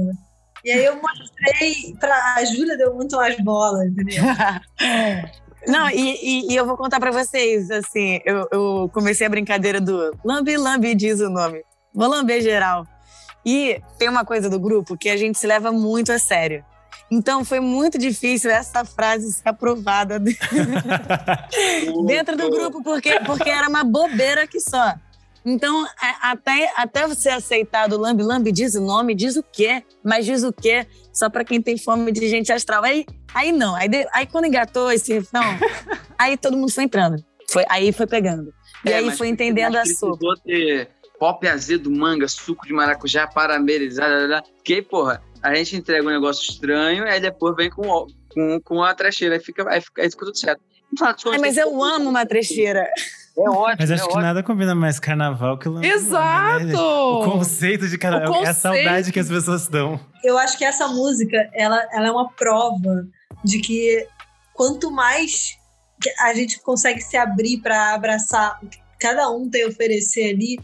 E 0.65 0.73
aí 0.73 0.83
eu 0.83 0.97
mostrei 0.97 1.95
pra 2.01 2.37
a 2.37 2.45
Júlia, 2.47 2.79
deu 2.79 2.95
muito 2.95 3.17
mais 3.17 3.39
bola, 3.41 3.85
entendeu? 3.85 4.25
Não, 5.69 5.91
e, 5.91 6.17
e, 6.23 6.53
e, 6.53 6.57
eu 6.57 6.65
vou 6.65 6.75
contar 6.75 6.99
para 6.99 7.11
vocês, 7.11 7.71
assim, 7.71 8.19
eu, 8.25 8.49
eu, 8.51 8.91
comecei 8.95 9.27
a 9.27 9.31
brincadeira 9.31 9.79
do 9.79 10.17
lambe, 10.25 10.57
lambe, 10.57 10.95
diz 10.95 11.21
o 11.21 11.29
nome. 11.29 11.63
Vou 11.95 12.09
lamber 12.09 12.41
geral. 12.41 12.87
E 13.45 13.81
tem 13.99 14.09
uma 14.09 14.25
coisa 14.25 14.49
do 14.51 14.59
grupo 14.59 14.97
que 14.97 15.09
a 15.09 15.17
gente 15.17 15.39
se 15.39 15.47
leva 15.47 15.73
muito 15.73 16.13
a 16.13 16.19
sério. 16.19 16.65
Então 17.11 17.45
foi 17.45 17.59
muito 17.59 17.99
difícil 17.99 18.51
essa 18.51 18.85
frase 18.85 19.33
ser 19.33 19.49
aprovada 19.49 20.21
dentro 22.07 22.37
do 22.37 22.51
grupo, 22.51 22.83
porque, 22.83 23.19
porque 23.21 23.51
era 23.51 23.69
uma 23.69 23.83
bobeira 23.83 24.47
que 24.47 24.61
só. 24.61 24.95
Então, 25.45 25.87
até, 26.21 26.71
até 26.77 27.07
você 27.07 27.31
aceitar 27.31 27.89
do 27.89 27.99
Lambi 27.99 28.23
Lambi, 28.23 28.53
diz 28.53 28.75
o 28.75 28.81
nome, 28.81 29.15
diz 29.15 29.37
o 29.37 29.43
quê, 29.43 29.83
mas 30.05 30.27
diz 30.27 30.43
o 30.43 30.53
quê, 30.53 30.87
só 31.13 31.31
para 31.31 31.45
quem 31.45 31.63
tem 31.63 31.79
fome 31.79 32.13
de 32.13 32.29
gente 32.29 32.53
astral. 32.53 32.85
Aí, 32.85 33.07
aí 33.35 33.51
não, 33.51 33.75
aí, 33.75 33.89
aí 34.13 34.27
quando 34.27 34.45
engatou 34.45 34.93
esse 34.93 35.15
refrão, 35.15 35.43
aí 36.19 36.37
todo 36.37 36.57
mundo 36.57 36.71
foi 36.71 36.85
entrando. 36.85 37.25
Foi, 37.51 37.65
aí 37.69 37.91
foi 37.91 38.07
pegando. 38.07 38.53
E 38.85 38.91
é, 38.91 38.97
aí 38.97 39.11
foi 39.17 39.29
entendendo 39.29 39.77
a 39.77 39.87
sopa. 39.87 40.35
Ter 40.45 40.89
pop 41.21 41.47
azedo, 41.47 41.91
manga, 41.91 42.27
suco 42.27 42.67
de 42.67 42.73
maracujá, 42.73 43.27
parabenizar, 43.27 44.43
que, 44.65 44.81
porra, 44.81 45.23
a 45.43 45.55
gente 45.55 45.77
entrega 45.77 46.03
um 46.03 46.11
negócio 46.11 46.51
estranho 46.51 47.05
e 47.05 47.11
aí 47.11 47.21
depois 47.21 47.55
vem 47.55 47.69
com, 47.69 48.07
com, 48.31 48.59
com 48.65 48.83
a 48.83 48.95
trecheira, 48.95 49.35
aí 49.35 49.41
fica, 49.41 49.69
aí 49.71 49.83
fica, 49.83 50.01
aí 50.01 50.11
fica 50.11 50.25
tudo 50.25 50.39
certo. 50.39 50.63
Ai, 51.31 51.39
mas 51.39 51.59
eu 51.59 51.85
amo 51.85 52.09
uma 52.09 52.25
trecheira. 52.25 52.89
É 53.39 53.49
ótimo. 53.49 53.77
Mas 53.79 53.91
acho 53.91 54.03
é 54.03 54.07
que 54.07 54.13
ótimo. 54.13 54.23
nada 54.23 54.43
combina 54.43 54.75
mais 54.75 54.99
carnaval 54.99 55.57
que 55.57 55.69
o 55.69 55.79
né? 55.79 55.87
Exato! 55.87 56.65
Né? 56.65 56.75
O 56.75 57.25
conceito 57.25 57.87
de 57.87 57.97
carnaval, 57.97 58.29
conceito. 58.29 58.47
é 58.47 58.51
a 58.51 58.55
saudade 58.55 59.13
que 59.13 59.21
as 59.21 59.29
pessoas 59.29 59.69
dão. 59.69 60.01
Eu 60.25 60.37
acho 60.39 60.59
que 60.59 60.65
essa 60.65 60.89
música, 60.89 61.37
ela, 61.55 61.87
ela 61.93 62.09
é 62.09 62.11
uma 62.11 62.29
prova 62.33 63.07
de 63.45 63.61
que 63.61 64.07
quanto 64.55 64.91
mais 64.91 65.57
a 66.21 66.35
gente 66.35 66.61
consegue 66.61 67.01
se 67.01 67.17
abrir 67.17 67.59
para 67.59 67.95
abraçar 67.95 68.59
o 68.63 68.67
que 68.67 68.79
cada 68.99 69.31
um 69.31 69.49
tem 69.49 69.65
a 69.65 69.69
oferecer 69.69 70.31
ali, 70.31 70.59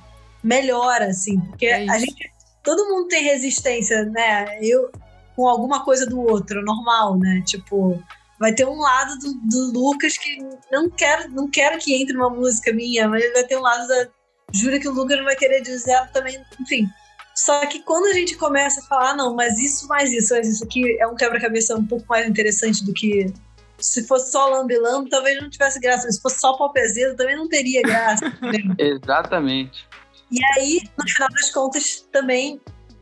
melhora, 0.46 1.06
assim, 1.06 1.40
porque 1.40 1.66
é 1.66 1.88
a 1.88 1.98
gente. 1.98 2.30
Todo 2.62 2.88
mundo 2.88 3.08
tem 3.08 3.22
resistência, 3.24 4.04
né? 4.04 4.58
Eu 4.62 4.90
com 5.34 5.46
alguma 5.46 5.84
coisa 5.84 6.06
do 6.06 6.18
outro, 6.18 6.64
normal, 6.64 7.18
né? 7.18 7.42
Tipo, 7.44 8.02
vai 8.40 8.54
ter 8.54 8.66
um 8.66 8.78
lado 8.78 9.18
do, 9.18 9.34
do 9.34 9.78
Lucas 9.78 10.16
que 10.16 10.38
não 10.72 10.88
quero, 10.88 11.30
não 11.30 11.48
quero 11.48 11.78
que 11.78 11.94
entre 11.94 12.16
uma 12.16 12.30
música 12.30 12.72
minha, 12.72 13.06
mas 13.06 13.30
vai 13.32 13.44
ter 13.44 13.56
um 13.56 13.60
lado 13.60 13.86
da 13.86 14.08
Jura 14.52 14.80
que 14.80 14.88
o 14.88 14.92
Lucas 14.92 15.18
não 15.18 15.24
vai 15.24 15.36
querer 15.36 15.60
dizer 15.60 16.10
também, 16.12 16.42
enfim. 16.58 16.88
Só 17.34 17.66
que 17.66 17.82
quando 17.82 18.06
a 18.06 18.14
gente 18.14 18.34
começa 18.36 18.80
a 18.80 18.84
falar, 18.84 19.10
ah, 19.10 19.16
não, 19.16 19.34
mas 19.34 19.58
isso 19.58 19.86
mais 19.88 20.10
isso, 20.10 20.34
mas 20.34 20.48
isso 20.48 20.64
aqui 20.64 20.98
é 20.98 21.06
um 21.06 21.14
quebra-cabeça 21.14 21.76
um 21.76 21.84
pouco 21.84 22.06
mais 22.08 22.26
interessante 22.26 22.82
do 22.82 22.94
que 22.94 23.30
se 23.78 24.06
fosse 24.06 24.32
só 24.32 24.48
lambe-lambe, 24.48 25.10
talvez 25.10 25.40
não 25.40 25.50
tivesse 25.50 25.78
graça. 25.78 26.10
Se 26.10 26.20
fosse 26.20 26.40
só 26.40 26.56
pop 26.56 26.72
também 27.16 27.36
não 27.36 27.48
teria 27.48 27.82
graça. 27.82 28.24
Exatamente. 28.78 29.85
E 30.30 30.38
aí, 30.56 30.80
no 30.98 31.08
final 31.08 31.28
das 31.30 31.50
contas, 31.50 32.06
também 32.12 32.60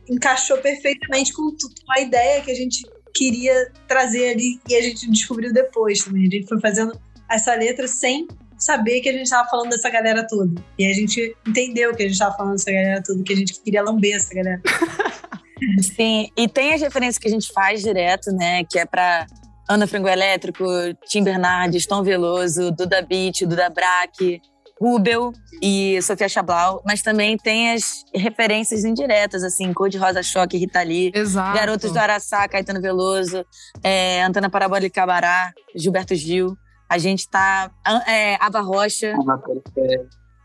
encaixou 0.09 0.57
perfeitamente 0.57 1.33
com, 1.33 1.51
a 1.89 2.01
ideia 2.01 2.41
que 2.41 2.51
a 2.51 2.55
gente 2.55 2.83
queria 3.13 3.71
trazer 3.87 4.31
ali 4.31 4.59
e 4.69 4.75
a 4.75 4.81
gente 4.81 5.09
descobriu 5.09 5.51
depois 5.51 6.03
também. 6.03 6.27
A 6.27 6.29
gente 6.29 6.47
foi 6.47 6.59
fazendo 6.59 6.99
essa 7.29 7.55
letra 7.55 7.87
sem 7.87 8.27
saber 8.57 9.01
que 9.01 9.09
a 9.09 9.11
gente 9.11 9.23
estava 9.23 9.47
falando 9.49 9.69
dessa 9.69 9.89
galera 9.89 10.25
toda. 10.27 10.61
E 10.77 10.85
a 10.85 10.93
gente 10.93 11.35
entendeu 11.47 11.95
que 11.95 12.03
a 12.03 12.05
gente 12.05 12.13
estava 12.13 12.35
falando 12.35 12.53
dessa 12.53 12.71
galera 12.71 13.01
toda, 13.03 13.23
que 13.23 13.33
a 13.33 13.35
gente 13.35 13.59
queria 13.61 13.81
lamber 13.81 14.15
essa 14.15 14.33
galera. 14.33 14.61
Sim, 15.81 16.29
e 16.35 16.47
tem 16.47 16.73
as 16.73 16.81
referências 16.81 17.17
que 17.17 17.27
a 17.27 17.31
gente 17.31 17.51
faz 17.53 17.81
direto, 17.81 18.31
né? 18.31 18.63
Que 18.65 18.79
é 18.79 18.85
para 18.85 19.25
Ana 19.69 19.87
Frango 19.87 20.07
Elétrico, 20.07 20.65
Tim 21.07 21.23
Bernardes, 21.23 21.85
Tom 21.85 22.03
Veloso, 22.03 22.71
Duda 22.71 23.01
Beat, 23.01 23.45
Duda 23.45 23.69
Braque, 23.69 24.41
Rubel 24.79 25.31
e 25.61 26.01
Sofia 26.01 26.27
Chablau, 26.27 26.81
mas 26.85 27.01
também 27.01 27.37
tem 27.37 27.71
as 27.71 28.03
referências 28.13 28.83
indiretas, 28.83 29.43
assim, 29.43 29.71
Cor 29.73 29.89
de 29.89 29.97
Rosa 29.97 30.21
Choque, 30.21 30.57
Rita 30.57 30.81
Lee, 30.81 31.11
Exato. 31.13 31.57
Garotos 31.57 31.91
do 31.91 31.97
Araçá, 31.97 32.47
Caetano 32.47 32.81
Veloso, 32.81 33.45
é, 33.81 34.21
Antena 34.23 34.49
Parabólica 34.49 35.01
Cabará, 35.01 35.53
Gilberto 35.75 36.13
Gil. 36.13 36.57
A 36.89 36.97
gente 36.97 37.27
tá. 37.27 37.71
É, 38.05 38.35
Ava 38.39 38.61
Rocha. 38.61 39.15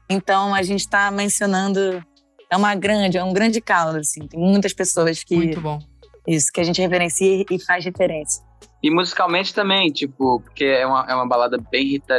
Então 0.09 0.55
a 0.55 0.63
gente 0.63 0.89
tá 0.89 1.11
mencionando. 1.11 2.03
É 2.51 2.57
uma 2.57 2.75
grande, 2.75 3.19
é 3.19 3.23
um 3.23 3.33
grande 3.33 3.61
caldo, 3.61 3.99
assim. 3.99 4.27
Tem 4.27 4.41
muitas 4.41 4.73
pessoas 4.73 5.23
que. 5.23 5.37
Muito 5.37 5.61
bom. 5.61 5.79
Isso, 6.27 6.51
que 6.53 6.61
a 6.61 6.65
gente 6.65 6.81
reverencia 6.81 7.45
e 7.51 7.59
faz 7.65 7.85
referência. 7.85 8.43
E 8.83 8.91
musicalmente 8.91 9.53
também, 9.53 9.91
tipo, 9.91 10.41
porque 10.41 10.65
é 10.65 10.87
uma, 10.87 11.07
é 11.09 11.15
uma 11.15 11.27
balada 11.27 11.59
bem 11.71 11.87
Rita 11.87 12.17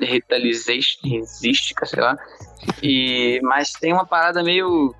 Lee 0.00 0.22
resística, 1.04 1.86
sei 1.86 2.02
lá. 2.02 2.16
E, 2.82 3.40
mas 3.42 3.72
tem 3.72 3.92
uma 3.92 4.06
parada 4.06 4.42
meio 4.42 4.94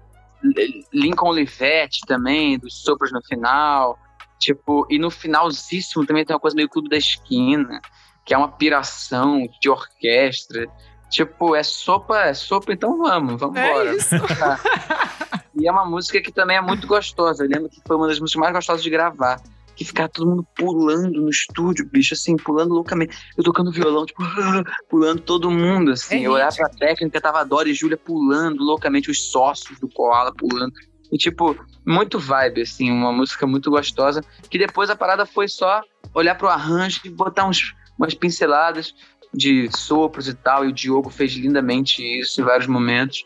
Lincoln 0.93 1.31
Olivetti 1.31 2.01
também, 2.07 2.59
dos 2.59 2.83
sopros 2.83 3.13
no 3.13 3.23
final. 3.23 3.99
Tipo, 4.39 4.87
e 4.89 4.99
no 4.99 5.11
finalzíssimo 5.11 6.07
também 6.07 6.25
tem 6.25 6.35
uma 6.35 6.41
coisa 6.41 6.57
meio 6.57 6.69
clube 6.69 6.89
da 6.89 6.97
esquina, 6.97 7.81
que 8.25 8.33
é 8.33 8.39
uma 8.39 8.49
piração 8.49 9.49
de 9.61 9.69
orquestra. 9.69 10.67
Tipo, 11.11 11.57
é 11.57 11.63
sopa, 11.63 12.21
é 12.21 12.35
sopa, 12.35 12.73
então 12.73 12.99
vamos, 12.99 13.41
vamos 13.41 13.57
é 13.57 13.67
embora. 13.67 13.95
Isso. 13.95 14.15
e 15.59 15.67
é 15.67 15.73
uma 15.73 15.85
música 15.85 16.21
que 16.21 16.31
também 16.31 16.57
é 16.57 16.61
muito 16.61 16.87
gostosa. 16.87 17.45
Eu 17.45 17.49
lembro 17.49 17.69
que 17.69 17.81
foi 17.87 17.97
uma 17.97 18.07
das 18.07 18.21
músicas 18.21 18.41
mais 18.41 18.53
gostosas 18.53 18.83
de 18.83 18.91
gravar 18.91 19.41
que 19.79 19.85
ficava 19.85 20.09
todo 20.09 20.29
mundo 20.29 20.47
pulando 20.57 21.23
no 21.23 21.31
estúdio, 21.31 21.89
bicho, 21.89 22.13
assim, 22.13 22.37
pulando 22.37 22.75
loucamente. 22.75 23.17
Eu 23.37 23.45
tocando 23.45 23.71
violão, 23.71 24.05
tipo, 24.05 24.21
pulando 24.91 25.23
todo 25.23 25.49
mundo, 25.53 25.93
assim. 25.93 26.17
É 26.17 26.27
eu 26.27 26.33
olhava 26.33 26.57
pra 26.57 26.69
técnica, 26.69 27.21
tava 27.21 27.39
a 27.41 27.45
Dora 27.45 27.69
e 27.69 27.75
Júlia 27.75 27.97
pulando 27.97 28.65
loucamente, 28.65 29.09
os 29.09 29.31
sócios 29.31 29.79
do 29.79 29.89
Koala 29.89 30.35
pulando. 30.35 30.73
E, 31.13 31.17
tipo, 31.17 31.57
muito 31.87 32.19
vibe, 32.19 32.63
assim, 32.63 32.91
uma 32.91 33.13
música 33.13 33.47
muito 33.47 33.71
gostosa. 33.71 34.21
Que 34.51 34.59
depois 34.59 34.91
a 34.91 34.97
parada 34.97 35.25
foi 35.25 35.47
só 35.47 35.81
olhar 36.13 36.35
pro 36.35 36.49
arranjo 36.49 37.01
e 37.05 37.09
botar 37.09 37.47
uns, 37.47 37.73
umas 37.97 38.15
pinceladas 38.15 38.93
de 39.33 39.71
sopros 39.71 40.27
e 40.27 40.35
tal. 40.35 40.65
E 40.65 40.69
o 40.69 40.73
Diogo 40.73 41.09
fez 41.09 41.33
lindamente 41.35 42.03
isso 42.03 42.41
em 42.41 42.45
vários 42.45 42.67
momentos. 42.67 43.25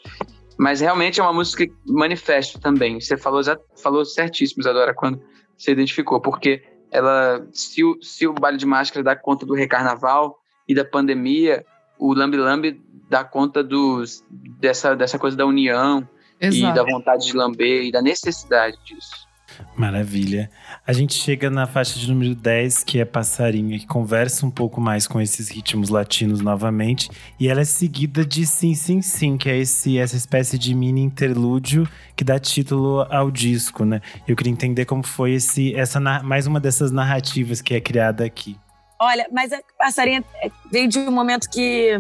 Mas 0.59 0.83
realmente 0.83 1.19
é 1.19 1.23
uma 1.23 1.33
música 1.33 1.67
que 1.67 1.73
manifesta 1.87 2.61
também. 2.61 3.01
Você 3.01 3.17
falou, 3.17 3.41
falou 3.83 4.05
certíssimo, 4.05 4.61
Isadora, 4.61 4.93
quando 4.93 5.19
você 5.63 5.71
identificou, 5.71 6.21
porque 6.21 6.63
ela, 6.91 7.47
se 7.53 7.85
o, 7.85 8.03
se 8.03 8.27
o 8.27 8.33
baile 8.33 8.59
de 8.59 8.67
máscara 8.67 9.05
dá 9.05 9.15
conta 9.15 9.47
do 9.47 9.55
recarnaval 9.55 10.39
e 10.69 10.75
da 10.75 10.85
pandemia, 10.85 11.65
o 11.99 12.13
Lambi 12.13 12.37
Lambi 12.37 12.83
dá 13.09 13.23
conta 13.23 13.63
dos, 13.63 14.25
dessa, 14.29 14.97
dessa 14.97 15.19
coisa 15.19 15.37
da 15.37 15.47
união 15.47 16.07
Exato. 16.41 16.73
e 16.73 16.75
da 16.75 16.83
vontade 16.83 17.27
de 17.27 17.37
lamber 17.37 17.85
e 17.85 17.93
da 17.93 18.03
necessidade 18.03 18.77
disso. 18.85 19.29
Maravilha. 19.77 20.51
A 20.87 20.93
gente 20.93 21.15
chega 21.15 21.51
na 21.51 21.67
faixa 21.67 21.99
de 21.99 22.09
número 22.09 22.35
10, 22.35 22.85
que 22.85 23.01
é 23.01 23.05
Passarinha, 23.05 23.79
que 23.79 23.87
conversa 23.87 24.45
um 24.45 24.51
pouco 24.51 24.81
mais 24.81 25.07
com 25.07 25.21
esses 25.21 25.49
ritmos 25.49 25.89
latinos 25.89 26.41
novamente. 26.41 27.11
E 27.39 27.49
ela 27.49 27.61
é 27.61 27.65
seguida 27.65 28.25
de 28.25 28.47
Sim, 28.47 28.75
Sim, 28.75 29.01
Sim, 29.01 29.37
que 29.37 29.49
é 29.49 29.57
esse, 29.57 29.99
essa 29.99 30.17
espécie 30.17 30.59
de 30.59 30.75
mini 30.75 31.03
interlúdio 31.03 31.89
que 32.17 32.25
dá 32.25 32.39
título 32.39 33.07
ao 33.11 33.31
disco, 33.31 33.85
né? 33.85 34.01
Eu 34.27 34.37
queria 34.37 34.53
entender 34.53 34.85
como 34.85 35.03
foi 35.03 35.35
esse, 35.35 35.75
essa, 35.75 36.01
mais 36.01 36.47
uma 36.47 36.61
dessas 36.61 36.91
narrativas 36.91 37.61
que 37.61 37.75
é 37.75 37.81
criada 37.81 38.25
aqui. 38.25 38.57
Olha, 39.01 39.27
mas 39.33 39.53
a 39.53 39.61
Passarinha 39.79 40.23
veio 40.71 40.89
de 40.89 40.99
um 40.99 41.11
momento 41.11 41.49
que, 41.51 41.99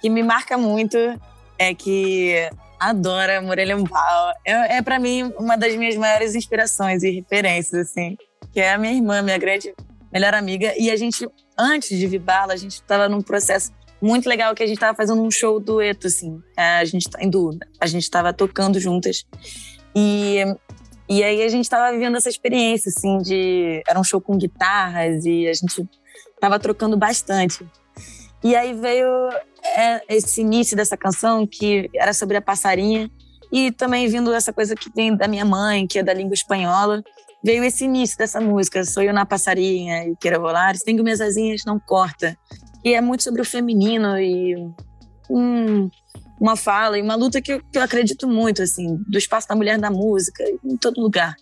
que 0.00 0.08
me 0.08 0.22
marca 0.22 0.56
muito. 0.56 0.96
É 1.58 1.74
que 1.74 2.48
adora 2.78 3.40
Morelembal. 3.40 4.34
É, 4.44 4.76
é 4.76 4.82
para 4.82 4.98
mim 4.98 5.32
uma 5.38 5.56
das 5.56 5.74
minhas 5.76 5.96
maiores 5.96 6.34
inspirações 6.34 7.02
e 7.02 7.10
referências, 7.10 7.88
assim, 7.88 8.16
que 8.52 8.60
é 8.60 8.72
a 8.72 8.78
minha 8.78 8.92
irmã, 8.92 9.22
minha 9.22 9.38
grande 9.38 9.74
melhor 10.12 10.34
amiga. 10.34 10.72
E 10.78 10.90
a 10.90 10.96
gente, 10.96 11.28
antes 11.58 11.96
de 11.96 12.06
Vibala, 12.06 12.52
a 12.52 12.56
gente 12.56 12.72
estava 12.72 13.08
num 13.08 13.20
processo 13.20 13.72
muito 14.00 14.28
legal 14.28 14.54
que 14.54 14.62
a 14.62 14.66
gente 14.66 14.76
estava 14.76 14.96
fazendo 14.96 15.22
um 15.22 15.30
show 15.30 15.58
dueto, 15.58 16.06
assim. 16.06 16.40
A 16.56 16.84
gente 16.84 17.10
tá 17.10 17.22
indo, 17.22 17.58
a 17.80 17.86
gente 17.86 18.04
estava 18.04 18.32
tocando 18.32 18.78
juntas. 18.78 19.24
E 19.94 20.44
e 21.08 21.24
aí 21.24 21.42
a 21.42 21.48
gente 21.48 21.64
estava 21.64 21.90
vivendo 21.90 22.18
essa 22.18 22.28
experiência, 22.28 22.90
assim, 22.94 23.16
de 23.18 23.82
era 23.88 23.98
um 23.98 24.04
show 24.04 24.20
com 24.20 24.36
guitarras 24.36 25.24
e 25.24 25.48
a 25.48 25.54
gente 25.54 25.88
estava 26.34 26.58
trocando 26.58 26.98
bastante. 26.98 27.66
E 28.42 28.54
aí 28.54 28.72
veio 28.72 29.08
é, 29.76 30.02
esse 30.08 30.40
início 30.40 30.76
dessa 30.76 30.96
canção, 30.96 31.46
que 31.46 31.90
era 31.94 32.12
sobre 32.12 32.36
a 32.36 32.42
passarinha, 32.42 33.10
e 33.52 33.72
também 33.72 34.06
vindo 34.08 34.32
essa 34.32 34.52
coisa 34.52 34.74
que 34.74 34.90
vem 34.94 35.16
da 35.16 35.26
minha 35.26 35.44
mãe, 35.44 35.86
que 35.86 35.98
é 35.98 36.02
da 36.02 36.12
língua 36.12 36.34
espanhola, 36.34 37.02
veio 37.42 37.64
esse 37.64 37.84
início 37.84 38.16
dessa 38.16 38.40
música, 38.40 38.84
Sou 38.84 39.02
eu 39.02 39.12
na 39.12 39.24
passarinha 39.24 40.06
e 40.06 40.16
queira 40.16 40.38
volar, 40.38 40.74
tenho 40.78 41.02
minhas 41.02 41.20
asinhas, 41.20 41.62
não 41.66 41.78
corta. 41.78 42.36
E 42.84 42.94
é 42.94 43.00
muito 43.00 43.22
sobre 43.22 43.40
o 43.40 43.44
feminino 43.44 44.18
e 44.18 44.54
um, 45.30 45.88
uma 46.40 46.56
fala 46.56 46.98
e 46.98 47.02
uma 47.02 47.14
luta 47.14 47.40
que 47.40 47.54
eu, 47.54 47.60
que 47.60 47.78
eu 47.78 47.82
acredito 47.82 48.28
muito, 48.28 48.62
assim, 48.62 48.96
do 49.08 49.18
espaço 49.18 49.48
da 49.48 49.56
mulher 49.56 49.78
na 49.78 49.90
música, 49.90 50.44
em 50.64 50.76
todo 50.76 51.00
lugar. 51.00 51.34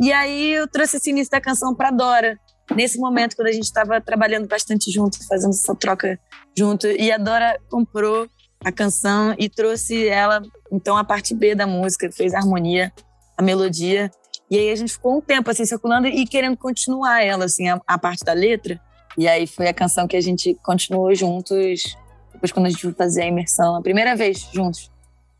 E 0.00 0.12
aí 0.12 0.52
eu 0.52 0.68
trouxe 0.68 0.96
esse 0.96 1.10
início 1.10 1.30
da 1.30 1.40
canção 1.40 1.74
para 1.74 1.90
Dora, 1.90 2.38
nesse 2.74 2.98
momento, 2.98 3.36
quando 3.36 3.48
a 3.48 3.52
gente 3.52 3.64
estava 3.64 4.00
trabalhando 4.00 4.46
bastante 4.46 4.90
junto, 4.90 5.18
fazendo 5.26 5.50
essa 5.50 5.74
troca 5.74 6.18
junto, 6.56 6.86
e 6.86 7.10
a 7.10 7.18
Dora 7.18 7.58
comprou 7.68 8.28
a 8.64 8.70
canção 8.70 9.34
e 9.38 9.48
trouxe 9.48 10.06
ela, 10.08 10.42
então, 10.70 10.96
a 10.96 11.04
parte 11.04 11.34
B 11.34 11.54
da 11.54 11.66
música, 11.66 12.10
fez 12.12 12.34
a 12.34 12.38
harmonia, 12.38 12.92
a 13.36 13.42
melodia. 13.42 14.10
E 14.50 14.58
aí 14.58 14.70
a 14.70 14.76
gente 14.76 14.92
ficou 14.92 15.16
um 15.16 15.20
tempo 15.20 15.50
assim 15.50 15.64
circulando 15.64 16.06
e 16.06 16.26
querendo 16.26 16.56
continuar 16.56 17.22
ela, 17.22 17.44
assim, 17.46 17.68
a, 17.68 17.80
a 17.86 17.98
parte 17.98 18.24
da 18.24 18.32
letra. 18.32 18.80
E 19.16 19.26
aí 19.26 19.46
foi 19.46 19.68
a 19.68 19.74
canção 19.74 20.06
que 20.06 20.16
a 20.16 20.20
gente 20.20 20.54
continuou 20.62 21.14
juntos, 21.14 21.96
depois 22.32 22.52
quando 22.52 22.66
a 22.66 22.70
gente 22.70 22.82
foi 22.82 22.92
fazer 22.92 23.22
a 23.22 23.26
imersão, 23.26 23.76
a 23.76 23.82
primeira 23.82 24.14
vez 24.14 24.48
juntos, 24.52 24.90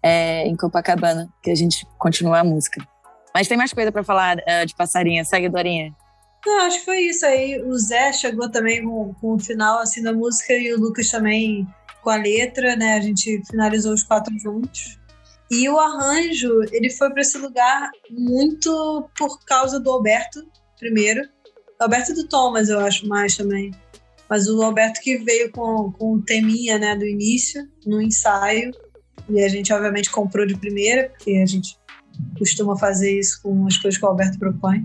é, 0.02 0.46
em 0.46 0.56
Copacabana, 0.56 1.28
que 1.42 1.50
a 1.50 1.54
gente 1.54 1.86
continuou 1.98 2.34
a 2.34 2.44
música. 2.44 2.82
Mas 3.34 3.46
tem 3.46 3.56
mais 3.56 3.72
coisa 3.72 3.92
para 3.92 4.02
falar 4.02 4.38
uh, 4.38 4.66
de 4.66 4.74
Passarinha. 4.74 5.24
Segue, 5.24 5.48
Dorinha. 5.48 5.94
Não, 6.46 6.60
acho 6.60 6.78
que 6.78 6.84
foi 6.84 7.00
isso 7.00 7.26
aí. 7.26 7.62
O 7.62 7.78
Zé 7.78 8.12
chegou 8.12 8.50
também 8.50 8.82
com, 8.82 9.14
com 9.14 9.34
o 9.34 9.38
final 9.38 9.78
assim 9.78 10.02
da 10.02 10.12
música 10.12 10.54
e 10.54 10.72
o 10.72 10.80
Lucas 10.80 11.10
também 11.10 11.66
com 12.02 12.10
a 12.10 12.16
letra, 12.16 12.76
né? 12.76 12.94
A 12.94 13.00
gente 13.00 13.42
finalizou 13.50 13.92
os 13.92 14.02
quatro 14.02 14.36
juntos. 14.38 14.98
E 15.50 15.68
o 15.68 15.78
arranjo, 15.78 16.62
ele 16.72 16.88
foi 16.90 17.10
para 17.10 17.22
esse 17.22 17.36
lugar 17.36 17.90
muito 18.10 19.08
por 19.18 19.44
causa 19.44 19.80
do 19.80 19.90
Alberto, 19.90 20.46
primeiro. 20.78 21.28
O 21.78 21.82
Alberto 21.82 22.12
e 22.12 22.14
do 22.14 22.28
Thomas, 22.28 22.68
eu 22.68 22.78
acho 22.78 23.06
mais 23.08 23.36
também. 23.36 23.72
Mas 24.28 24.46
o 24.48 24.62
Alberto 24.62 25.00
que 25.00 25.18
veio 25.18 25.50
com, 25.50 25.90
com 25.92 26.14
o 26.14 26.22
teminha, 26.22 26.78
né, 26.78 26.94
do 26.94 27.04
início, 27.04 27.68
no 27.84 28.00
ensaio. 28.00 28.70
E 29.28 29.42
a 29.42 29.48
gente, 29.48 29.72
obviamente, 29.72 30.10
comprou 30.10 30.46
de 30.46 30.56
primeira, 30.56 31.08
porque 31.10 31.32
a 31.32 31.46
gente 31.46 31.76
costuma 32.38 32.78
fazer 32.78 33.18
isso 33.18 33.42
com 33.42 33.66
as 33.66 33.76
coisas 33.76 33.98
que 33.98 34.04
o 34.04 34.08
Alberto 34.08 34.38
propõe. 34.38 34.84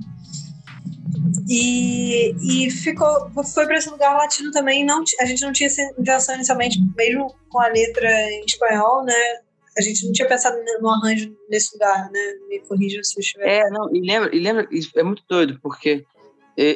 E, 1.50 2.36
e 2.42 2.72
ficou, 2.72 3.30
foi 3.44 3.66
para 3.66 3.78
esse 3.78 3.90
lugar 3.90 4.16
latino 4.16 4.52
também. 4.52 4.86
Não, 4.86 5.04
a 5.20 5.26
gente 5.26 5.42
não 5.44 5.52
tinha 5.52 5.70
intenção 5.98 6.36
inicialmente, 6.36 6.80
mesmo 6.96 7.34
com 7.50 7.60
a 7.60 7.68
letra 7.68 8.10
em 8.32 8.46
espanhol, 8.46 9.04
né? 9.04 9.14
A 9.78 9.82
gente 9.82 10.06
não 10.06 10.14
tinha 10.14 10.28
pensado 10.28 10.58
no 10.82 10.90
arranjo 10.90 11.36
nesse 11.50 11.74
lugar, 11.74 12.10
né? 12.12 12.34
Me 12.48 12.60
corrija 12.62 13.02
se 13.04 13.18
eu 13.18 13.22
estiver. 13.22 13.48
É, 13.48 13.70
não, 13.70 13.94
e 13.94 14.00
lembra, 14.00 14.36
e 14.36 14.40
lembra, 14.40 14.68
é 14.96 15.04
muito 15.04 15.24
doido, 15.28 15.60
porque 15.62 16.06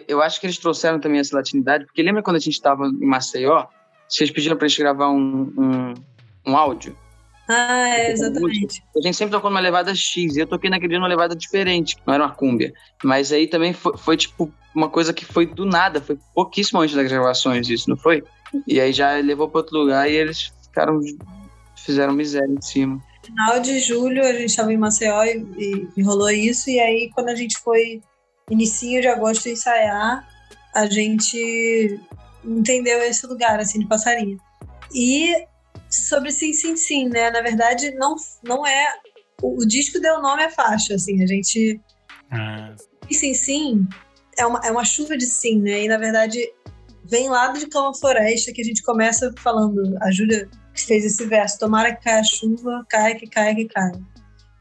eu 0.08 0.22
acho 0.22 0.40
que 0.40 0.46
eles 0.46 0.58
trouxeram 0.58 1.00
também 1.00 1.20
essa 1.20 1.36
latinidade, 1.36 1.86
porque 1.86 2.04
lembra 2.04 2.22
quando 2.22 2.36
a 2.36 2.40
gente 2.40 2.54
estava 2.54 2.86
em 2.86 3.06
Maceió? 3.06 3.66
Vocês 4.08 4.32
pediram 4.32 4.58
para 4.58 4.66
a 4.66 4.68
gente 4.68 4.80
gravar 4.80 5.10
um, 5.10 5.54
um, 5.58 5.94
um 6.48 6.58
áudio? 6.58 6.98
Ah, 7.50 7.90
é, 7.90 8.12
exatamente. 8.12 8.84
A 8.96 9.02
gente 9.02 9.18
sempre 9.18 9.32
tocou 9.32 9.50
numa 9.50 9.60
levada 9.60 9.96
X, 9.96 10.36
e 10.36 10.40
eu 10.40 10.46
toquei 10.46 10.70
naquele 10.70 10.90
dia 10.90 11.00
numa 11.00 11.08
levada 11.08 11.36
diferente, 11.36 11.98
não 12.06 12.14
era 12.14 12.24
uma 12.24 12.36
cúmbia. 12.36 12.72
Mas 13.04 13.32
aí 13.32 13.48
também 13.48 13.74
foi, 13.74 13.98
foi, 13.98 14.16
tipo 14.16 14.54
uma 14.76 14.88
coisa 14.88 15.12
que 15.12 15.26
foi 15.26 15.48
do 15.48 15.66
nada, 15.66 16.00
foi 16.00 16.16
pouquíssimo 16.36 16.80
antes 16.80 16.96
das 16.96 17.10
gravações 17.10 17.68
isso, 17.68 17.90
não 17.90 17.98
foi? 17.98 18.24
E 18.68 18.80
aí 18.80 18.94
já 18.94 19.14
levou 19.16 19.50
para 19.50 19.62
outro 19.62 19.80
lugar 19.80 20.08
e 20.08 20.14
eles 20.14 20.54
ficaram, 20.64 21.00
fizeram 21.76 22.14
miséria 22.14 22.54
em 22.54 22.62
cima. 22.62 23.04
Final 23.26 23.60
de 23.60 23.80
julho 23.80 24.24
a 24.24 24.34
gente 24.34 24.46
estava 24.46 24.72
em 24.72 24.78
Maceió 24.78 25.24
e, 25.24 25.44
e, 25.58 25.88
e 25.98 26.04
rolou 26.04 26.30
isso, 26.30 26.70
e 26.70 26.80
aí 26.80 27.10
quando 27.16 27.30
a 27.30 27.36
gente 27.36 27.58
foi 27.58 28.00
inicinho 28.48 29.02
de 29.02 29.08
agosto 29.08 29.50
ensaiar, 29.50 30.24
a 30.76 30.86
gente 30.86 32.00
entendeu 32.46 33.00
esse 33.00 33.26
lugar, 33.26 33.60
assim, 33.60 33.80
de 33.80 33.88
passarinho. 33.88 34.38
E 34.94 35.34
sobre 35.90 36.32
Sim 36.32 36.54
Sim 36.54 36.76
Sim, 36.76 37.10
né? 37.10 37.32
Na 37.32 37.42
verdade, 37.42 37.92
não, 37.96 38.16
não 38.44 38.66
é. 38.66 38.88
O, 39.42 39.62
o 39.62 39.68
disco 39.68 40.00
deu 40.00 40.22
nome 40.22 40.44
à 40.44 40.50
faixa, 40.50 40.96
assim, 40.96 41.24
a 41.24 41.28
gente. 41.28 41.80
Ah. 42.32 42.76
Sim 43.12 43.34
Sim 43.34 43.88
é 44.40 44.46
uma, 44.46 44.60
é 44.64 44.72
uma 44.72 44.86
chuva 44.86 45.18
de 45.18 45.26
sim, 45.26 45.60
né? 45.60 45.84
E 45.84 45.88
na 45.88 45.98
verdade 45.98 46.40
vem 47.06 47.30
lá 47.30 47.52
de 47.52 47.68
Cama 47.68 47.94
Floresta 47.94 48.54
que 48.54 48.62
a 48.62 48.64
gente 48.64 48.82
começa 48.84 49.34
falando. 49.40 49.98
A 50.02 50.12
Júlia 50.12 50.50
fez 50.74 51.04
esse 51.06 51.26
verso: 51.26 51.60
Tomara 51.60 51.94
que 51.94 52.04
caia 52.04 52.22
a 52.22 52.24
chuva, 52.24 52.86
cai, 52.90 53.16
que 53.16 53.28
cai, 53.28 53.54
que 53.54 53.66
cai. 53.66 53.92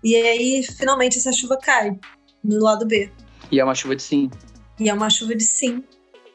E 0.03 0.17
aí, 0.17 0.63
finalmente, 0.63 1.19
essa 1.19 1.33
chuva 1.33 1.57
cai 1.57 1.99
no 2.43 2.59
lado 2.63 2.87
B. 2.87 3.11
E 3.51 3.61
é 3.61 3.65
uma 3.65 3.75
chuva 3.75 3.95
de 3.95 4.03
sim. 4.03 4.31
E 4.79 4.89
é 4.89 4.95
uma 4.95 5.11
chuva 5.11 5.35
de 5.35 5.45
sim, 5.45 5.83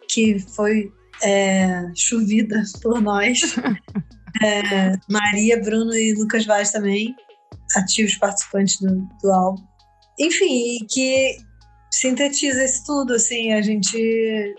que 0.07 0.39
foi 0.39 0.91
é, 1.21 1.91
chovida 1.95 2.63
por 2.81 3.01
nós. 3.01 3.55
É, 4.41 4.93
Maria, 5.09 5.61
Bruno 5.61 5.93
e 5.93 6.13
Lucas 6.13 6.45
Vaz 6.45 6.71
também, 6.71 7.15
ativos 7.75 8.15
participantes 8.15 8.79
do, 8.79 9.07
do 9.21 9.31
álbum. 9.31 9.63
Enfim, 10.19 10.79
que 10.89 11.37
sintetiza 11.91 12.63
isso 12.63 12.83
tudo, 12.85 13.13
assim, 13.13 13.53
a 13.53 13.61
gente. 13.61 14.55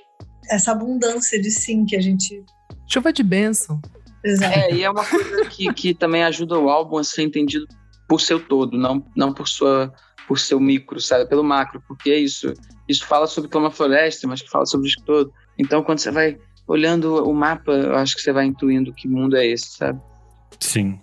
Essa 0.50 0.72
abundância 0.72 1.40
de 1.40 1.50
sim 1.50 1.84
que 1.84 1.96
a 1.96 2.00
gente. 2.00 2.44
Chuva 2.86 3.12
de 3.12 3.22
bênção. 3.22 3.80
Exato. 4.24 4.58
É, 4.58 4.72
e 4.72 4.82
é 4.82 4.90
uma 4.90 5.04
coisa 5.04 5.44
que, 5.46 5.72
que 5.72 5.94
também 5.94 6.22
ajuda 6.22 6.58
o 6.58 6.68
álbum 6.68 6.98
a 6.98 7.04
ser 7.04 7.22
entendido 7.22 7.66
por 8.08 8.20
seu 8.20 8.38
todo, 8.40 8.76
não, 8.76 9.04
não 9.16 9.32
por 9.32 9.48
sua 9.48 9.92
por 10.26 10.38
seu 10.38 10.58
micro, 10.58 11.00
sabe? 11.00 11.28
Pelo 11.28 11.44
macro, 11.44 11.82
porque 11.86 12.10
é 12.10 12.18
isso. 12.18 12.54
Isso 12.88 13.06
fala 13.06 13.26
sobre 13.26 13.50
Clama 13.50 13.70
Floresta, 13.70 14.26
mas 14.26 14.40
que 14.40 14.48
fala 14.48 14.64
sobre 14.64 14.86
o 14.86 14.88
disco 14.88 15.04
todo. 15.04 15.30
Então, 15.58 15.82
quando 15.82 15.98
você 15.98 16.10
vai 16.10 16.38
olhando 16.66 17.28
o 17.28 17.34
mapa, 17.34 17.72
eu 17.72 17.96
acho 17.96 18.16
que 18.16 18.22
você 18.22 18.32
vai 18.32 18.46
intuindo 18.46 18.92
que 18.92 19.08
mundo 19.08 19.36
é 19.36 19.46
esse, 19.46 19.76
sabe? 19.76 20.00
Sim. 20.58 20.98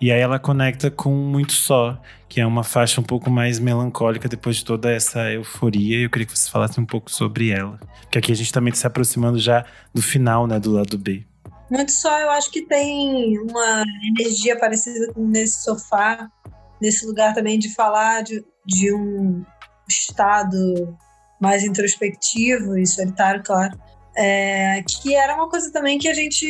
E 0.00 0.12
aí 0.12 0.20
ela 0.20 0.38
conecta 0.38 0.90
com 0.90 1.10
Muito 1.10 1.52
Só, 1.52 2.00
que 2.28 2.40
é 2.40 2.46
uma 2.46 2.62
faixa 2.62 3.00
um 3.00 3.04
pouco 3.04 3.30
mais 3.30 3.58
melancólica 3.58 4.28
depois 4.28 4.56
de 4.56 4.64
toda 4.64 4.90
essa 4.90 5.32
euforia. 5.32 5.98
E 5.98 6.02
eu 6.04 6.10
queria 6.10 6.26
que 6.26 6.38
você 6.38 6.50
falasse 6.50 6.78
um 6.80 6.86
pouco 6.86 7.10
sobre 7.10 7.50
ela. 7.50 7.80
Porque 8.02 8.18
aqui 8.18 8.32
a 8.32 8.36
gente 8.36 8.52
também 8.52 8.70
está 8.70 8.82
se 8.82 8.86
aproximando 8.86 9.38
já 9.38 9.64
do 9.92 10.00
final, 10.00 10.46
né, 10.46 10.60
do 10.60 10.72
lado 10.72 10.96
B. 10.96 11.24
Muito 11.70 11.90
Só, 11.90 12.20
eu 12.20 12.30
acho 12.30 12.50
que 12.50 12.62
tem 12.62 13.38
uma 13.38 13.84
energia 14.16 14.56
parecida 14.56 15.12
com 15.12 15.26
nesse 15.26 15.64
sofá, 15.64 16.30
nesse 16.80 17.04
lugar 17.04 17.34
também 17.34 17.58
de 17.58 17.74
falar 17.74 18.22
de, 18.22 18.44
de 18.64 18.94
um 18.94 19.44
estado 19.88 20.96
mais 21.40 21.64
introspectivo 21.64 22.78
e 22.78 22.86
solitário, 22.86 23.42
claro. 23.42 23.76
É, 24.16 24.82
que 24.82 25.14
era 25.14 25.34
uma 25.34 25.48
coisa 25.48 25.70
também 25.70 25.98
que 25.98 26.08
a 26.08 26.14
gente, 26.14 26.46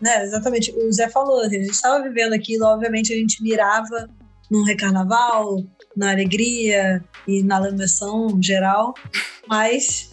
né, 0.00 0.24
exatamente, 0.24 0.72
o 0.72 0.92
Zé 0.92 1.08
falou, 1.08 1.42
a 1.42 1.48
gente 1.48 1.70
estava 1.70 2.02
vivendo 2.02 2.32
aquilo, 2.32 2.64
obviamente 2.66 3.12
a 3.12 3.16
gente 3.16 3.40
mirava 3.40 4.10
num 4.50 4.64
recarnaval, 4.64 5.64
na 5.96 6.10
alegria 6.10 7.04
e 7.26 7.42
na 7.42 7.58
lambeção 7.58 8.36
geral, 8.42 8.94
mas, 9.46 10.10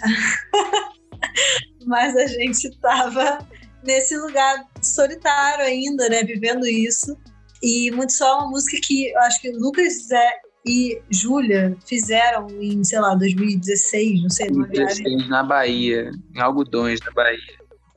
mas 1.88 2.16
a 2.16 2.28
gente 2.28 2.68
estava 2.68 3.40
nesse 3.84 4.16
lugar 4.18 4.64
solitário 4.82 5.66
ainda, 5.66 6.08
né, 6.08 6.24
vivendo 6.24 6.68
isso. 6.68 7.18
E 7.64 7.92
muito 7.92 8.14
só 8.14 8.40
uma 8.40 8.50
música 8.50 8.78
que 8.82 9.12
eu 9.12 9.20
acho 9.22 9.42
que 9.42 9.52
Lucas 9.52 10.08
Zé 10.08 10.32
e 10.66 11.02
Júlia 11.10 11.76
fizeram 11.86 12.48
em, 12.62 12.84
sei 12.84 13.00
lá, 13.00 13.16
2016, 13.16 14.22
não 14.22 14.30
sei, 14.30 14.48
numa 14.50 14.68
viagem. 14.68 15.28
Na 15.28 15.44
Bahia, 15.44 16.12
em 16.36 16.40
Algodões, 16.40 17.00
na 17.02 17.12
Bahia. 17.12 17.40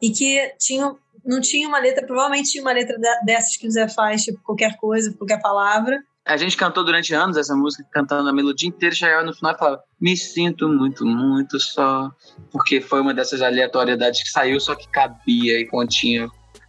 E 0.00 0.10
que 0.10 0.54
tinha, 0.58 0.94
não 1.24 1.40
tinha 1.40 1.68
uma 1.68 1.78
letra, 1.78 2.06
provavelmente 2.06 2.50
tinha 2.50 2.62
uma 2.62 2.72
letra 2.72 2.96
dessas 3.24 3.56
que 3.56 3.66
o 3.66 3.70
Zé 3.70 3.88
faz, 3.88 4.24
tipo, 4.24 4.40
qualquer 4.42 4.76
coisa, 4.76 5.12
qualquer 5.12 5.40
palavra. 5.40 6.02
A 6.26 6.38
gente 6.38 6.56
cantou 6.56 6.82
durante 6.82 7.14
anos 7.14 7.36
essa 7.36 7.54
música, 7.54 7.86
cantando 7.92 8.28
a 8.30 8.32
melodia 8.32 8.68
inteira, 8.68 8.94
chegava 8.94 9.22
no 9.22 9.34
final 9.34 9.54
e 9.54 9.58
falava: 9.58 9.84
Me 10.00 10.16
sinto 10.16 10.66
muito, 10.66 11.04
muito 11.04 11.60
só. 11.60 12.10
Porque 12.50 12.80
foi 12.80 13.02
uma 13.02 13.12
dessas 13.12 13.42
aleatoriedades 13.42 14.22
que 14.22 14.30
saiu, 14.30 14.58
só 14.58 14.74
que 14.74 14.88
cabia 14.88 15.60
e 15.60 15.66
continha 15.66 16.26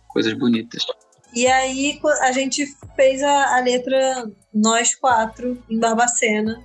coisas 0.09 0.33
bonitas. 0.33 0.85
E 1.35 1.47
aí 1.47 1.99
a 2.21 2.31
gente 2.31 2.65
fez 2.95 3.21
a, 3.21 3.57
a 3.57 3.59
letra 3.59 4.31
nós 4.53 4.95
quatro 4.95 5.61
em 5.69 5.77
Barbacena. 5.77 6.63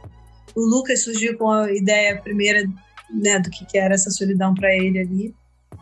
O 0.55 0.61
Lucas 0.61 1.03
surgiu 1.03 1.37
com 1.37 1.51
a 1.51 1.73
ideia 1.73 2.21
primeira 2.23 2.65
né, 3.11 3.41
do 3.41 3.51
que, 3.51 3.67
que 3.67 3.77
era 3.77 3.95
essa 3.95 4.11
solidão 4.11 4.55
para 4.55 4.73
ele 4.73 5.01
ali. 5.01 5.35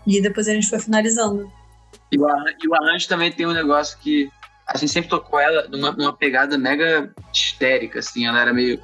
E 0.07 0.23
depois 0.23 0.49
a 0.49 0.55
gente 0.55 0.71
foi 0.71 0.79
finalizando. 0.79 1.53
E 2.11 2.19
o, 2.19 2.27
arranjo, 2.27 2.57
e 2.63 2.69
o 2.69 2.75
arranjo 2.75 3.09
também 3.09 3.31
tem 3.31 3.47
um 3.47 3.53
negócio 3.53 3.99
que 3.99 4.31
a 4.67 4.79
gente 4.79 4.91
sempre 4.91 5.11
tocou 5.11 5.39
ela 5.39 5.69
numa, 5.69 5.93
numa 5.93 6.17
pegada 6.17 6.57
mega 6.57 7.13
histérica, 7.31 7.99
assim. 7.99 8.27
Ela 8.27 8.41
era 8.41 8.55
meio. 8.55 8.81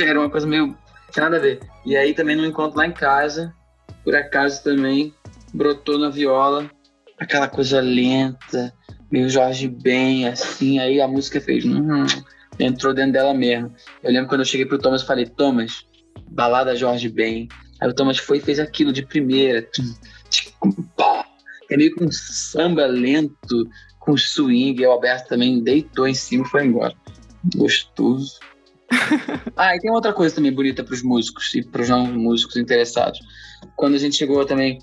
Era 0.00 0.20
uma 0.20 0.30
coisa 0.30 0.46
meio. 0.46 0.76
Tinha 1.10 1.24
nada 1.24 1.36
a 1.36 1.40
ver. 1.40 1.60
E 1.84 1.94
aí 1.94 2.14
também 2.14 2.36
no 2.36 2.46
encontro 2.46 2.78
lá 2.78 2.86
em 2.86 2.92
casa, 2.92 3.54
por 4.02 4.14
acaso 4.16 4.62
também, 4.62 5.14
brotou 5.52 5.98
na 5.98 6.08
viola 6.08 6.70
aquela 7.22 7.48
coisa 7.48 7.80
lenta, 7.80 8.72
meio 9.10 9.28
Jorge 9.28 9.68
Ben, 9.68 10.28
assim, 10.28 10.78
aí 10.78 11.00
a 11.00 11.08
música 11.08 11.40
fez. 11.40 11.64
Hum, 11.64 12.06
entrou 12.58 12.94
dentro 12.94 13.12
dela 13.12 13.34
mesmo. 13.34 13.72
Eu 14.02 14.12
lembro 14.12 14.28
quando 14.28 14.40
eu 14.40 14.46
cheguei 14.46 14.66
pro 14.66 14.78
Thomas 14.78 15.02
e 15.02 15.06
falei, 15.06 15.26
Thomas, 15.26 15.86
balada 16.30 16.76
Jorge 16.76 17.08
Ben. 17.08 17.48
Aí 17.80 17.88
o 17.88 17.94
Thomas 17.94 18.18
foi 18.18 18.38
e 18.38 18.40
fez 18.40 18.58
aquilo 18.58 18.92
de 18.92 19.04
primeira. 19.04 19.68
É 21.70 21.76
meio 21.76 21.94
com 21.94 22.10
samba 22.10 22.86
lento, 22.86 23.68
com 23.98 24.16
swing. 24.16 24.80
E 24.80 24.86
o 24.86 24.90
Alberto 24.90 25.28
também 25.28 25.62
deitou 25.62 26.06
em 26.06 26.14
cima 26.14 26.44
e 26.44 26.48
foi 26.48 26.66
embora. 26.66 26.94
Gostoso. 27.56 28.38
ah, 29.56 29.74
e 29.74 29.80
tem 29.80 29.90
outra 29.90 30.12
coisa 30.12 30.34
também 30.34 30.52
bonita 30.52 30.84
para 30.84 30.94
os 30.94 31.02
músicos 31.02 31.54
e 31.54 31.62
para 31.62 31.82
os 31.82 31.88
não 31.88 32.06
músicos 32.06 32.56
interessados. 32.56 33.18
Quando 33.74 33.94
a 33.94 33.98
gente 33.98 34.16
chegou 34.16 34.44
também 34.44 34.78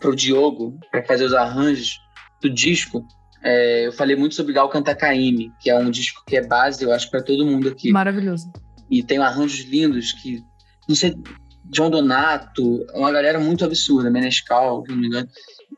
pro 0.00 0.14
Diogo 0.14 0.78
para 0.90 1.04
fazer 1.04 1.24
os 1.24 1.34
arranjos 1.34 1.98
do 2.42 2.50
disco, 2.50 3.04
é, 3.42 3.86
eu 3.86 3.92
falei 3.92 4.16
muito 4.16 4.34
sobre 4.34 4.52
Gal 4.52 4.68
Canta 4.68 4.94
Caime, 4.94 5.52
que 5.60 5.70
é 5.70 5.76
um 5.76 5.90
disco 5.90 6.22
que 6.26 6.36
é 6.36 6.46
base, 6.46 6.84
eu 6.84 6.92
acho, 6.92 7.10
para 7.10 7.22
todo 7.22 7.46
mundo 7.46 7.68
aqui. 7.68 7.90
Maravilhoso. 7.92 8.50
E 8.90 9.02
tem 9.02 9.18
arranjos 9.18 9.64
lindos 9.66 10.12
que, 10.12 10.42
não 10.88 10.96
sei, 10.96 11.14
John 11.64 11.90
Donato, 11.90 12.84
uma 12.94 13.12
galera 13.12 13.38
muito 13.38 13.64
absurda, 13.64 14.10
Menescal, 14.10 14.82
se 14.84 14.92
não 14.92 14.98
me 14.98 15.06
engano. 15.06 15.28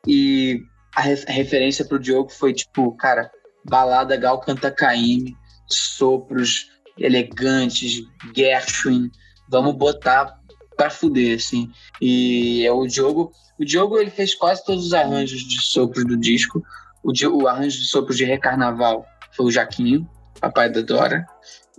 E 0.07 0.61
a, 0.97 1.03
a 1.03 1.33
referência 1.33 1.85
pro 1.85 1.99
Diogo 1.99 2.31
foi 2.31 2.53
tipo, 2.53 2.93
cara, 2.97 3.31
balada 3.69 4.17
Gal 4.17 4.41
Canta 4.41 4.71
Caime, 4.71 5.35
sopros 5.67 6.69
elegantes, 6.99 8.03
Gershwin, 8.35 9.11
vamos 9.51 9.77
botar 9.77 10.40
pra 10.81 10.89
fuder, 10.89 11.37
assim. 11.37 11.71
E 12.01 12.67
é 12.67 12.73
o 12.73 12.87
Diogo, 12.87 13.33
o 13.59 13.65
Diogo 13.67 13.99
ele 13.99 14.11
fez 14.11 14.35
quase 14.35 14.65
todos 14.65 14.87
os 14.87 14.95
arranjos 14.95 15.43
de 15.43 15.61
sopros 15.61 16.07
do 16.07 16.17
disco. 16.17 16.63
O, 17.05 17.13
o 17.37 17.47
arranjo 17.47 17.79
de 17.79 17.85
sopros 17.85 18.17
de 18.17 18.25
Recarnaval 18.25 19.05
foi 19.37 19.47
o 19.47 19.51
Jaquinho, 19.51 20.09
papai 20.41 20.71
da 20.71 20.81
Dora. 20.81 21.27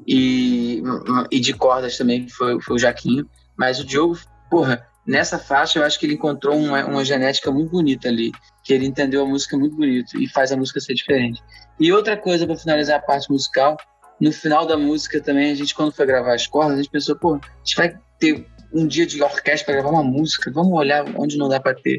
E, 0.06 0.84
e 1.32 1.40
de 1.40 1.52
cordas 1.54 1.98
também 1.98 2.30
foi, 2.30 2.62
foi 2.62 2.76
o 2.76 2.80
Jaquinho. 2.80 3.28
Mas 3.58 3.80
o 3.80 3.84
Diogo, 3.84 4.20
porra, 4.52 4.86
nessa 5.04 5.40
faixa 5.40 5.80
eu 5.80 5.84
acho 5.84 6.00
que 6.00 6.06
ele 6.06 6.14
encontrou 6.14 6.56
uma, 6.56 6.86
uma 6.86 7.04
genética 7.04 7.50
muito 7.52 7.72
bonita 7.72 8.08
ali. 8.08 8.32
Que 8.64 8.72
ele 8.72 8.86
entendeu 8.86 9.24
a 9.24 9.28
música 9.28 9.58
muito 9.58 9.76
bonito 9.76 10.22
e 10.22 10.28
faz 10.28 10.52
a 10.52 10.58
música 10.58 10.80
ser 10.80 10.94
diferente. 10.94 11.42
E 11.80 11.92
outra 11.92 12.16
coisa 12.16 12.46
para 12.46 12.56
finalizar 12.56 13.00
a 13.00 13.02
parte 13.02 13.32
musical, 13.32 13.78
no 14.20 14.32
final 14.32 14.68
da 14.68 14.78
música 14.78 15.20
também, 15.20 15.52
a 15.52 15.56
gente, 15.56 15.74
quando 15.74 15.92
foi 15.92 16.06
gravar 16.06 16.36
as 16.36 16.46
cordas, 16.46 16.74
a 16.74 16.78
gente 16.84 16.92
pensou, 16.92 17.16
pô, 17.16 17.34
a 17.34 17.40
gente 17.64 17.76
vai 17.76 17.98
ter 18.20 18.46
um 18.74 18.88
dia 18.88 19.06
de 19.06 19.22
orquestra 19.22 19.66
para 19.66 19.82
gravar 19.82 19.90
uma 19.90 20.04
música, 20.04 20.52
vamos 20.52 20.74
olhar 20.74 21.06
onde 21.18 21.38
não 21.38 21.50
dá 21.50 21.60
para 21.60 21.76
ter. 21.76 21.98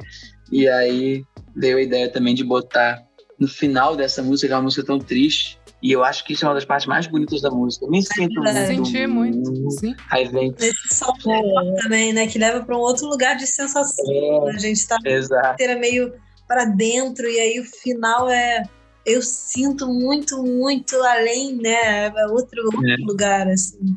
E 0.51 0.69
aí 0.69 1.25
deu 1.55 1.79
a 1.79 1.83
ideia 1.83 2.11
também 2.11 2.35
de 2.35 2.45
botar 2.45 3.03
no 3.39 3.49
final 3.49 3.97
dessa 3.97 4.23
música, 4.23 4.55
uma 4.55 4.63
música 4.63 4.85
tão 4.85 4.99
triste. 4.99 5.59
E 5.83 5.91
eu 5.91 6.05
acho 6.05 6.25
que 6.25 6.33
isso 6.33 6.45
é 6.45 6.49
uma 6.49 6.55
das 6.55 6.65
partes 6.65 6.87
mais 6.87 7.09
bonitas 7.09 7.41
da 7.41 7.51
música. 7.51 7.85
Eu 7.85 7.91
me 7.91 8.03
sinto 8.03 8.47
é, 8.47 8.69
muito. 8.69 8.87
Senti 8.87 9.07
muito, 9.07 9.71
sim. 9.73 9.95
Aí 10.11 10.29
vem... 10.29 10.55
Esse 10.59 10.95
som 10.95 11.13
é. 11.29 11.83
também, 11.83 12.13
né? 12.13 12.29
Que 12.29 12.39
leva 12.39 12.65
para 12.65 12.77
um 12.77 12.81
outro 12.81 13.07
lugar 13.07 13.35
de 13.35 13.47
sensação. 13.47 14.05
É. 14.09 14.51
A 14.51 14.59
gente 14.59 14.77
está 14.77 14.97
inteira 14.97 15.77
meio 15.77 16.13
para 16.47 16.67
dentro 16.67 17.27
e 17.27 17.41
aí 17.41 17.59
o 17.59 17.65
final 17.65 18.29
é 18.31 18.63
eu 19.05 19.21
sinto 19.21 19.89
muito, 19.89 20.43
muito 20.43 20.97
além, 21.03 21.57
né? 21.57 22.07
É 22.07 22.27
outro, 22.29 22.65
outro 22.65 22.89
é. 22.89 22.97
lugar, 23.05 23.49
assim. 23.49 23.97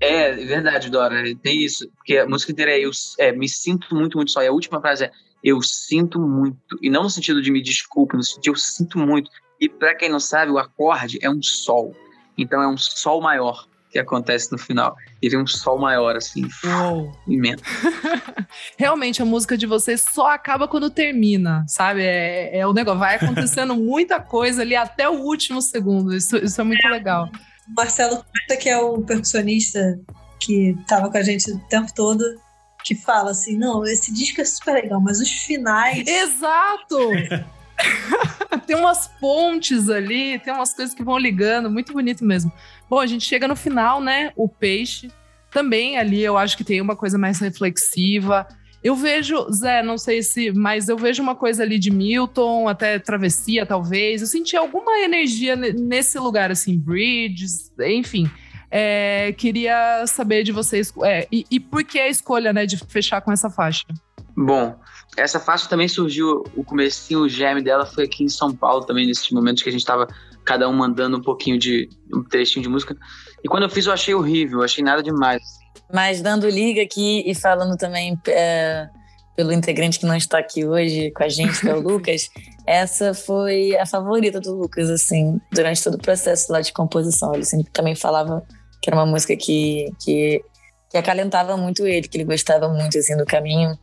É, 0.00 0.30
é 0.30 0.34
verdade, 0.34 0.90
Dora, 0.90 1.22
tem 1.42 1.64
isso. 1.64 1.88
Porque 1.96 2.18
a 2.18 2.26
música 2.26 2.52
inteira 2.52 2.72
é 2.72 2.80
eu 2.80 2.90
é, 3.18 3.32
me 3.32 3.48
sinto 3.48 3.94
muito, 3.94 4.16
muito 4.16 4.30
só. 4.30 4.42
E 4.42 4.46
a 4.46 4.52
última 4.52 4.80
frase 4.80 5.04
é 5.04 5.10
eu 5.42 5.60
sinto 5.62 6.20
muito. 6.20 6.78
E 6.82 6.90
não 6.90 7.04
no 7.04 7.10
sentido 7.10 7.40
de 7.40 7.50
me 7.50 7.62
desculpe, 7.62 8.16
no 8.16 8.22
sentido 8.22 8.42
de 8.42 8.50
eu 8.50 8.56
sinto 8.56 8.98
muito. 8.98 9.30
E 9.60 9.68
para 9.68 9.94
quem 9.94 10.08
não 10.08 10.20
sabe, 10.20 10.50
o 10.50 10.58
acorde 10.58 11.18
é 11.22 11.30
um 11.30 11.42
sol. 11.42 11.94
Então 12.36 12.60
é 12.60 12.68
um 12.68 12.76
sol 12.76 13.20
maior 13.20 13.66
que 13.90 13.98
acontece 13.98 14.52
no 14.52 14.58
final. 14.58 14.94
E 15.22 15.28
vem 15.28 15.40
um 15.40 15.46
sol 15.46 15.78
maior, 15.78 16.16
assim, 16.16 16.46
Uou. 16.64 17.16
imenso. 17.26 17.64
Realmente, 18.76 19.22
a 19.22 19.24
música 19.24 19.56
de 19.56 19.66
vocês 19.66 20.04
só 20.12 20.30
acaba 20.30 20.68
quando 20.68 20.90
termina, 20.90 21.64
sabe? 21.66 22.02
É, 22.02 22.58
é 22.58 22.66
o 22.66 22.72
negócio, 22.72 22.98
vai 22.98 23.16
acontecendo 23.16 23.74
muita 23.76 24.20
coisa 24.20 24.62
ali 24.62 24.76
até 24.76 25.08
o 25.08 25.20
último 25.20 25.62
segundo. 25.62 26.14
Isso, 26.14 26.36
isso 26.36 26.60
é 26.60 26.64
muito 26.64 26.86
é. 26.86 26.90
legal. 26.90 27.30
Marcelo 27.74 28.24
que 28.60 28.68
é 28.68 28.78
o 28.78 29.02
percussionista 29.02 29.98
que 30.38 30.76
estava 30.80 31.10
com 31.10 31.16
a 31.16 31.22
gente 31.22 31.50
o 31.50 31.58
tempo 31.68 31.92
todo, 31.94 32.22
que 32.84 32.94
fala 32.94 33.30
assim: 33.32 33.56
não, 33.56 33.84
esse 33.84 34.12
disco 34.12 34.40
é 34.40 34.44
super 34.44 34.74
legal, 34.74 35.00
mas 35.00 35.20
os 35.20 35.30
finais. 35.30 36.04
Exato! 36.06 36.98
tem 38.66 38.76
umas 38.76 39.08
pontes 39.20 39.88
ali, 39.88 40.38
tem 40.38 40.52
umas 40.52 40.72
coisas 40.72 40.94
que 40.94 41.02
vão 41.02 41.18
ligando, 41.18 41.70
muito 41.70 41.92
bonito 41.92 42.24
mesmo. 42.24 42.52
Bom, 42.88 43.00
a 43.00 43.06
gente 43.06 43.24
chega 43.24 43.48
no 43.48 43.56
final, 43.56 44.00
né? 44.00 44.32
O 44.36 44.48
peixe. 44.48 45.10
Também 45.50 45.98
ali 45.98 46.22
eu 46.22 46.36
acho 46.36 46.56
que 46.56 46.64
tem 46.64 46.80
uma 46.80 46.96
coisa 46.96 47.18
mais 47.18 47.38
reflexiva. 47.40 48.46
Eu 48.86 48.94
vejo, 48.94 49.50
Zé, 49.52 49.82
não 49.82 49.98
sei 49.98 50.22
se, 50.22 50.52
mas 50.52 50.88
eu 50.88 50.96
vejo 50.96 51.20
uma 51.20 51.34
coisa 51.34 51.64
ali 51.64 51.76
de 51.76 51.90
Milton, 51.90 52.68
até 52.68 53.00
travessia, 53.00 53.66
talvez. 53.66 54.20
Eu 54.20 54.28
senti 54.28 54.56
alguma 54.56 55.00
energia 55.00 55.56
nesse 55.56 56.16
lugar, 56.20 56.52
assim, 56.52 56.78
bridges, 56.78 57.72
enfim. 57.80 58.30
É, 58.70 59.34
queria 59.36 60.06
saber 60.06 60.44
de 60.44 60.52
vocês. 60.52 60.94
É, 61.02 61.26
e, 61.32 61.44
e, 61.50 61.58
por 61.58 61.82
que 61.82 61.98
a 61.98 62.08
escolha, 62.08 62.52
né, 62.52 62.64
de 62.64 62.76
fechar 62.76 63.20
com 63.22 63.32
essa 63.32 63.50
faixa? 63.50 63.82
Bom, 64.36 64.78
essa 65.16 65.40
faixa 65.40 65.68
também 65.68 65.88
surgiu, 65.88 66.44
o 66.54 66.62
comecinho, 66.62 67.22
o 67.22 67.28
gem 67.28 67.60
dela 67.60 67.86
foi 67.86 68.04
aqui 68.04 68.22
em 68.22 68.28
São 68.28 68.54
Paulo 68.54 68.84
também, 68.84 69.04
nesses 69.04 69.28
momentos 69.32 69.64
que 69.64 69.68
a 69.68 69.72
gente 69.72 69.84
tava 69.84 70.06
cada 70.44 70.68
um 70.68 70.72
mandando 70.72 71.16
um 71.16 71.22
pouquinho 71.22 71.58
de 71.58 71.88
um 72.14 72.22
trechinho 72.22 72.62
de 72.62 72.68
música. 72.68 72.96
E 73.42 73.48
quando 73.48 73.64
eu 73.64 73.68
fiz, 73.68 73.86
eu 73.86 73.92
achei 73.92 74.14
horrível, 74.14 74.62
achei 74.62 74.84
nada 74.84 75.02
demais. 75.02 75.42
Mas 75.92 76.20
dando 76.20 76.48
liga 76.48 76.82
aqui 76.82 77.22
e 77.26 77.34
falando 77.34 77.76
também 77.76 78.18
é, 78.28 78.88
pelo 79.36 79.52
integrante 79.52 79.98
que 79.98 80.06
não 80.06 80.16
está 80.16 80.38
aqui 80.38 80.64
hoje 80.64 81.10
com 81.10 81.22
a 81.22 81.28
gente, 81.28 81.60
que 81.60 81.68
é 81.68 81.74
o 81.74 81.80
Lucas, 81.80 82.28
essa 82.66 83.14
foi 83.14 83.76
a 83.76 83.86
favorita 83.86 84.40
do 84.40 84.54
Lucas, 84.54 84.90
assim, 84.90 85.40
durante 85.52 85.84
todo 85.84 85.94
o 85.94 86.02
processo 86.02 86.50
lá 86.50 86.60
de 86.60 86.72
composição. 86.72 87.34
Ele 87.34 87.44
sempre 87.44 87.70
também 87.70 87.94
falava 87.94 88.42
que 88.82 88.90
era 88.90 88.96
uma 88.96 89.06
música 89.06 89.36
que, 89.36 89.92
que, 90.02 90.42
que 90.90 90.96
acalentava 90.96 91.56
muito 91.56 91.86
ele, 91.86 92.08
que 92.08 92.16
ele 92.16 92.24
gostava 92.24 92.68
muito, 92.68 92.98
assim, 92.98 93.16
do 93.16 93.26
caminho. 93.26 93.78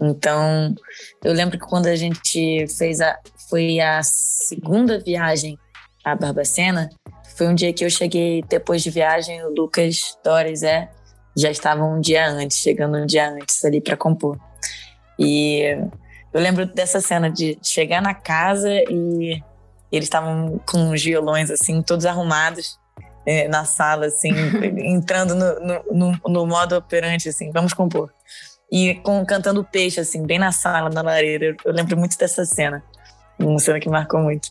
Então, 0.00 0.74
eu 1.22 1.32
lembro 1.32 1.58
que 1.58 1.66
quando 1.66 1.86
a 1.86 1.94
gente 1.94 2.66
fez 2.76 3.00
a... 3.00 3.18
Foi 3.48 3.78
a 3.78 4.02
segunda 4.02 4.98
viagem 4.98 5.58
a 6.04 6.14
Barbacena, 6.14 6.88
foi 7.36 7.46
um 7.46 7.54
dia 7.54 7.72
que 7.72 7.84
eu 7.84 7.90
cheguei 7.90 8.42
depois 8.48 8.82
de 8.82 8.90
viagem, 8.90 9.42
o 9.44 9.50
Lucas 9.50 10.16
Dores 10.24 10.62
é 10.62 10.88
já 11.36 11.50
estavam 11.50 11.96
um 11.96 12.00
dia 12.00 12.28
antes, 12.28 12.58
chegando 12.58 12.98
um 12.98 13.06
dia 13.06 13.30
antes 13.30 13.64
ali 13.64 13.80
para 13.80 13.96
compor. 13.96 14.38
E 15.18 15.62
eu 16.32 16.40
lembro 16.40 16.66
dessa 16.66 17.00
cena 17.00 17.30
de 17.30 17.58
chegar 17.62 18.02
na 18.02 18.14
casa 18.14 18.70
e 18.90 19.42
eles 19.90 20.06
estavam 20.06 20.60
com 20.66 20.90
os 20.90 21.02
violões 21.02 21.50
assim, 21.50 21.82
todos 21.82 22.04
arrumados 22.04 22.78
é, 23.26 23.48
na 23.48 23.64
sala, 23.64 24.06
assim, 24.06 24.30
entrando 24.84 25.34
no, 25.34 25.60
no, 25.60 25.84
no, 25.92 26.20
no, 26.28 26.46
modo 26.46 26.76
operante, 26.76 27.28
assim, 27.28 27.50
vamos 27.52 27.72
compor. 27.72 28.12
E 28.70 28.96
com, 28.96 29.24
cantando 29.24 29.64
peixe, 29.64 30.00
assim, 30.00 30.26
bem 30.26 30.38
na 30.38 30.52
sala, 30.52 30.90
na 30.90 31.00
lareira. 31.00 31.46
Eu, 31.46 31.56
eu 31.64 31.72
lembro 31.72 31.96
muito 31.96 32.18
dessa 32.18 32.44
cena. 32.44 32.82
Uma 33.38 33.58
cena 33.58 33.80
que 33.80 33.88
marcou 33.88 34.20
muito 34.20 34.50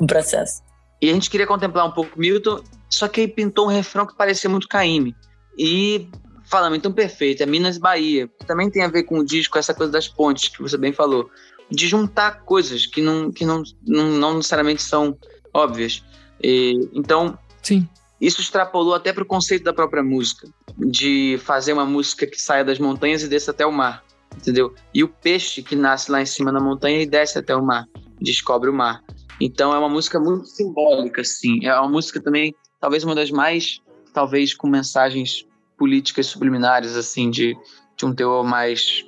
o 0.00 0.06
processo. 0.06 0.62
E 1.00 1.10
a 1.10 1.14
gente 1.14 1.30
queria 1.30 1.46
contemplar 1.46 1.86
um 1.86 1.90
pouco 1.90 2.18
Milton, 2.18 2.62
só 2.88 3.08
que 3.08 3.22
aí 3.22 3.28
pintou 3.28 3.66
um 3.66 3.70
refrão 3.70 4.06
que 4.06 4.16
parecia 4.16 4.48
muito 4.48 4.68
Caíme. 4.68 5.16
E 5.58 6.08
falamos, 6.52 6.76
então 6.76 6.92
perfeito, 6.92 7.42
é 7.42 7.46
Minas 7.46 7.78
Bahia. 7.78 8.28
Também 8.46 8.70
tem 8.70 8.82
a 8.84 8.88
ver 8.88 9.04
com 9.04 9.18
o 9.18 9.24
disco, 9.24 9.56
essa 9.56 9.72
coisa 9.72 9.90
das 9.90 10.06
pontes, 10.06 10.50
que 10.50 10.60
você 10.60 10.76
bem 10.76 10.92
falou. 10.92 11.30
De 11.70 11.88
juntar 11.88 12.42
coisas 12.42 12.84
que 12.84 13.00
não, 13.00 13.32
que 13.32 13.46
não, 13.46 13.62
não, 13.86 14.10
não 14.10 14.36
necessariamente 14.36 14.82
são 14.82 15.16
óbvias. 15.54 16.04
E, 16.42 16.90
então, 16.92 17.38
Sim. 17.62 17.88
isso 18.20 18.42
extrapolou 18.42 18.94
até 18.94 19.14
para 19.14 19.22
o 19.22 19.26
conceito 19.26 19.64
da 19.64 19.72
própria 19.72 20.02
música. 20.02 20.46
De 20.76 21.40
fazer 21.42 21.72
uma 21.72 21.86
música 21.86 22.26
que 22.26 22.38
saia 22.38 22.62
das 22.62 22.78
montanhas 22.78 23.22
e 23.22 23.28
desça 23.28 23.50
até 23.50 23.64
o 23.64 23.72
mar. 23.72 24.04
Entendeu? 24.36 24.74
E 24.92 25.02
o 25.02 25.08
peixe 25.08 25.62
que 25.62 25.74
nasce 25.74 26.10
lá 26.10 26.20
em 26.20 26.26
cima 26.26 26.52
na 26.52 26.60
montanha 26.60 27.00
e 27.00 27.06
desce 27.06 27.38
até 27.38 27.56
o 27.56 27.64
mar. 27.64 27.88
Descobre 28.20 28.68
o 28.68 28.74
mar. 28.74 29.02
Então 29.40 29.72
é 29.72 29.78
uma 29.78 29.88
música 29.88 30.20
muito 30.20 30.44
simbólica, 30.48 31.22
assim. 31.22 31.64
É 31.64 31.74
uma 31.80 31.88
música 31.88 32.20
também, 32.20 32.54
talvez 32.78 33.04
uma 33.04 33.14
das 33.14 33.30
mais, 33.30 33.80
talvez 34.12 34.52
com 34.52 34.68
mensagens 34.68 35.46
políticas 35.82 36.26
subliminares, 36.26 36.94
assim, 36.94 37.28
de, 37.28 37.56
de 37.96 38.06
um 38.06 38.14
teor 38.14 38.44
mais. 38.44 39.04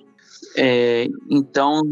É, 0.57 1.07
então 1.31 1.83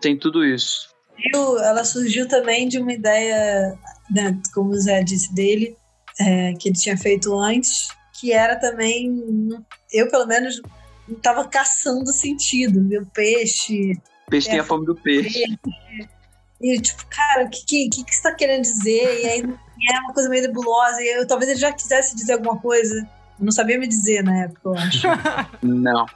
tem 0.00 0.18
tudo 0.18 0.44
isso. 0.44 0.90
Ela 1.32 1.84
surgiu 1.84 2.26
também 2.26 2.66
de 2.66 2.80
uma 2.80 2.92
ideia, 2.92 3.78
né, 4.10 4.36
como 4.52 4.70
o 4.70 4.80
Zé 4.80 5.04
disse 5.04 5.32
dele, 5.32 5.76
é, 6.18 6.54
que 6.54 6.70
ele 6.70 6.76
tinha 6.76 6.96
feito 6.96 7.32
antes, 7.38 7.86
que 8.18 8.32
era 8.32 8.56
também, 8.56 9.48
eu 9.92 10.10
pelo 10.10 10.26
menos, 10.26 10.60
estava 11.08 11.46
caçando 11.46 12.12
sentido, 12.12 12.80
o 13.00 13.06
peixe. 13.06 13.92
Peixe 14.28 14.48
é, 14.48 14.50
tem 14.50 14.60
a 14.60 14.64
fome 14.64 14.86
do 14.86 14.96
peixe. 14.96 15.44
peixe 15.62 16.08
e 16.60 16.80
tipo, 16.80 17.04
cara, 17.06 17.44
o 17.44 17.48
que, 17.48 17.64
que, 17.64 17.88
que, 17.88 18.04
que 18.04 18.14
você 18.14 18.22
tá 18.22 18.34
querendo 18.34 18.62
dizer? 18.62 19.20
E 19.20 19.26
aí 19.26 19.40
é 19.40 20.00
uma 20.00 20.12
coisa 20.12 20.28
meio 20.28 20.42
nebulosa. 20.42 21.00
E 21.00 21.08
eu, 21.08 21.26
talvez 21.26 21.50
ele 21.50 21.60
já 21.60 21.72
quisesse 21.72 22.14
dizer 22.14 22.34
alguma 22.34 22.58
coisa. 22.58 23.08
Não 23.38 23.52
sabia 23.52 23.78
me 23.78 23.86
dizer 23.86 24.22
na 24.22 24.44
época, 24.44 24.60
eu 24.64 24.74
acho. 24.74 25.06
não. 25.62 26.06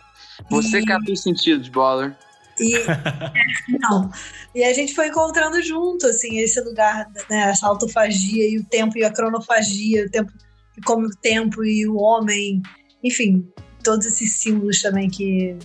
Você 0.51 0.81
e... 0.81 0.85
captou 0.85 1.17
sentidos, 1.17 1.69
Baller. 1.69 2.17
E, 2.59 2.73
não. 3.81 4.11
E 4.55 4.64
a 4.64 4.73
gente 4.73 4.95
foi 4.95 5.09
encontrando 5.09 5.61
junto, 5.62 6.07
assim, 6.07 6.39
esse 6.39 6.61
lugar, 6.61 7.11
né, 7.29 7.51
essa 7.51 7.67
autofagia 7.67 8.49
e 8.49 8.59
o 8.59 8.64
tempo 8.64 8.97
e 8.97 9.05
a 9.05 9.12
cronofagia, 9.12 10.07
o 10.07 10.11
tempo 10.11 10.33
come 10.85 11.07
o 11.07 11.17
tempo 11.21 11.64
e 11.64 11.87
o 11.87 11.97
homem, 11.97 12.62
enfim, 13.03 13.47
todos 13.83 14.07
esses 14.07 14.33
símbolos 14.33 14.83
também 14.83 15.09
que 15.09 15.57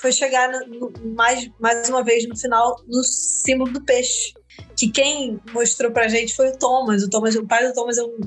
foi 0.00 0.12
chegar 0.12 0.48
no, 0.68 0.92
mais, 1.14 1.50
mais 1.60 1.88
uma 1.88 2.02
vez 2.02 2.26
no 2.26 2.36
final 2.36 2.76
no 2.88 3.02
símbolo 3.04 3.72
do 3.72 3.84
peixe. 3.84 4.32
Que 4.76 4.90
quem 4.90 5.38
mostrou 5.52 5.90
pra 5.90 6.08
gente 6.08 6.34
foi 6.34 6.50
o 6.50 6.58
Thomas. 6.58 7.02
O, 7.02 7.10
Thomas, 7.10 7.34
o 7.34 7.46
pai 7.46 7.66
do 7.66 7.74
Thomas 7.74 7.98
é 7.98 8.02
um 8.02 8.18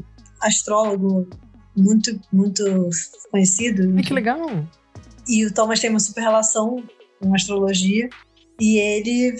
astrólogo 0.41 1.27
muito, 1.75 2.19
muito 2.31 2.63
conhecido. 3.31 3.93
Ai, 3.95 4.03
que 4.03 4.13
legal! 4.13 4.39
E 5.27 5.45
o 5.45 5.53
Thomas 5.53 5.79
tem 5.79 5.89
uma 5.89 5.99
super 5.99 6.21
relação 6.21 6.83
com 7.19 7.33
astrologia. 7.33 8.09
E 8.59 8.77
ele 8.77 9.35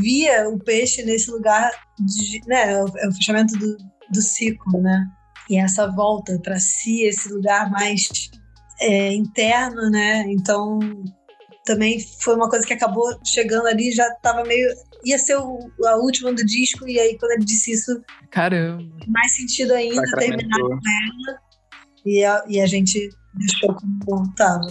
via 0.00 0.48
o 0.48 0.58
peixe 0.58 1.02
nesse 1.02 1.30
lugar, 1.30 1.70
de, 1.98 2.40
né? 2.46 2.72
É 2.72 2.82
o, 2.82 2.88
é 2.98 3.12
fechamento 3.12 3.56
do, 3.58 3.76
do 4.12 4.22
ciclo, 4.22 4.80
né? 4.80 5.06
E 5.48 5.56
essa 5.56 5.86
volta 5.86 6.38
para 6.40 6.58
si, 6.58 7.02
esse 7.02 7.32
lugar 7.32 7.70
mais 7.70 8.08
é, 8.80 9.12
interno, 9.12 9.90
né? 9.90 10.24
Então 10.28 10.78
também 11.64 12.00
foi 12.20 12.34
uma 12.34 12.48
coisa 12.48 12.66
que 12.66 12.72
acabou 12.72 13.18
chegando 13.24 13.66
ali, 13.66 13.92
já 13.92 14.10
tava 14.16 14.42
meio. 14.42 14.68
ia 15.04 15.18
ser 15.18 15.36
o, 15.36 15.58
a 15.86 15.96
última 15.96 16.32
do 16.32 16.44
disco, 16.44 16.88
e 16.88 16.98
aí 16.98 17.16
quando 17.18 17.32
ele 17.32 17.44
disse 17.44 17.72
isso. 17.72 18.02
Caramba! 18.30 18.82
Mais 19.06 19.32
sentido 19.36 19.72
ainda 19.74 20.02
terminar 20.18 20.58
com 20.58 20.72
ela. 20.74 21.49
E 22.04 22.24
a, 22.24 22.44
e 22.48 22.60
a 22.60 22.66
gente 22.66 23.10
deixou 23.34 23.76
como 24.04 24.32
tava. 24.34 24.66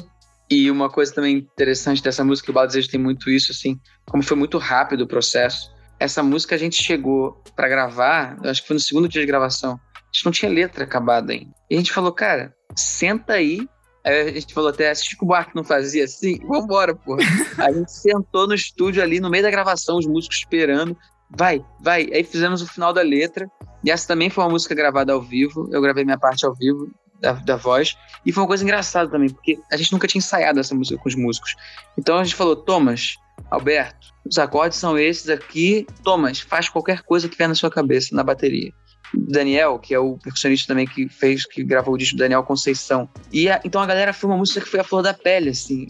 E 0.50 0.70
uma 0.72 0.90
coisa 0.90 1.14
também 1.14 1.38
interessante 1.38 2.02
dessa 2.02 2.24
música, 2.24 2.50
o 2.50 2.54
Bala 2.54 2.68
Desejo 2.68 2.90
tem 2.90 3.00
muito 3.00 3.30
isso, 3.30 3.52
assim, 3.52 3.80
como 4.08 4.24
foi 4.24 4.36
muito 4.36 4.58
rápido 4.58 5.02
o 5.02 5.08
processo. 5.08 5.72
Essa 6.00 6.24
música 6.24 6.56
a 6.56 6.58
gente 6.58 6.82
chegou 6.82 7.44
para 7.56 7.68
gravar, 7.68 8.38
acho 8.46 8.62
que 8.62 8.68
foi 8.68 8.74
no 8.76 8.80
segundo 8.80 9.08
dia 9.08 9.22
de 9.22 9.28
gravação. 9.28 9.80
A 9.96 10.12
gente 10.12 10.26
não 10.26 10.32
tinha 10.32 10.52
letra 10.52 10.86
acabada 10.86 11.34
ainda. 11.34 11.54
E 11.70 11.76
a 11.76 11.78
gente 11.78 11.92
falou, 11.92 12.12
cara, 12.12 12.56
senta 12.76 13.34
aí 13.34 13.68
Aí 14.04 14.30
a 14.30 14.32
gente 14.32 14.54
falou 14.54 14.70
até, 14.70 14.94
se 14.94 15.06
Chico 15.06 15.26
Buarque 15.26 15.56
não 15.56 15.64
fazia 15.64 16.06
assim, 16.06 16.40
vambora, 16.48 16.96
porra. 16.96 17.22
a 17.58 17.72
gente 17.72 17.92
sentou 17.92 18.48
no 18.48 18.54
estúdio 18.54 19.04
ali, 19.04 19.20
no 19.20 19.30
meio 19.30 19.44
da 19.44 19.52
gravação, 19.52 19.98
os 19.98 20.08
músicos 20.08 20.38
esperando. 20.38 20.96
Vai, 21.38 21.64
vai. 21.82 22.10
Aí 22.12 22.24
fizemos 22.24 22.62
o 22.62 22.68
final 22.68 22.92
da 22.92 23.02
letra. 23.02 23.48
E 23.84 23.92
essa 23.92 24.08
também 24.08 24.30
foi 24.30 24.44
uma 24.44 24.50
música 24.50 24.74
gravada 24.74 25.14
ao 25.14 25.22
vivo. 25.22 25.70
Eu 25.72 25.82
gravei 25.82 26.04
minha 26.04 26.18
parte 26.18 26.46
ao 26.46 26.56
vivo 26.56 26.90
da, 27.20 27.34
da 27.34 27.56
voz. 27.56 27.96
E 28.26 28.32
foi 28.32 28.44
uma 28.44 28.48
coisa 28.48 28.64
engraçada 28.64 29.10
também, 29.10 29.30
porque 29.30 29.60
a 29.72 29.78
gente 29.78 29.92
nunca 29.92 30.08
tinha 30.08 30.20
ensaiado 30.20 30.60
essa 30.60 30.76
música 30.76 31.00
com 31.02 31.10
os 31.10 31.16
músicos. 31.16 31.56
Então 31.98 32.18
a 32.18 32.24
gente 32.24 32.36
falou, 32.36 32.56
Thomas, 32.56 33.16
Alberto, 33.50 34.08
os 34.26 34.38
acordes 34.38 34.78
são 34.78 34.98
esses 34.98 35.30
aqui. 35.30 35.86
Thomas, 36.04 36.40
faz 36.40 36.70
qualquer 36.70 37.02
coisa 37.02 37.28
que 37.28 37.38
vier 37.38 37.50
na 37.50 37.56
sua 37.56 37.70
cabeça, 37.70 38.16
na 38.16 38.24
bateria. 38.24 38.72
Daniel, 39.14 39.80
que 39.80 39.94
é 39.94 40.00
o 40.00 40.18
percussionista 40.18 40.68
também 40.68 40.86
que 40.86 41.10
fez, 41.10 41.46
que 41.46 41.64
gravou 41.64 41.96
o 41.96 41.98
disco 41.98 42.18
Daniel 42.18 42.44
Conceição. 42.44 43.10
E 43.32 43.50
a, 43.50 43.60
então 43.64 43.82
a 43.82 43.86
galera 43.86 44.14
foi 44.14 44.30
uma 44.30 44.38
música 44.38 44.62
que 44.62 44.70
foi 44.70 44.80
a 44.80 44.84
flor 44.84 45.02
da 45.02 45.14
pele, 45.14 45.50
assim, 45.50 45.88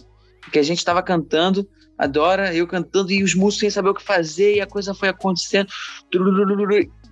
que 0.50 0.58
a 0.58 0.62
gente 0.62 0.84
tava 0.84 1.02
cantando, 1.02 1.68
adora, 1.98 2.54
eu 2.54 2.66
cantando, 2.66 3.12
e 3.12 3.22
os 3.22 3.34
músicos 3.34 3.60
sem 3.60 3.70
saber 3.70 3.90
o 3.90 3.94
que 3.94 4.02
fazer, 4.02 4.56
e 4.56 4.60
a 4.60 4.66
coisa 4.66 4.94
foi 4.94 5.10
acontecendo. 5.10 5.68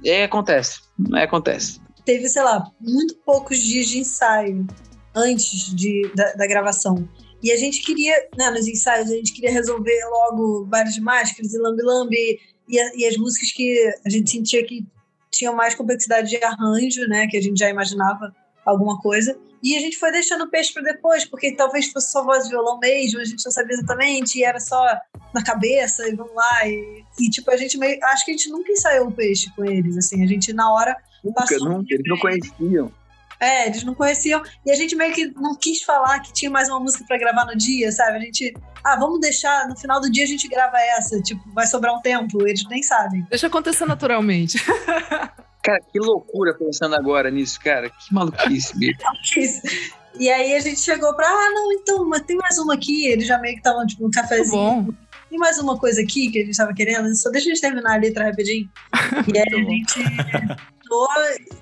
E 0.02 0.10
aí 0.10 0.22
acontece, 0.22 0.80
aí 1.12 1.24
acontece. 1.24 1.80
Teve, 2.08 2.26
sei 2.26 2.42
lá, 2.42 2.64
muito 2.80 3.16
poucos 3.16 3.58
dias 3.58 3.86
de 3.86 3.98
ensaio 3.98 4.66
antes 5.14 5.76
de, 5.76 6.10
da, 6.14 6.32
da 6.32 6.46
gravação. 6.46 7.06
E 7.42 7.52
a 7.52 7.56
gente 7.58 7.82
queria, 7.82 8.14
né, 8.34 8.48
nos 8.50 8.66
ensaios, 8.66 9.10
a 9.10 9.14
gente 9.14 9.30
queria 9.30 9.52
resolver 9.52 10.00
logo 10.06 10.64
várias 10.70 10.98
máscaras 10.98 11.52
e 11.52 11.58
lambi-lambi, 11.58 12.40
e, 12.66 12.98
e 12.98 13.06
as 13.06 13.14
músicas 13.18 13.52
que 13.52 13.92
a 14.06 14.08
gente 14.08 14.30
sentia 14.30 14.64
que 14.64 14.86
tinham 15.30 15.54
mais 15.54 15.74
complexidade 15.74 16.30
de 16.30 16.42
arranjo, 16.42 17.06
né? 17.08 17.26
Que 17.26 17.36
a 17.36 17.42
gente 17.42 17.58
já 17.58 17.68
imaginava 17.68 18.34
alguma 18.64 18.98
coisa. 19.02 19.38
E 19.62 19.76
a 19.76 19.80
gente 19.80 19.98
foi 19.98 20.10
deixando 20.10 20.44
o 20.44 20.50
peixe 20.50 20.72
para 20.72 20.84
depois, 20.84 21.26
porque 21.26 21.54
talvez 21.54 21.92
fosse 21.92 22.10
só 22.10 22.24
voz 22.24 22.46
e 22.46 22.48
violão 22.48 22.78
mesmo, 22.78 23.20
a 23.20 23.24
gente 23.26 23.44
não 23.44 23.52
sabia 23.52 23.74
exatamente, 23.74 24.38
e 24.38 24.44
era 24.44 24.60
só 24.60 24.82
na 25.34 25.44
cabeça, 25.44 26.08
e 26.08 26.16
vamos 26.16 26.34
lá. 26.34 26.66
E, 26.66 27.04
e 27.20 27.28
tipo, 27.28 27.50
a 27.50 27.56
gente 27.58 27.76
meio. 27.76 28.02
Acho 28.04 28.24
que 28.24 28.30
a 28.30 28.34
gente 28.34 28.48
nunca 28.48 28.72
ensaiou 28.72 29.08
o 29.08 29.12
peixe 29.12 29.54
com 29.54 29.62
eles, 29.66 29.98
assim, 29.98 30.24
a 30.24 30.26
gente 30.26 30.54
na 30.54 30.72
hora. 30.72 30.96
Nunca, 31.24 31.44
nunca, 31.60 31.94
eles 31.94 32.06
não 32.06 32.18
conheciam. 32.18 32.92
É, 33.40 33.68
eles 33.68 33.84
não 33.84 33.94
conheciam. 33.94 34.42
E 34.66 34.70
a 34.70 34.74
gente 34.74 34.96
meio 34.96 35.14
que 35.14 35.26
não 35.28 35.54
quis 35.54 35.82
falar 35.82 36.20
que 36.20 36.32
tinha 36.32 36.50
mais 36.50 36.68
uma 36.68 36.80
música 36.80 37.04
para 37.06 37.18
gravar 37.18 37.44
no 37.44 37.56
dia, 37.56 37.92
sabe? 37.92 38.16
A 38.16 38.20
gente, 38.20 38.52
ah, 38.84 38.96
vamos 38.96 39.20
deixar, 39.20 39.68
no 39.68 39.76
final 39.76 40.00
do 40.00 40.10
dia 40.10 40.24
a 40.24 40.26
gente 40.26 40.48
grava 40.48 40.78
essa, 40.78 41.20
tipo, 41.22 41.40
vai 41.52 41.66
sobrar 41.66 41.94
um 41.94 42.00
tempo, 42.00 42.46
eles 42.46 42.64
nem 42.68 42.82
sabem. 42.82 43.24
Deixa 43.30 43.46
acontecer 43.46 43.86
naturalmente. 43.86 44.58
Cara, 45.62 45.80
que 45.92 45.98
loucura 45.98 46.54
pensando 46.54 46.94
agora 46.94 47.30
nisso, 47.30 47.60
cara. 47.60 47.90
Que 47.90 48.14
maluquice, 48.14 48.78
bicho. 48.78 48.98
e 50.18 50.30
aí 50.30 50.54
a 50.54 50.60
gente 50.60 50.80
chegou 50.80 51.14
pra, 51.14 51.26
ah, 51.26 51.50
não, 51.50 51.72
então, 51.72 52.08
mas 52.08 52.22
tem 52.22 52.36
mais 52.36 52.56
uma 52.58 52.74
aqui. 52.74 53.06
Eles 53.06 53.26
já 53.26 53.38
meio 53.38 53.54
que 53.54 53.60
estavam, 53.60 53.86
tipo, 53.86 54.06
um 54.06 54.10
cafezinho. 54.10 54.56
Bom. 54.56 54.88
Tem 55.28 55.38
mais 55.38 55.58
uma 55.58 55.76
coisa 55.76 56.00
aqui 56.00 56.30
que 56.30 56.40
a 56.40 56.44
gente 56.46 56.56
tava 56.56 56.72
querendo, 56.72 57.14
só 57.14 57.28
deixa 57.28 57.50
a 57.50 57.54
gente 57.54 57.60
terminar 57.60 57.96
a 57.96 57.98
letra 57.98 58.24
rapidinho. 58.24 58.66
e 59.28 59.38
aí 59.38 59.60
a 59.60 59.64
gente 59.64 60.00
entrou, 60.88 61.08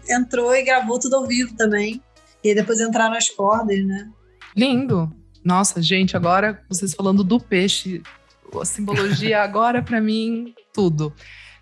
entrou 0.08 0.54
e 0.54 0.62
gravou 0.62 0.98
tudo 0.98 1.16
ao 1.16 1.26
vivo 1.26 1.54
também. 1.56 2.00
E 2.42 2.50
aí 2.50 2.54
depois 2.54 2.80
entraram 2.80 3.16
as 3.16 3.28
cordas, 3.28 3.84
né? 3.84 4.08
Lindo. 4.56 5.12
Nossa, 5.44 5.82
gente, 5.82 6.16
agora 6.16 6.62
vocês 6.68 6.94
falando 6.94 7.22
do 7.22 7.38
peixe, 7.38 8.02
a 8.60 8.64
simbologia 8.64 9.42
agora, 9.44 9.82
para 9.82 10.00
mim, 10.00 10.54
tudo. 10.72 11.12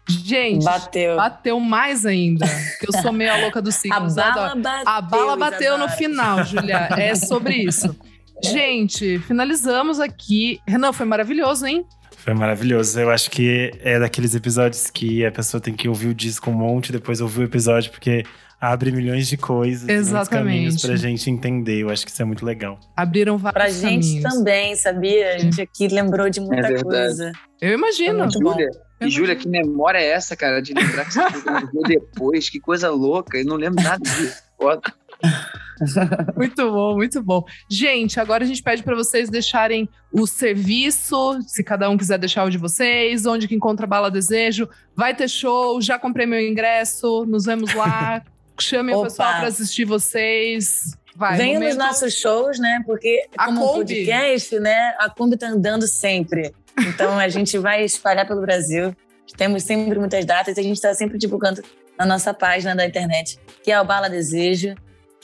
Gente, 0.07 0.65
bateu. 0.65 1.17
bateu 1.17 1.59
mais 1.59 2.05
ainda. 2.05 2.47
Que 2.79 2.89
eu 2.89 3.01
sou 3.01 3.12
meio 3.12 3.33
a 3.33 3.39
louca 3.39 3.62
dos 3.62 3.75
signos. 3.77 4.19
A 4.19 4.31
bala 4.33 4.55
bateu. 4.55 4.89
A 4.89 5.01
bala 5.01 5.37
bateu 5.37 5.79
no 5.79 5.89
final, 5.89 6.45
Julia. 6.45 6.89
É 6.97 7.15
sobre 7.15 7.57
isso. 7.57 7.97
Gente, 8.43 9.19
finalizamos 9.21 10.01
aqui. 10.01 10.61
Renan, 10.67 10.93
foi 10.93 11.07
maravilhoso, 11.07 11.67
hein? 11.67 11.87
Foi 12.19 12.35
maravilhoso. 12.35 12.99
Eu 13.01 13.11
acho 13.11 13.31
que 13.31 13.71
é 13.81 13.99
daqueles 13.99 14.35
episódios 14.35 14.91
que 14.91 15.25
a 15.25 15.33
pessoa 15.33 15.61
tem 15.61 15.75
que 15.75 15.89
ouvir 15.89 16.09
o 16.09 16.15
disco 16.15 16.51
um 16.51 16.55
monte, 16.55 16.91
depois 16.93 17.21
ouvir 17.21 17.41
o 17.41 17.45
episódio, 17.45 17.91
porque 17.91 18.25
abre 18.61 18.91
milhões 18.91 19.29
de 19.29 19.37
coisas, 19.37 19.85
muitos 20.11 20.29
caminhos 20.29 20.81
pra 20.81 20.97
gente 20.97 21.31
entender. 21.31 21.81
Eu 21.81 21.91
acho 21.91 22.05
que 22.05 22.11
isso 22.11 22.23
é 22.23 22.25
muito 22.25 22.45
legal. 22.47 22.79
Abriram 22.97 23.37
vários 23.37 23.62
Pra 23.62 23.69
gente 23.71 24.07
caminhos. 24.21 24.35
também, 24.35 24.77
sabia? 24.77 25.35
A 25.35 25.39
gente 25.39 25.61
aqui 25.61 25.89
lembrou 25.89 26.31
de 26.31 26.41
muita 26.41 26.62
verdade. 26.62 26.83
coisa. 26.85 27.33
Eu 27.61 27.73
imagino. 27.75 28.19
Muito 28.21 28.39
bom. 28.41 28.53
Júlia, 28.53 28.71
e 29.03 29.11
Júlia, 29.11 29.37
que 29.37 29.49
memória 29.49 29.99
é 29.99 30.07
essa, 30.12 30.35
cara, 30.35 30.62
de 30.62 30.73
lembrar 30.73 31.05
que 31.05 31.12
você 31.15 31.21
depois? 31.89 32.49
Que 32.49 32.59
coisa 32.59 32.89
louca, 32.91 33.37
eu 33.37 33.45
não 33.45 33.57
lembro 33.57 33.83
nada 33.83 34.03
disso. 34.03 34.43
Muito 36.37 36.70
bom, 36.70 36.95
muito 36.95 37.20
bom. 37.22 37.45
Gente, 37.68 38.20
agora 38.20 38.45
a 38.45 38.47
gente 38.47 38.62
pede 38.62 38.83
para 38.83 38.95
vocês 38.95 39.29
deixarem 39.29 39.89
o 40.12 40.27
serviço, 40.27 41.41
se 41.43 41.64
cada 41.64 41.91
um 41.91 41.97
quiser 41.97 42.16
deixar 42.18 42.45
o 42.45 42.51
de 42.51 42.59
vocês, 42.59 43.27
onde 43.27 43.49
que 43.49 43.55
encontra 43.57 43.87
Bala 43.87 44.11
Desejo. 44.11 44.68
Vai 44.95 45.14
ter 45.16 45.29
show, 45.29 45.81
já 45.83 45.99
comprei 45.99 46.27
meu 46.27 46.41
ingresso, 46.41 47.25
nos 47.27 47.45
vemos 47.45 47.75
lá. 47.75 48.22
Chamem 48.61 48.95
o 48.95 49.03
pessoal 49.03 49.33
para 49.35 49.49
assistir 49.49 49.85
vocês. 49.85 50.97
Vai, 51.16 51.37
Venham 51.37 51.61
nos 51.61 51.75
momento- 51.75 51.87
nossos 51.89 52.14
shows, 52.14 52.59
né? 52.61 52.81
Porque 52.87 53.27
A 53.37 53.47
como 53.47 53.61
Kombi. 53.61 53.79
podcast, 53.79 54.61
né? 54.61 54.95
A 55.01 55.11
Kombi 55.11 55.37
tá 55.37 55.49
andando 55.49 55.89
sempre. 55.89 56.55
Então 56.79 57.18
a 57.18 57.29
gente 57.29 57.59
vai 57.59 57.85
espalhar 57.85 58.27
pelo 58.27 58.41
Brasil. 58.41 58.95
Temos 59.37 59.64
sempre 59.64 59.99
muitas 59.99 60.25
datas 60.25 60.57
e 60.57 60.61
a 60.61 60.62
gente 60.62 60.77
está 60.77 60.95
sempre 60.95 61.18
divulgando 61.18 61.62
na 61.99 62.07
nossa 62.07 62.33
página 62.33 62.77
da 62.77 62.87
internet, 62.87 63.39
que 63.62 63.72
é 63.72 63.81
o 63.81 63.85
Bala 63.85 64.09
Desejo. 64.09 64.75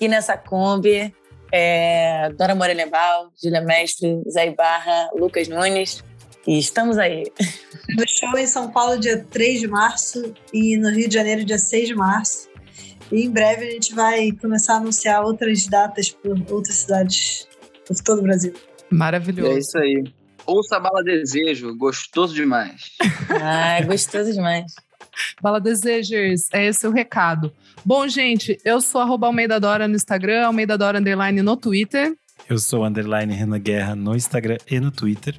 Que 0.01 0.09
nessa 0.09 0.35
Kombi 0.35 1.15
é 1.53 2.31
Dora 2.31 2.55
Morelembal, 2.55 3.31
Júlia 3.37 3.61
Mestre, 3.61 4.23
Zé 4.31 4.51
Barra, 4.51 5.11
Lucas 5.15 5.47
Nunes. 5.47 6.03
E 6.47 6.59
estamos 6.59 6.97
aí. 6.97 7.31
No 7.99 8.09
show 8.09 8.39
em 8.39 8.47
São 8.47 8.71
Paulo, 8.71 8.99
dia 8.99 9.23
3 9.31 9.61
de 9.61 9.69
março, 9.69 10.33
e 10.55 10.79
no 10.79 10.89
Rio 10.89 11.07
de 11.07 11.13
Janeiro, 11.13 11.45
dia 11.45 11.59
6 11.59 11.89
de 11.89 11.95
março. 11.95 12.49
E 13.13 13.27
em 13.27 13.31
breve 13.31 13.67
a 13.67 13.71
gente 13.73 13.95
vai 13.95 14.33
começar 14.33 14.73
a 14.73 14.77
anunciar 14.79 15.23
outras 15.23 15.67
datas 15.67 16.09
por 16.09 16.35
outras 16.51 16.77
cidades 16.77 17.47
por 17.87 17.95
todo 18.03 18.21
o 18.21 18.23
Brasil. 18.23 18.55
Maravilhoso. 18.89 19.53
É 19.53 19.59
isso 19.59 19.79
aí. 19.79 20.05
Ouça 20.47 20.79
a 20.79 20.81
bala 20.81 21.05
desejo, 21.05 21.77
gostoso 21.77 22.35
demais. 22.35 22.93
Ah, 23.29 23.83
gostoso 23.83 24.33
demais. 24.33 24.73
Bala 25.41 25.61
Desejers, 25.61 26.49
é 26.53 26.67
esse 26.67 26.87
o 26.87 26.91
recado. 26.91 27.53
Bom, 27.85 28.07
gente, 28.09 28.59
eu 28.65 28.81
sou 28.81 29.01
arroba 29.01 29.27
Almeida 29.27 29.59
Dora 29.59 29.89
no 29.89 29.97
Instagram, 29.97 30.47
Almeida 30.47 30.77
Dora 30.77 30.99
Underline 30.99 31.43
no 31.43 31.57
Twitter. 31.57 32.15
Eu 32.49 32.59
sou 32.59 32.85
underline 32.85 33.33
Renan 33.33 33.61
Guerra 33.61 33.95
no 33.95 34.17
Instagram 34.17 34.57
e 34.69 34.81
no 34.81 34.91
Twitter. 34.91 35.37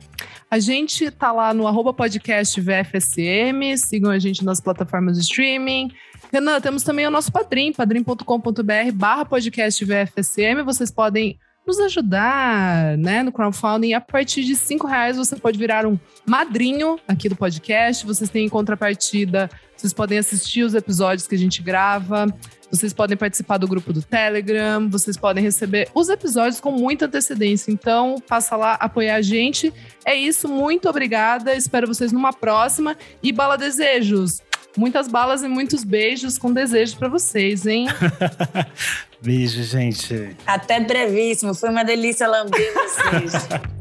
A 0.50 0.60
gente 0.60 1.10
tá 1.12 1.32
lá 1.32 1.54
no 1.54 1.68
arroba 1.68 1.94
podcast 1.94 2.60
VFSM, 2.60 3.78
sigam 3.78 4.12
a 4.12 4.20
gente 4.20 4.46
nas 4.46 4.62
plataformas 4.62 5.18
de 5.18 5.24
streaming. 5.24 5.92
Renan, 6.32 6.62
temos 6.62 6.84
também 6.84 7.06
o 7.06 7.12
nosso 7.12 7.32
padrim, 7.32 7.74
padrim.com.br 7.74 8.92
barra 8.94 9.26
podcast 9.26 9.84
VFSM. 9.84 10.64
Vocês 10.64 10.90
podem 10.90 11.38
nos 11.66 11.80
ajudar 11.80 12.98
né, 12.98 13.24
no 13.24 13.32
crowdfunding. 13.32 13.94
A 13.94 14.02
partir 14.02 14.44
de 14.44 14.56
cinco 14.56 14.88
reais 14.88 15.18
você 15.18 15.36
pode 15.36 15.58
virar 15.58 15.86
um 15.86 16.00
madrinho 16.26 16.98
aqui 17.08 17.28
do 17.28 17.36
podcast. 17.36 18.06
Vocês 18.06 18.30
têm 18.30 18.46
em 18.46 18.50
contrapartida, 18.50 19.50
vocês 19.82 19.94
podem 19.94 20.20
assistir 20.20 20.62
os 20.62 20.76
episódios 20.76 21.26
que 21.26 21.34
a 21.34 21.38
gente 21.38 21.60
grava. 21.64 22.28
Vocês 22.70 22.94
podem 22.94 23.18
participar 23.18 23.58
do 23.58 23.68
grupo 23.68 23.92
do 23.92 24.04
Telegram, 24.04 24.88
vocês 24.88 25.18
podem 25.18 25.44
receber 25.44 25.90
os 25.96 26.08
episódios 26.08 26.62
com 26.62 26.72
muita 26.72 27.08
antecedência. 27.08 27.72
Então, 27.72 28.22
passa 28.28 28.56
lá 28.56 28.76
apoiar 28.76 29.16
a 29.16 29.22
gente. 29.24 29.74
É 30.06 30.14
isso, 30.14 30.48
muito 30.48 30.88
obrigada. 30.88 31.56
Espero 31.56 31.88
vocês 31.88 32.12
numa 32.12 32.32
próxima. 32.32 32.96
E 33.24 33.32
bala 33.32 33.58
desejos. 33.58 34.44
Muitas 34.78 35.08
balas 35.08 35.42
e 35.42 35.48
muitos 35.48 35.84
beijos 35.84 36.38
com 36.38 36.54
desejos 36.54 36.94
pra 36.94 37.10
vocês, 37.10 37.66
hein? 37.66 37.88
Beijo, 39.20 39.64
gente. 39.64 40.38
Até 40.46 40.80
brevíssimo. 40.80 41.56
Foi 41.56 41.70
uma 41.70 41.84
delícia 41.84 42.28
lamber 42.28 42.72
vocês. 42.74 43.34